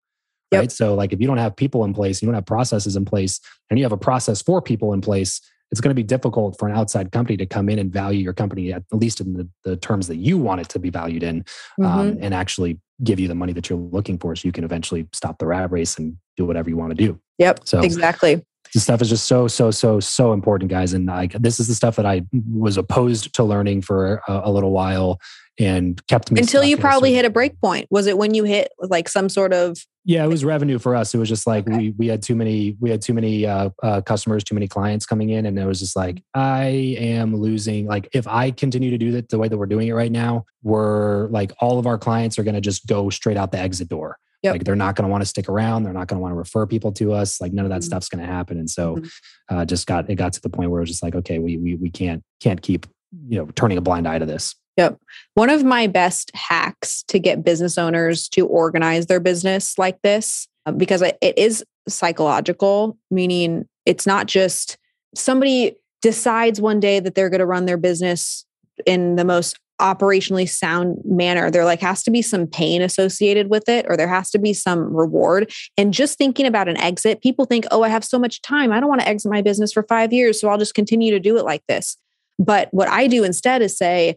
Yep. 0.51 0.59
Right. 0.59 0.71
So, 0.71 0.95
like, 0.95 1.13
if 1.13 1.21
you 1.21 1.27
don't 1.27 1.37
have 1.37 1.55
people 1.55 1.85
in 1.85 1.93
place, 1.93 2.21
you 2.21 2.25
don't 2.25 2.33
have 2.33 2.47
processes 2.47 2.95
in 2.95 3.05
place, 3.05 3.39
and 3.69 3.77
you 3.77 3.85
have 3.85 3.91
a 3.91 3.97
process 3.97 4.41
for 4.41 4.63
people 4.63 4.93
in 4.93 5.01
place, 5.01 5.41
it's 5.71 5.81
going 5.81 5.89
to 5.89 5.95
be 5.95 6.03
difficult 6.03 6.57
for 6.57 6.67
an 6.67 6.75
outside 6.75 7.11
company 7.11 7.37
to 7.37 7.45
come 7.45 7.69
in 7.69 7.79
and 7.79 7.91
value 7.91 8.19
your 8.19 8.33
company 8.33 8.73
at 8.73 8.83
least 8.91 9.21
in 9.21 9.33
the, 9.33 9.47
the 9.63 9.77
terms 9.77 10.07
that 10.07 10.17
you 10.17 10.37
want 10.37 10.61
it 10.61 10.69
to 10.69 10.79
be 10.79 10.89
valued 10.89 11.23
in 11.23 11.45
um, 11.79 11.85
mm-hmm. 11.85 11.99
um, 11.99 12.17
and 12.21 12.33
actually 12.33 12.79
give 13.03 13.19
you 13.19 13.27
the 13.27 13.35
money 13.35 13.53
that 13.53 13.69
you're 13.69 13.79
looking 13.79 14.17
for 14.17 14.35
so 14.35 14.47
you 14.47 14.51
can 14.51 14.63
eventually 14.63 15.07
stop 15.13 15.37
the 15.39 15.45
rat 15.45 15.71
race 15.71 15.97
and 15.97 16.17
do 16.35 16.45
whatever 16.45 16.69
you 16.69 16.77
want 16.77 16.91
to 16.91 16.95
do. 16.95 17.19
Yep. 17.37 17.61
So, 17.65 17.79
exactly 17.79 18.43
this 18.73 18.83
stuff 18.83 19.01
is 19.01 19.09
just 19.09 19.25
so 19.25 19.47
so 19.47 19.71
so 19.71 19.99
so 19.99 20.33
important 20.33 20.69
guys 20.69 20.93
and 20.93 21.05
like 21.05 21.33
this 21.33 21.59
is 21.59 21.67
the 21.67 21.75
stuff 21.75 21.95
that 21.95 22.05
i 22.05 22.21
was 22.51 22.77
opposed 22.77 23.33
to 23.33 23.43
learning 23.43 23.81
for 23.81 24.21
a, 24.27 24.41
a 24.45 24.51
little 24.51 24.71
while 24.71 25.19
and 25.59 26.05
kept 26.07 26.31
me 26.31 26.39
until 26.39 26.63
you 26.63 26.77
probably 26.77 27.13
hit 27.13 27.25
a 27.25 27.29
break 27.29 27.59
point 27.59 27.87
was 27.89 28.07
it 28.07 28.17
when 28.17 28.33
you 28.33 28.43
hit 28.43 28.71
like 28.79 29.09
some 29.09 29.29
sort 29.29 29.53
of 29.53 29.77
yeah 30.09 30.23
it 30.23 30.27
was 30.27 30.43
revenue 30.43 30.79
for 30.79 30.95
us 30.95 31.13
it 31.13 31.19
was 31.19 31.29
just 31.29 31.45
like 31.45 31.67
okay. 31.67 31.77
we 31.77 31.89
we 31.91 32.07
had 32.07 32.21
too 32.23 32.35
many 32.35 32.75
we 32.79 32.89
had 32.89 32.99
too 32.99 33.13
many 33.13 33.45
uh, 33.45 33.69
uh, 33.83 34.01
customers 34.01 34.43
too 34.43 34.55
many 34.55 34.67
clients 34.67 35.05
coming 35.05 35.29
in 35.29 35.45
and 35.45 35.57
it 35.59 35.65
was 35.65 35.79
just 35.79 35.95
like 35.95 36.15
mm-hmm. 36.15 36.39
i 36.39 36.65
am 36.65 37.35
losing 37.35 37.85
like 37.85 38.09
if 38.11 38.27
i 38.27 38.49
continue 38.49 38.89
to 38.89 38.97
do 38.97 39.11
that 39.11 39.29
the 39.29 39.37
way 39.37 39.47
that 39.47 39.57
we're 39.57 39.67
doing 39.67 39.87
it 39.87 39.93
right 39.93 40.11
now 40.11 40.43
we're 40.63 41.27
like 41.27 41.53
all 41.59 41.77
of 41.77 41.85
our 41.85 41.97
clients 41.97 42.39
are 42.39 42.43
going 42.43 42.55
to 42.55 42.61
just 42.61 42.87
go 42.87 43.11
straight 43.11 43.37
out 43.37 43.51
the 43.51 43.59
exit 43.59 43.87
door 43.87 44.17
Yep. 44.41 44.53
Like 44.53 44.63
they're 44.63 44.75
not 44.75 44.95
going 44.95 45.03
to 45.03 45.11
want 45.11 45.21
to 45.21 45.25
stick 45.25 45.49
around. 45.49 45.83
They're 45.83 45.91
not 45.91 46.07
going 46.07 46.17
to 46.17 46.21
want 46.21 46.31
to 46.31 46.37
refer 46.37 46.65
people 46.65 46.93
to 46.93 47.11
us. 47.11 47.41
Like 47.41 47.51
none 47.51 47.65
of 47.65 47.69
that 47.71 47.81
mm-hmm. 47.81 47.87
stuff's 47.87 48.07
going 48.07 48.25
to 48.25 48.31
happen. 48.31 48.57
And 48.57 48.69
so, 48.69 48.95
mm-hmm. 48.95 49.57
uh, 49.57 49.65
just 49.65 49.85
got 49.85 50.09
it 50.09 50.15
got 50.15 50.31
to 50.31 50.41
the 50.41 50.49
point 50.49 50.71
where 50.71 50.79
it 50.79 50.83
was 50.83 50.91
just 50.91 51.03
like, 51.03 51.13
okay, 51.13 51.39
we 51.39 51.57
we 51.57 51.75
we 51.75 51.89
can't 51.89 52.23
can't 52.39 52.61
keep 52.61 52.87
you 53.27 53.37
know 53.37 53.47
turning 53.55 53.77
a 53.77 53.81
blind 53.81 54.07
eye 54.07 54.17
to 54.17 54.25
this. 54.25 54.55
Yep. 54.79 54.97
One 55.33 55.49
of 55.49 55.65
my 55.65 55.87
best 55.87 56.31
hacks 56.33 57.03
to 57.09 57.19
get 57.19 57.43
business 57.43 57.77
owners 57.77 58.29
to 58.29 58.47
organize 58.47 59.07
their 59.07 59.19
business 59.19 59.77
like 59.77 60.01
this, 60.03 60.47
uh, 60.65 60.71
because 60.71 61.01
it 61.01 61.17
is 61.37 61.65
psychological, 61.89 62.97
meaning 63.11 63.67
it's 63.85 64.07
not 64.07 64.27
just 64.27 64.77
somebody 65.13 65.75
decides 66.01 66.61
one 66.61 66.79
day 66.79 67.01
that 67.01 67.13
they're 67.13 67.29
going 67.29 67.39
to 67.39 67.45
run 67.45 67.65
their 67.65 67.75
business 67.75 68.45
in 68.85 69.17
the 69.17 69.25
most 69.25 69.59
operationally 69.81 70.47
sound 70.47 71.01
manner. 71.03 71.51
There 71.51 71.65
like 71.65 71.81
has 71.81 72.01
to 72.03 72.11
be 72.11 72.21
some 72.21 72.47
pain 72.47 72.81
associated 72.81 73.49
with 73.49 73.67
it 73.67 73.85
or 73.89 73.97
there 73.97 74.07
has 74.07 74.29
to 74.31 74.39
be 74.39 74.53
some 74.53 74.95
reward. 74.95 75.51
And 75.75 75.93
just 75.93 76.17
thinking 76.17 76.45
about 76.45 76.69
an 76.69 76.77
exit 76.77 77.21
people 77.21 77.43
think 77.43 77.65
oh 77.71 77.83
i 77.83 77.89
have 77.89 78.05
so 78.05 78.17
much 78.17 78.41
time. 78.41 78.71
I 78.71 78.79
don't 78.79 78.89
want 78.89 79.01
to 79.01 79.07
exit 79.07 79.29
my 79.29 79.41
business 79.41 79.73
for 79.73 79.83
5 79.83 80.13
years 80.13 80.39
so 80.39 80.47
i'll 80.47 80.57
just 80.57 80.73
continue 80.73 81.11
to 81.11 81.19
do 81.19 81.37
it 81.37 81.43
like 81.43 81.63
this. 81.67 81.97
But 82.37 82.69
what 82.71 82.89
i 82.89 83.07
do 83.07 83.25
instead 83.25 83.61
is 83.61 83.77
say 83.77 84.15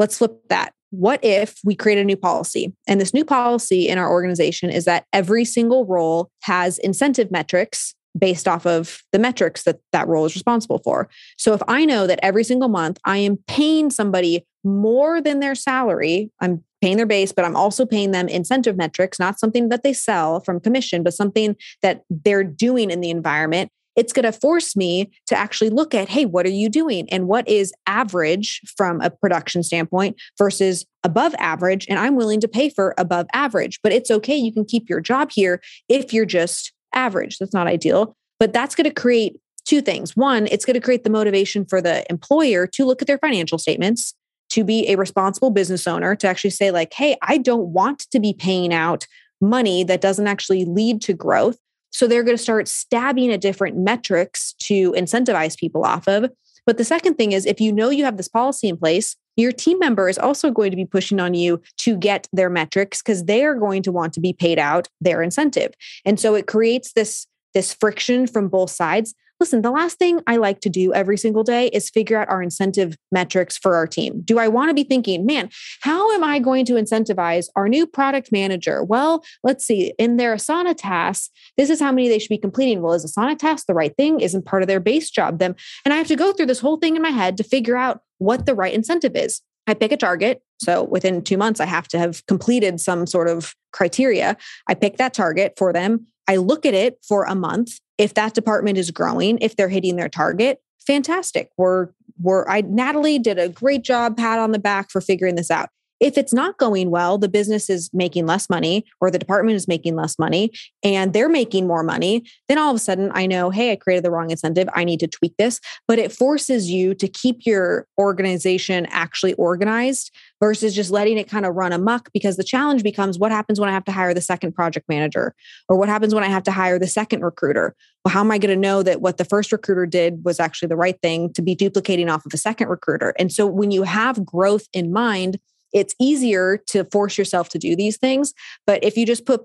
let's 0.00 0.16
flip 0.16 0.32
that 0.48 0.72
what 0.90 1.20
if 1.22 1.60
we 1.62 1.76
create 1.76 1.98
a 1.98 2.04
new 2.04 2.16
policy 2.16 2.72
and 2.88 3.00
this 3.00 3.14
new 3.14 3.24
policy 3.24 3.86
in 3.86 3.98
our 3.98 4.10
organization 4.10 4.70
is 4.70 4.86
that 4.86 5.04
every 5.12 5.44
single 5.44 5.84
role 5.84 6.30
has 6.42 6.78
incentive 6.78 7.30
metrics 7.30 7.94
based 8.18 8.48
off 8.48 8.66
of 8.66 9.02
the 9.12 9.18
metrics 9.20 9.62
that 9.62 9.78
that 9.92 10.08
role 10.08 10.24
is 10.24 10.34
responsible 10.34 10.80
for. 10.82 11.08
So 11.38 11.52
if 11.52 11.62
I 11.68 11.84
know 11.84 12.08
that 12.08 12.18
every 12.24 12.42
single 12.42 12.68
month 12.68 12.98
I 13.04 13.18
am 13.18 13.38
paying 13.46 13.90
somebody 13.90 14.44
more 14.64 15.20
than 15.20 15.38
their 15.38 15.54
salary, 15.54 16.30
I'm 16.40 16.64
paying 16.82 16.96
their 16.96 17.06
base, 17.06 17.30
but 17.30 17.44
I'm 17.44 17.54
also 17.54 17.86
paying 17.86 18.10
them 18.10 18.26
incentive 18.26 18.76
metrics, 18.76 19.20
not 19.20 19.38
something 19.38 19.68
that 19.68 19.84
they 19.84 19.92
sell 19.92 20.40
from 20.40 20.58
commission, 20.60 21.02
but 21.02 21.14
something 21.14 21.54
that 21.82 22.02
they're 22.10 22.42
doing 22.42 22.90
in 22.90 23.00
the 23.00 23.10
environment. 23.10 23.70
It's 24.00 24.14
going 24.14 24.24
to 24.24 24.32
force 24.32 24.74
me 24.74 25.10
to 25.26 25.36
actually 25.36 25.68
look 25.68 25.94
at, 25.94 26.08
hey, 26.08 26.24
what 26.24 26.46
are 26.46 26.50
you 26.50 26.70
doing? 26.70 27.06
And 27.10 27.28
what 27.28 27.46
is 27.46 27.70
average 27.86 28.62
from 28.78 29.02
a 29.02 29.10
production 29.10 29.62
standpoint 29.62 30.16
versus 30.38 30.86
above 31.04 31.34
average? 31.38 31.86
And 31.86 31.98
I'm 31.98 32.16
willing 32.16 32.40
to 32.40 32.48
pay 32.48 32.70
for 32.70 32.94
above 32.96 33.26
average, 33.34 33.78
but 33.82 33.92
it's 33.92 34.10
okay. 34.10 34.36
You 34.36 34.54
can 34.54 34.64
keep 34.64 34.88
your 34.88 35.02
job 35.02 35.30
here 35.30 35.60
if 35.90 36.14
you're 36.14 36.24
just 36.24 36.72
average. 36.94 37.36
That's 37.36 37.52
not 37.52 37.66
ideal, 37.66 38.16
but 38.38 38.54
that's 38.54 38.74
going 38.74 38.88
to 38.88 38.94
create 38.94 39.38
two 39.66 39.82
things. 39.82 40.16
One, 40.16 40.48
it's 40.50 40.64
going 40.64 40.74
to 40.74 40.80
create 40.80 41.04
the 41.04 41.10
motivation 41.10 41.66
for 41.66 41.82
the 41.82 42.10
employer 42.10 42.66
to 42.68 42.86
look 42.86 43.02
at 43.02 43.06
their 43.06 43.18
financial 43.18 43.58
statements, 43.58 44.14
to 44.48 44.64
be 44.64 44.88
a 44.88 44.96
responsible 44.96 45.50
business 45.50 45.86
owner, 45.86 46.16
to 46.16 46.26
actually 46.26 46.50
say, 46.50 46.70
like, 46.70 46.94
hey, 46.94 47.18
I 47.20 47.36
don't 47.36 47.68
want 47.68 48.06
to 48.12 48.18
be 48.18 48.32
paying 48.32 48.72
out 48.72 49.06
money 49.42 49.84
that 49.84 50.00
doesn't 50.00 50.26
actually 50.26 50.64
lead 50.64 51.02
to 51.02 51.12
growth. 51.12 51.58
So 51.90 52.06
they're 52.06 52.22
going 52.22 52.36
to 52.36 52.42
start 52.42 52.68
stabbing 52.68 53.32
at 53.32 53.40
different 53.40 53.76
metrics 53.76 54.52
to 54.60 54.92
incentivize 54.92 55.56
people 55.56 55.84
off 55.84 56.08
of. 56.08 56.30
But 56.66 56.78
the 56.78 56.84
second 56.84 57.14
thing 57.14 57.32
is 57.32 57.46
if 57.46 57.60
you 57.60 57.72
know 57.72 57.90
you 57.90 58.04
have 58.04 58.16
this 58.16 58.28
policy 58.28 58.68
in 58.68 58.76
place, 58.76 59.16
your 59.36 59.52
team 59.52 59.78
member 59.78 60.08
is 60.08 60.18
also 60.18 60.50
going 60.50 60.70
to 60.70 60.76
be 60.76 60.84
pushing 60.84 61.18
on 61.20 61.34
you 61.34 61.60
to 61.78 61.96
get 61.96 62.28
their 62.32 62.50
metrics 62.50 63.00
because 63.02 63.24
they 63.24 63.44
are 63.44 63.54
going 63.54 63.82
to 63.82 63.92
want 63.92 64.12
to 64.14 64.20
be 64.20 64.32
paid 64.32 64.58
out 64.58 64.88
their 65.00 65.22
incentive. 65.22 65.72
And 66.04 66.20
so 66.20 66.34
it 66.34 66.46
creates 66.46 66.92
this 66.92 67.26
this 67.52 67.74
friction 67.74 68.28
from 68.28 68.48
both 68.48 68.70
sides 68.70 69.14
listen, 69.40 69.62
the 69.62 69.70
last 69.70 69.98
thing 69.98 70.20
I 70.26 70.36
like 70.36 70.60
to 70.60 70.68
do 70.68 70.92
every 70.92 71.16
single 71.16 71.42
day 71.42 71.68
is 71.68 71.90
figure 71.90 72.18
out 72.18 72.28
our 72.28 72.42
incentive 72.42 72.96
metrics 73.10 73.56
for 73.56 73.74
our 73.74 73.86
team. 73.86 74.20
Do 74.24 74.38
I 74.38 74.48
want 74.48 74.68
to 74.70 74.74
be 74.74 74.84
thinking, 74.84 75.26
man, 75.26 75.50
how 75.80 76.12
am 76.12 76.22
I 76.22 76.38
going 76.38 76.64
to 76.66 76.74
incentivize 76.74 77.46
our 77.56 77.68
new 77.68 77.86
product 77.86 78.30
manager? 78.30 78.84
Well, 78.84 79.24
let's 79.42 79.64
see, 79.64 79.92
in 79.98 80.18
their 80.18 80.36
Asana 80.36 80.74
tasks, 80.76 81.30
this 81.56 81.70
is 81.70 81.80
how 81.80 81.90
many 81.90 82.08
they 82.08 82.18
should 82.18 82.28
be 82.28 82.38
completing. 82.38 82.82
Well, 82.82 82.92
is 82.92 83.04
Asana 83.04 83.38
task 83.38 83.66
the 83.66 83.74
right 83.74 83.96
thing? 83.96 84.20
Isn't 84.20 84.44
part 84.44 84.62
of 84.62 84.68
their 84.68 84.80
base 84.80 85.10
job 85.10 85.38
them? 85.38 85.56
And 85.84 85.94
I 85.94 85.96
have 85.96 86.08
to 86.08 86.16
go 86.16 86.32
through 86.32 86.46
this 86.46 86.60
whole 86.60 86.76
thing 86.76 86.94
in 86.94 87.02
my 87.02 87.10
head 87.10 87.36
to 87.38 87.44
figure 87.44 87.76
out 87.76 88.02
what 88.18 88.46
the 88.46 88.54
right 88.54 88.74
incentive 88.74 89.16
is. 89.16 89.40
I 89.66 89.74
pick 89.74 89.92
a 89.92 89.96
target. 89.96 90.42
So 90.58 90.82
within 90.82 91.22
two 91.22 91.38
months, 91.38 91.60
I 91.60 91.66
have 91.66 91.88
to 91.88 91.98
have 91.98 92.26
completed 92.26 92.80
some 92.80 93.06
sort 93.06 93.28
of 93.28 93.54
criteria. 93.72 94.36
I 94.66 94.74
pick 94.74 94.98
that 94.98 95.14
target 95.14 95.54
for 95.56 95.72
them. 95.72 96.06
I 96.28 96.36
look 96.36 96.66
at 96.66 96.74
it 96.74 96.98
for 97.06 97.24
a 97.24 97.34
month. 97.34 97.78
If 98.00 98.14
that 98.14 98.32
department 98.32 98.78
is 98.78 98.90
growing, 98.90 99.36
if 99.42 99.56
they're 99.56 99.68
hitting 99.68 99.96
their 99.96 100.08
target, 100.08 100.62
fantastic. 100.86 101.50
We're 101.58 101.88
we're 102.18 102.48
I 102.48 102.62
Natalie 102.62 103.18
did 103.18 103.38
a 103.38 103.50
great 103.50 103.84
job, 103.84 104.16
pat 104.16 104.38
on 104.38 104.52
the 104.52 104.58
back 104.58 104.90
for 104.90 105.02
figuring 105.02 105.34
this 105.34 105.50
out. 105.50 105.68
If 106.00 106.16
it's 106.16 106.32
not 106.32 106.56
going 106.56 106.88
well, 106.88 107.18
the 107.18 107.28
business 107.28 107.68
is 107.68 107.90
making 107.92 108.24
less 108.24 108.48
money 108.48 108.86
or 109.02 109.10
the 109.10 109.18
department 109.18 109.56
is 109.56 109.68
making 109.68 109.96
less 109.96 110.18
money 110.18 110.50
and 110.82 111.12
they're 111.12 111.28
making 111.28 111.66
more 111.66 111.82
money, 111.82 112.24
then 112.48 112.56
all 112.56 112.70
of 112.70 112.76
a 112.76 112.78
sudden 112.78 113.10
I 113.12 113.26
know, 113.26 113.50
hey, 113.50 113.72
I 113.72 113.76
created 113.76 114.02
the 114.02 114.10
wrong 114.10 114.30
incentive. 114.30 114.70
I 114.74 114.84
need 114.84 115.00
to 115.00 115.06
tweak 115.06 115.36
this. 115.36 115.60
But 115.86 115.98
it 115.98 116.10
forces 116.10 116.70
you 116.70 116.94
to 116.94 117.06
keep 117.06 117.44
your 117.44 117.86
organization 117.98 118.86
actually 118.86 119.34
organized 119.34 120.10
versus 120.40 120.74
just 120.74 120.90
letting 120.90 121.18
it 121.18 121.28
kind 121.28 121.44
of 121.44 121.54
run 121.54 121.72
amok 121.72 122.10
because 122.12 122.36
the 122.36 122.44
challenge 122.44 122.82
becomes 122.82 123.18
what 123.18 123.30
happens 123.30 123.60
when 123.60 123.68
I 123.68 123.72
have 123.72 123.84
to 123.84 123.92
hire 123.92 124.14
the 124.14 124.20
second 124.20 124.52
project 124.52 124.88
manager 124.88 125.34
or 125.68 125.76
what 125.76 125.88
happens 125.88 126.14
when 126.14 126.24
I 126.24 126.28
have 126.28 126.42
to 126.44 126.50
hire 126.50 126.78
the 126.78 126.86
second 126.86 127.22
recruiter? 127.22 127.76
Well, 128.04 128.12
how 128.12 128.20
am 128.20 128.30
I 128.30 128.38
going 128.38 128.54
to 128.54 128.60
know 128.60 128.82
that 128.82 129.02
what 129.02 129.18
the 129.18 129.24
first 129.24 129.52
recruiter 129.52 129.84
did 129.84 130.24
was 130.24 130.40
actually 130.40 130.68
the 130.68 130.76
right 130.76 130.98
thing 131.02 131.32
to 131.34 131.42
be 131.42 131.54
duplicating 131.54 132.08
off 132.08 132.24
of 132.24 132.32
a 132.32 132.38
second 132.38 132.68
recruiter? 132.68 133.14
And 133.18 133.30
so 133.30 133.46
when 133.46 133.70
you 133.70 133.82
have 133.82 134.24
growth 134.24 134.66
in 134.72 134.92
mind, 134.92 135.38
it's 135.72 135.94
easier 136.00 136.58
to 136.68 136.84
force 136.84 137.16
yourself 137.16 137.48
to 137.50 137.58
do 137.58 137.76
these 137.76 137.96
things. 137.96 138.34
But 138.66 138.82
if 138.82 138.96
you 138.96 139.06
just 139.06 139.26
put 139.26 139.44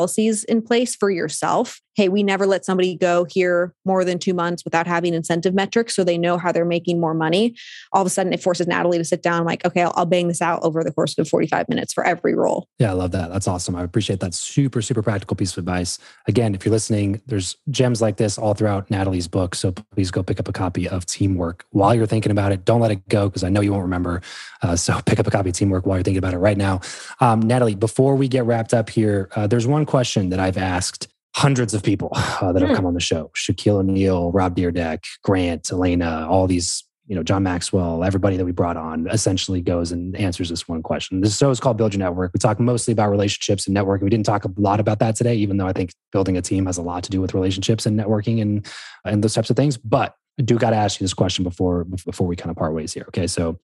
policies 0.00 0.44
in 0.44 0.62
place 0.62 0.96
for 0.96 1.10
yourself, 1.10 1.82
hey, 2.00 2.08
we 2.08 2.22
never 2.22 2.46
let 2.46 2.64
somebody 2.64 2.96
go 2.96 3.26
here 3.28 3.74
more 3.84 4.06
than 4.06 4.18
two 4.18 4.32
months 4.32 4.64
without 4.64 4.86
having 4.86 5.12
incentive 5.12 5.52
metrics 5.52 5.94
so 5.94 6.02
they 6.02 6.16
know 6.16 6.38
how 6.38 6.50
they're 6.50 6.64
making 6.64 6.98
more 6.98 7.12
money. 7.12 7.54
All 7.92 8.00
of 8.00 8.06
a 8.06 8.10
sudden, 8.10 8.32
it 8.32 8.42
forces 8.42 8.66
Natalie 8.66 8.96
to 8.96 9.04
sit 9.04 9.22
down, 9.22 9.44
like, 9.44 9.66
okay, 9.66 9.82
I'll, 9.82 9.92
I'll 9.96 10.06
bang 10.06 10.28
this 10.28 10.40
out 10.40 10.62
over 10.62 10.82
the 10.82 10.92
course 10.92 11.18
of 11.18 11.28
45 11.28 11.68
minutes 11.68 11.92
for 11.92 12.02
every 12.02 12.34
role. 12.34 12.68
Yeah, 12.78 12.90
I 12.90 12.94
love 12.94 13.10
that. 13.10 13.30
That's 13.30 13.46
awesome. 13.46 13.76
I 13.76 13.82
appreciate 13.82 14.20
that 14.20 14.32
super, 14.32 14.80
super 14.80 15.02
practical 15.02 15.36
piece 15.36 15.52
of 15.52 15.58
advice. 15.58 15.98
Again, 16.26 16.54
if 16.54 16.64
you're 16.64 16.72
listening, 16.72 17.20
there's 17.26 17.56
gems 17.68 18.00
like 18.00 18.16
this 18.16 18.38
all 18.38 18.54
throughout 18.54 18.90
Natalie's 18.90 19.28
book. 19.28 19.54
So 19.54 19.72
please 19.92 20.10
go 20.10 20.22
pick 20.22 20.40
up 20.40 20.48
a 20.48 20.52
copy 20.52 20.88
of 20.88 21.04
Teamwork 21.04 21.66
while 21.70 21.94
you're 21.94 22.06
thinking 22.06 22.32
about 22.32 22.52
it. 22.52 22.64
Don't 22.64 22.80
let 22.80 22.92
it 22.92 23.06
go 23.08 23.28
because 23.28 23.44
I 23.44 23.50
know 23.50 23.60
you 23.60 23.72
won't 23.72 23.82
remember. 23.82 24.22
Uh, 24.62 24.74
so 24.74 24.98
pick 25.06 25.18
up 25.18 25.26
a 25.26 25.30
copy 25.30 25.50
of 25.50 25.54
Teamwork 25.54 25.84
while 25.84 25.98
you're 25.98 26.04
thinking 26.04 26.18
about 26.18 26.32
it 26.32 26.38
right 26.38 26.56
now. 26.56 26.80
Um, 27.20 27.40
Natalie, 27.40 27.74
before 27.74 28.14
we 28.16 28.28
get 28.28 28.44
wrapped 28.44 28.72
up 28.72 28.88
here, 28.88 29.28
uh, 29.36 29.46
there's 29.46 29.66
one 29.66 29.84
question 29.90 30.28
that 30.30 30.38
I've 30.38 30.56
asked 30.56 31.08
hundreds 31.34 31.74
of 31.74 31.82
people 31.82 32.10
uh, 32.14 32.52
that 32.52 32.62
have 32.62 32.70
hmm. 32.70 32.76
come 32.76 32.86
on 32.86 32.94
the 32.94 33.00
show 33.00 33.30
Shaquille 33.36 33.80
O'Neal, 33.80 34.30
Rob 34.32 34.56
Dyrdek, 34.56 35.04
Grant, 35.24 35.70
Elena, 35.70 36.26
all 36.28 36.46
these, 36.46 36.84
you 37.06 37.16
know, 37.16 37.24
John 37.24 37.42
Maxwell, 37.42 38.04
everybody 38.04 38.36
that 38.36 38.44
we 38.44 38.52
brought 38.52 38.76
on 38.76 39.08
essentially 39.08 39.60
goes 39.60 39.90
and 39.90 40.16
answers 40.16 40.48
this 40.48 40.68
one 40.68 40.82
question. 40.82 41.20
This 41.20 41.36
show 41.36 41.50
is 41.50 41.58
called 41.58 41.76
Build 41.76 41.92
Your 41.92 41.98
Network. 41.98 42.32
We 42.32 42.38
talk 42.38 42.60
mostly 42.60 42.92
about 42.92 43.10
relationships 43.10 43.66
and 43.66 43.76
networking. 43.76 44.02
We 44.02 44.10
didn't 44.10 44.26
talk 44.26 44.44
a 44.44 44.50
lot 44.56 44.78
about 44.78 45.00
that 45.00 45.16
today, 45.16 45.34
even 45.34 45.56
though 45.56 45.66
I 45.66 45.72
think 45.72 45.92
building 46.12 46.36
a 46.36 46.42
team 46.42 46.66
has 46.66 46.78
a 46.78 46.82
lot 46.82 47.02
to 47.04 47.10
do 47.10 47.20
with 47.20 47.34
relationships 47.34 47.84
and 47.84 47.98
networking 47.98 48.40
and, 48.40 48.66
and 49.04 49.24
those 49.24 49.34
types 49.34 49.50
of 49.50 49.56
things. 49.56 49.76
But 49.76 50.14
I 50.38 50.42
do 50.42 50.56
got 50.56 50.70
to 50.70 50.76
ask 50.76 51.00
you 51.00 51.04
this 51.04 51.14
question 51.14 51.42
before 51.42 51.84
before 51.84 52.26
we 52.28 52.36
kind 52.36 52.50
of 52.50 52.56
part 52.56 52.74
ways 52.74 52.92
here. 52.92 53.04
Okay. 53.08 53.26
So 53.26 53.58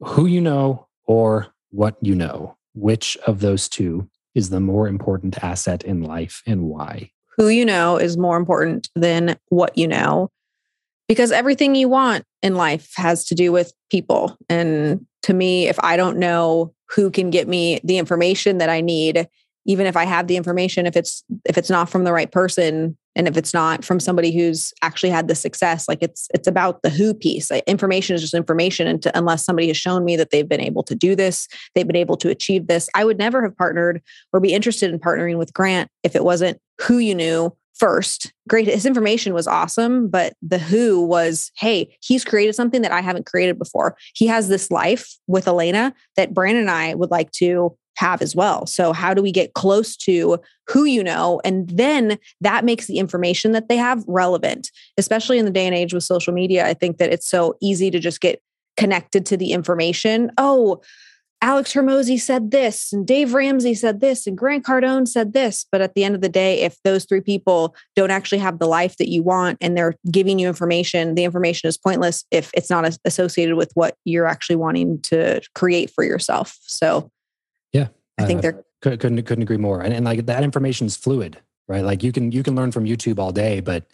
who 0.00 0.26
you 0.26 0.40
know 0.40 0.88
or 1.06 1.48
what 1.70 1.96
you 2.00 2.14
know, 2.14 2.56
which 2.74 3.18
of 3.26 3.40
those 3.40 3.68
two 3.68 4.08
is 4.34 4.50
the 4.50 4.60
more 4.60 4.88
important 4.88 5.42
asset 5.42 5.84
in 5.84 6.02
life 6.02 6.42
and 6.46 6.62
why? 6.62 7.10
Who 7.36 7.48
you 7.48 7.64
know 7.64 7.96
is 7.96 8.16
more 8.16 8.36
important 8.36 8.88
than 8.94 9.38
what 9.48 9.76
you 9.78 9.86
know 9.86 10.30
because 11.08 11.32
everything 11.32 11.74
you 11.74 11.88
want 11.88 12.24
in 12.42 12.54
life 12.54 12.92
has 12.96 13.24
to 13.24 13.34
do 13.34 13.50
with 13.50 13.72
people. 13.90 14.36
And 14.48 15.06
to 15.22 15.34
me, 15.34 15.66
if 15.66 15.78
I 15.80 15.96
don't 15.96 16.18
know 16.18 16.74
who 16.90 17.10
can 17.10 17.30
get 17.30 17.48
me 17.48 17.80
the 17.82 17.98
information 17.98 18.58
that 18.58 18.68
I 18.68 18.80
need, 18.80 19.26
even 19.66 19.86
if 19.86 19.96
I 19.96 20.04
have 20.04 20.26
the 20.26 20.36
information, 20.36 20.86
if 20.86 20.96
it's 20.96 21.24
if 21.44 21.58
it's 21.58 21.70
not 21.70 21.88
from 21.88 22.04
the 22.04 22.12
right 22.12 22.30
person, 22.30 22.96
and 23.18 23.26
if 23.26 23.36
it's 23.36 23.52
not 23.52 23.84
from 23.84 23.98
somebody 24.00 24.34
who's 24.34 24.72
actually 24.80 25.10
had 25.10 25.28
the 25.28 25.34
success 25.34 25.88
like 25.88 25.98
it's 26.00 26.28
it's 26.32 26.46
about 26.46 26.82
the 26.82 26.88
who 26.88 27.12
piece. 27.12 27.50
Like, 27.50 27.64
information 27.66 28.14
is 28.14 28.22
just 28.22 28.32
information 28.32 28.86
and 28.86 29.02
to, 29.02 29.18
unless 29.18 29.44
somebody 29.44 29.66
has 29.66 29.76
shown 29.76 30.04
me 30.04 30.16
that 30.16 30.30
they've 30.30 30.48
been 30.48 30.60
able 30.60 30.84
to 30.84 30.94
do 30.94 31.16
this 31.16 31.48
they've 31.74 31.86
been 31.86 31.96
able 31.96 32.16
to 32.16 32.30
achieve 32.30 32.68
this 32.68 32.88
i 32.94 33.04
would 33.04 33.18
never 33.18 33.42
have 33.42 33.56
partnered 33.56 34.00
or 34.32 34.40
be 34.40 34.54
interested 34.54 34.90
in 34.90 34.98
partnering 34.98 35.36
with 35.36 35.52
grant 35.52 35.90
if 36.04 36.14
it 36.14 36.24
wasn't 36.24 36.58
who 36.80 36.98
you 36.98 37.14
knew 37.14 37.54
first. 37.74 38.32
Great 38.48 38.66
his 38.66 38.86
information 38.86 39.34
was 39.34 39.46
awesome 39.46 40.08
but 40.08 40.34
the 40.40 40.58
who 40.58 41.04
was 41.04 41.50
hey 41.56 41.96
he's 42.00 42.24
created 42.24 42.54
something 42.54 42.82
that 42.82 42.92
i 42.92 43.00
haven't 43.00 43.26
created 43.26 43.58
before. 43.58 43.96
He 44.14 44.26
has 44.28 44.48
this 44.48 44.70
life 44.70 45.16
with 45.26 45.48
elena 45.48 45.92
that 46.16 46.32
brandon 46.32 46.62
and 46.62 46.70
i 46.70 46.94
would 46.94 47.10
like 47.10 47.30
to 47.32 47.76
have 47.98 48.22
as 48.22 48.34
well. 48.34 48.64
So, 48.64 48.92
how 48.92 49.12
do 49.12 49.22
we 49.22 49.32
get 49.32 49.54
close 49.54 49.96
to 49.98 50.38
who 50.68 50.84
you 50.84 51.02
know? 51.02 51.40
And 51.44 51.68
then 51.68 52.18
that 52.40 52.64
makes 52.64 52.86
the 52.86 52.98
information 52.98 53.52
that 53.52 53.68
they 53.68 53.76
have 53.76 54.04
relevant, 54.06 54.70
especially 54.96 55.38
in 55.38 55.44
the 55.44 55.50
day 55.50 55.66
and 55.66 55.74
age 55.74 55.92
with 55.92 56.04
social 56.04 56.32
media. 56.32 56.66
I 56.66 56.74
think 56.74 56.98
that 56.98 57.12
it's 57.12 57.28
so 57.28 57.56
easy 57.60 57.90
to 57.90 57.98
just 57.98 58.20
get 58.20 58.40
connected 58.76 59.26
to 59.26 59.36
the 59.36 59.52
information. 59.52 60.30
Oh, 60.38 60.80
Alex 61.40 61.72
Hormozi 61.72 62.20
said 62.20 62.50
this, 62.50 62.92
and 62.92 63.06
Dave 63.06 63.32
Ramsey 63.32 63.74
said 63.74 64.00
this, 64.00 64.26
and 64.26 64.36
Grant 64.36 64.64
Cardone 64.64 65.06
said 65.06 65.32
this. 65.32 65.64
But 65.70 65.80
at 65.80 65.94
the 65.94 66.02
end 66.02 66.16
of 66.16 66.20
the 66.20 66.28
day, 66.28 66.62
if 66.62 66.76
those 66.82 67.04
three 67.04 67.20
people 67.20 67.76
don't 67.94 68.10
actually 68.10 68.38
have 68.38 68.58
the 68.58 68.66
life 68.66 68.96
that 68.96 69.08
you 69.08 69.22
want 69.22 69.58
and 69.60 69.76
they're 69.76 69.94
giving 70.10 70.40
you 70.40 70.48
information, 70.48 71.14
the 71.14 71.22
information 71.22 71.68
is 71.68 71.78
pointless 71.78 72.24
if 72.32 72.50
it's 72.54 72.70
not 72.70 72.98
associated 73.04 73.54
with 73.54 73.70
what 73.74 73.96
you're 74.04 74.26
actually 74.26 74.56
wanting 74.56 75.00
to 75.02 75.40
create 75.54 75.90
for 75.90 76.02
yourself. 76.02 76.58
So, 76.62 77.08
yeah, 77.72 77.88
I 78.18 78.24
think 78.24 78.38
uh, 78.38 78.42
they're 78.42 78.64
couldn't 78.80 79.22
couldn't 79.22 79.42
agree 79.42 79.56
more. 79.56 79.80
And, 79.80 79.92
and 79.92 80.04
like 80.04 80.26
that 80.26 80.44
information 80.44 80.86
is 80.86 80.96
fluid, 80.96 81.38
right? 81.66 81.84
Like 81.84 82.02
you 82.02 82.12
can 82.12 82.32
you 82.32 82.42
can 82.42 82.54
learn 82.54 82.72
from 82.72 82.84
YouTube 82.84 83.18
all 83.18 83.32
day, 83.32 83.60
but 83.60 83.84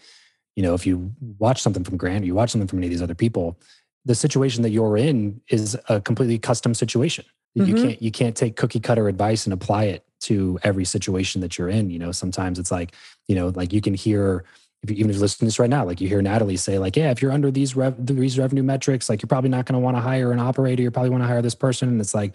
you 0.56 0.62
know 0.62 0.74
if 0.74 0.86
you 0.86 1.12
watch 1.38 1.62
something 1.62 1.84
from 1.84 1.96
Grant, 1.96 2.24
you 2.24 2.34
watch 2.34 2.50
something 2.50 2.68
from 2.68 2.78
any 2.78 2.86
of 2.86 2.90
these 2.90 3.02
other 3.02 3.14
people, 3.14 3.58
the 4.04 4.14
situation 4.14 4.62
that 4.62 4.70
you're 4.70 4.96
in 4.96 5.40
is 5.48 5.78
a 5.88 6.00
completely 6.00 6.38
custom 6.38 6.74
situation. 6.74 7.24
Mm-hmm. 7.56 7.68
You 7.68 7.82
can't 7.82 8.02
you 8.02 8.10
can't 8.10 8.36
take 8.36 8.56
cookie 8.56 8.80
cutter 8.80 9.08
advice 9.08 9.46
and 9.46 9.52
apply 9.52 9.84
it 9.84 10.04
to 10.22 10.58
every 10.62 10.84
situation 10.84 11.40
that 11.40 11.58
you're 11.58 11.68
in. 11.68 11.90
You 11.90 11.98
know, 11.98 12.12
sometimes 12.12 12.58
it's 12.58 12.70
like 12.70 12.94
you 13.28 13.34
know, 13.34 13.48
like 13.48 13.72
you 13.72 13.80
can 13.80 13.94
hear 13.94 14.44
if 14.82 14.90
you, 14.90 14.96
even 14.96 15.10
if 15.10 15.16
you're 15.16 15.22
listening 15.22 15.46
to 15.46 15.50
this 15.52 15.58
right 15.58 15.70
now, 15.70 15.86
like 15.86 16.00
you 16.02 16.08
hear 16.08 16.20
Natalie 16.20 16.58
say, 16.58 16.78
like, 16.78 16.94
yeah, 16.94 17.10
if 17.10 17.22
you're 17.22 17.32
under 17.32 17.50
these 17.50 17.74
rev- 17.74 18.06
these 18.06 18.38
revenue 18.38 18.62
metrics, 18.62 19.08
like 19.08 19.22
you're 19.22 19.28
probably 19.28 19.48
not 19.48 19.64
going 19.64 19.74
to 19.74 19.78
want 19.78 19.96
to 19.96 20.02
hire 20.02 20.30
an 20.30 20.38
operator. 20.38 20.82
You 20.82 20.90
probably 20.90 21.08
want 21.08 21.22
to 21.22 21.26
hire 21.26 21.40
this 21.40 21.54
person, 21.54 21.88
and 21.88 22.00
it's 22.02 22.14
like, 22.14 22.34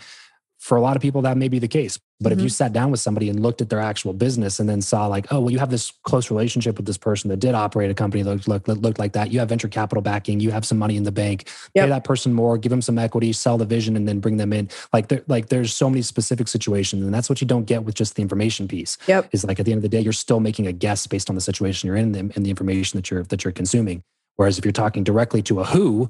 for 0.59 0.77
a 0.77 0.81
lot 0.81 0.95
of 0.95 1.01
people 1.01 1.21
that 1.21 1.37
may 1.37 1.47
be 1.47 1.57
the 1.57 1.67
case 1.67 1.97
but 2.19 2.29
mm-hmm. 2.29 2.33
if 2.33 2.43
you 2.43 2.47
mm-hmm. 2.47 2.51
sat 2.51 2.73
down 2.73 2.91
with 2.91 2.99
somebody 2.99 3.29
and 3.29 3.39
looked 3.39 3.61
at 3.61 3.69
their 3.69 3.79
actual 3.79 4.11
business 4.11 4.59
and 4.59 4.67
then 4.67 4.81
saw 4.81 5.07
like 5.07 5.25
oh 5.31 5.39
well 5.39 5.49
you 5.49 5.57
have 5.57 5.69
this 5.69 5.91
close 6.03 6.29
relationship 6.29 6.77
with 6.77 6.85
this 6.85 6.97
person 6.97 7.29
that 7.29 7.37
did 7.37 7.55
operate 7.55 7.89
a 7.89 7.93
company 7.93 8.21
that 8.21 8.47
looked, 8.47 8.67
looked, 8.67 8.81
looked 8.81 8.99
like 8.99 9.13
that 9.13 9.31
you 9.31 9.39
have 9.39 9.49
venture 9.49 9.67
capital 9.67 10.01
backing 10.01 10.39
you 10.39 10.51
have 10.51 10.65
some 10.65 10.77
money 10.77 10.97
in 10.97 11.03
the 11.03 11.11
bank 11.11 11.47
yep. 11.73 11.85
pay 11.85 11.89
that 11.89 12.03
person 12.03 12.33
more 12.33 12.57
give 12.57 12.69
them 12.69 12.81
some 12.81 12.99
equity 12.99 13.31
sell 13.31 13.57
the 13.57 13.65
vision 13.65 13.95
and 13.95 14.07
then 14.07 14.19
bring 14.19 14.37
them 14.37 14.51
in 14.53 14.69
like 14.93 15.07
there, 15.07 15.23
like 15.27 15.47
there's 15.47 15.73
so 15.73 15.89
many 15.89 16.01
specific 16.01 16.47
situations 16.47 17.03
and 17.03 17.13
that's 17.13 17.29
what 17.29 17.41
you 17.41 17.47
don't 17.47 17.65
get 17.65 17.83
with 17.83 17.95
just 17.95 18.15
the 18.15 18.21
information 18.21 18.67
piece 18.67 18.97
yep. 19.07 19.29
is 19.31 19.45
like 19.45 19.59
at 19.59 19.65
the 19.65 19.71
end 19.71 19.79
of 19.79 19.83
the 19.83 19.89
day 19.89 20.01
you're 20.01 20.13
still 20.13 20.39
making 20.39 20.67
a 20.67 20.73
guess 20.73 21.07
based 21.07 21.29
on 21.29 21.35
the 21.35 21.41
situation 21.41 21.87
you're 21.87 21.95
in 21.95 22.13
and 22.15 22.45
the 22.45 22.49
information 22.49 22.97
that 22.97 23.09
you're 23.09 23.23
that 23.23 23.43
you're 23.43 23.53
consuming 23.53 24.03
whereas 24.35 24.57
if 24.57 24.65
you're 24.65 24.71
talking 24.71 25.03
directly 25.03 25.41
to 25.41 25.59
a 25.61 25.63
who 25.63 26.09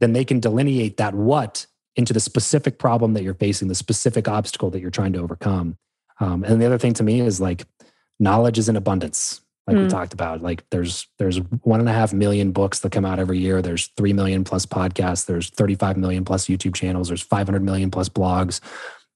then 0.00 0.12
they 0.12 0.24
can 0.24 0.40
delineate 0.40 0.96
that 0.96 1.14
what 1.14 1.66
into 1.96 2.12
the 2.12 2.20
specific 2.20 2.78
problem 2.78 3.14
that 3.14 3.22
you're 3.22 3.34
facing, 3.34 3.68
the 3.68 3.74
specific 3.74 4.28
obstacle 4.28 4.70
that 4.70 4.80
you're 4.80 4.90
trying 4.90 5.12
to 5.12 5.20
overcome. 5.20 5.76
Um, 6.20 6.44
and 6.44 6.60
the 6.60 6.66
other 6.66 6.78
thing 6.78 6.94
to 6.94 7.02
me 7.02 7.20
is 7.20 7.40
like 7.40 7.64
knowledge 8.18 8.58
is 8.58 8.68
in 8.68 8.76
abundance, 8.76 9.40
like 9.66 9.76
mm. 9.76 9.84
we 9.84 9.88
talked 9.88 10.12
about. 10.12 10.42
Like 10.42 10.64
there's 10.70 11.06
there's 11.18 11.38
one 11.62 11.80
and 11.80 11.88
a 11.88 11.92
half 11.92 12.12
million 12.12 12.52
books 12.52 12.80
that 12.80 12.92
come 12.92 13.04
out 13.04 13.18
every 13.18 13.38
year. 13.38 13.60
There's 13.60 13.88
three 13.96 14.12
million 14.12 14.44
plus 14.44 14.64
podcasts. 14.64 15.26
There's 15.26 15.50
35 15.50 15.96
million 15.96 16.24
plus 16.24 16.46
YouTube 16.46 16.74
channels. 16.74 17.08
There's 17.08 17.22
500 17.22 17.62
million 17.62 17.90
plus 17.90 18.08
blogs. 18.08 18.60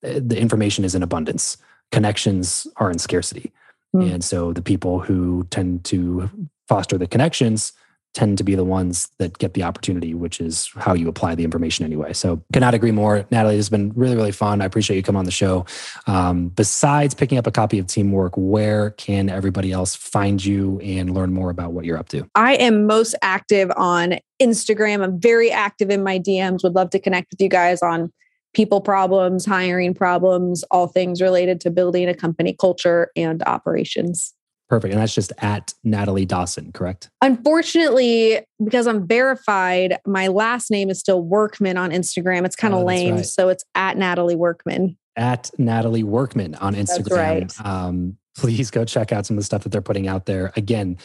Uh, 0.05 0.21
the 0.23 0.39
information 0.39 0.85
is 0.85 0.95
in 0.95 1.03
abundance. 1.03 1.57
Connections 1.93 2.67
are 2.77 2.91
in 2.91 2.99
scarcity. 2.99 3.53
Mm. 3.95 4.15
And 4.15 4.25
so 4.25 4.53
the 4.53 4.63
people 4.63 5.01
who 5.01 5.47
tend 5.51 5.85
to 5.87 6.29
foster 6.69 6.99
the 6.99 7.07
connections 7.07 7.73
tend 8.17 8.39
to 8.39 8.45
be 8.45 8.55
the 8.55 8.65
ones 8.65 9.11
that 9.19 9.37
get 9.37 9.53
the 9.53 9.63
opportunity, 9.63 10.15
which 10.15 10.41
is 10.41 10.71
how 10.77 10.95
you 10.95 11.07
apply 11.07 11.35
the 11.35 11.45
information 11.45 11.85
anyway. 11.85 12.15
So 12.15 12.43
cannot 12.51 12.73
agree 12.73 12.91
more. 12.91 13.27
Natalie, 13.31 13.57
this 13.57 13.67
has 13.67 13.71
been 13.71 13.93
really, 13.95 14.17
really 14.17 14.33
fun. 14.33 14.63
I 14.63 14.65
appreciate 14.65 14.97
you 14.97 15.03
coming 15.03 15.19
on 15.19 15.27
the 15.27 15.31
show. 15.31 15.67
Um, 16.07 16.49
besides 16.49 17.13
picking 17.13 17.37
up 17.37 17.47
a 17.47 17.51
copy 17.51 17.79
of 17.79 17.87
Teamwork, 17.87 18.33
where 18.35 18.93
can 18.93 19.29
everybody 19.29 19.71
else 19.71 19.95
find 19.95 20.43
you 20.43 20.81
and 20.81 21.13
learn 21.13 21.35
more 21.35 21.51
about 21.51 21.75
what 21.75 21.85
you're 21.85 21.99
up 21.99 22.09
to? 22.09 22.27
I 22.35 22.55
am 22.55 22.87
most 22.87 23.15
active 23.21 23.71
on 23.77 24.19
Instagram. 24.41 25.05
I'm 25.05 25.21
very 25.21 25.51
active 25.51 25.91
in 25.91 26.03
my 26.03 26.19
DMs. 26.19 26.63
Would 26.63 26.75
love 26.75 26.89
to 26.91 26.99
connect 26.99 27.33
with 27.33 27.43
you 27.43 27.51
guys 27.51 27.83
on 27.83 28.11
people 28.55 28.81
problems, 28.81 29.45
hiring 29.45 29.93
problems, 29.93 30.65
all 30.71 30.87
things 30.87 31.21
related 31.21 31.61
to 31.61 31.71
building 31.71 32.09
a 32.09 32.15
company 32.15 32.57
culture 32.59 33.11
and 33.15 33.43
operations. 33.43 34.33
Perfect. 34.69 34.93
And 34.93 35.01
that's 35.01 35.15
just 35.15 35.33
at 35.39 35.75
Natalie 35.85 36.25
Dawson, 36.25 36.73
correct? 36.73 37.09
Unfortunately, 37.23 38.41
because 38.63 38.87
I'm 38.89 39.07
verified, 39.07 39.99
my 40.05 40.27
last 40.27 40.71
name 40.71 40.91
is 40.91 40.99
still 40.99 41.23
Workman 41.23 41.77
on 41.77 41.91
Instagram. 41.91 42.45
It's 42.45 42.57
kind 42.57 42.75
of 42.75 42.81
oh, 42.81 42.85
lame. 42.85 43.17
Right. 43.17 43.27
So 43.27 43.49
it's 43.49 43.65
at 43.77 43.97
Natalie 43.97 44.35
Workman. 44.35 44.97
At 45.17 45.51
Natalie 45.57 46.03
Workman 46.03 46.57
on 46.57 46.75
Instagram. 46.75 47.43
Right. 47.43 47.67
Um, 47.67 48.19
please 48.37 48.71
go 48.71 48.85
check 48.85 49.13
out 49.13 49.25
some 49.25 49.37
of 49.37 49.41
the 49.41 49.45
stuff 49.45 49.63
that 49.63 49.71
they're 49.71 49.81
putting 49.81 50.09
out 50.09 50.27
there. 50.27 50.53
Again, 50.57 50.99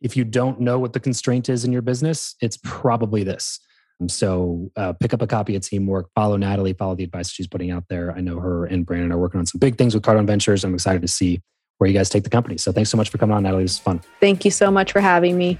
if 0.00 0.16
you 0.16 0.24
don't 0.24 0.60
know 0.60 0.78
what 0.78 0.92
the 0.92 1.00
constraint 1.00 1.48
is 1.48 1.64
in 1.64 1.72
your 1.72 1.82
business, 1.82 2.34
it's 2.40 2.58
probably 2.62 3.22
this. 3.22 3.60
So 4.08 4.70
uh, 4.76 4.92
pick 4.94 5.14
up 5.14 5.22
a 5.22 5.26
copy 5.26 5.54
of 5.54 5.62
Teamwork, 5.62 6.10
follow 6.16 6.36
Natalie, 6.36 6.72
follow 6.72 6.96
the 6.96 7.04
advice 7.04 7.30
she's 7.30 7.46
putting 7.46 7.70
out 7.70 7.84
there. 7.88 8.12
I 8.12 8.20
know 8.20 8.40
her 8.40 8.66
and 8.66 8.84
Brandon 8.84 9.12
are 9.12 9.18
working 9.18 9.38
on 9.38 9.46
some 9.46 9.60
big 9.60 9.78
things 9.78 9.94
with 9.94 10.02
Cardone 10.02 10.26
Ventures. 10.26 10.64
I'm 10.64 10.74
excited 10.74 11.00
to 11.02 11.08
see 11.08 11.40
where 11.78 11.88
you 11.88 11.94
guys 11.94 12.08
take 12.08 12.24
the 12.24 12.30
company. 12.30 12.58
So 12.58 12.72
thanks 12.72 12.90
so 12.90 12.96
much 12.96 13.10
for 13.10 13.18
coming 13.18 13.36
on, 13.36 13.42
Natalie. 13.42 13.64
This 13.64 13.72
was 13.72 13.78
fun. 13.78 14.00
Thank 14.20 14.44
you 14.44 14.50
so 14.50 14.70
much 14.70 14.92
for 14.92 15.00
having 15.00 15.36
me. 15.36 15.58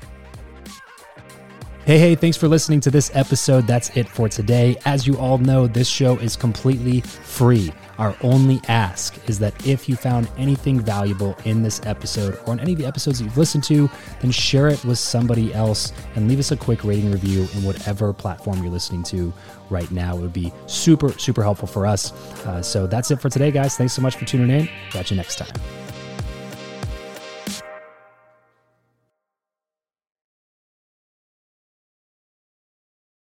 Hey, 1.86 1.98
hey, 1.98 2.14
thanks 2.14 2.38
for 2.38 2.48
listening 2.48 2.80
to 2.80 2.90
this 2.90 3.10
episode. 3.12 3.66
That's 3.66 3.94
it 3.94 4.08
for 4.08 4.26
today. 4.26 4.74
As 4.86 5.06
you 5.06 5.18
all 5.18 5.36
know, 5.36 5.66
this 5.66 5.86
show 5.86 6.16
is 6.16 6.34
completely 6.34 7.02
free. 7.02 7.74
Our 7.98 8.16
only 8.22 8.58
ask 8.68 9.18
is 9.28 9.38
that 9.40 9.66
if 9.66 9.86
you 9.86 9.94
found 9.94 10.30
anything 10.38 10.80
valuable 10.80 11.36
in 11.44 11.62
this 11.62 11.84
episode 11.84 12.38
or 12.46 12.54
in 12.54 12.60
any 12.60 12.72
of 12.72 12.78
the 12.78 12.86
episodes 12.86 13.18
that 13.18 13.24
you've 13.24 13.36
listened 13.36 13.64
to, 13.64 13.90
then 14.22 14.30
share 14.30 14.68
it 14.68 14.82
with 14.86 14.98
somebody 14.98 15.52
else 15.52 15.92
and 16.16 16.26
leave 16.26 16.38
us 16.38 16.52
a 16.52 16.56
quick 16.56 16.84
rating 16.84 17.12
review 17.12 17.46
in 17.54 17.62
whatever 17.62 18.14
platform 18.14 18.62
you're 18.62 18.72
listening 18.72 19.02
to 19.02 19.30
right 19.68 19.90
now. 19.90 20.16
It 20.16 20.20
would 20.22 20.32
be 20.32 20.54
super, 20.66 21.10
super 21.18 21.42
helpful 21.42 21.68
for 21.68 21.86
us. 21.86 22.12
Uh, 22.46 22.62
so 22.62 22.86
that's 22.86 23.10
it 23.10 23.20
for 23.20 23.28
today, 23.28 23.50
guys. 23.50 23.76
Thanks 23.76 23.92
so 23.92 24.00
much 24.00 24.16
for 24.16 24.24
tuning 24.24 24.48
in. 24.48 24.70
Catch 24.90 25.10
you 25.10 25.18
next 25.18 25.36
time. 25.36 25.83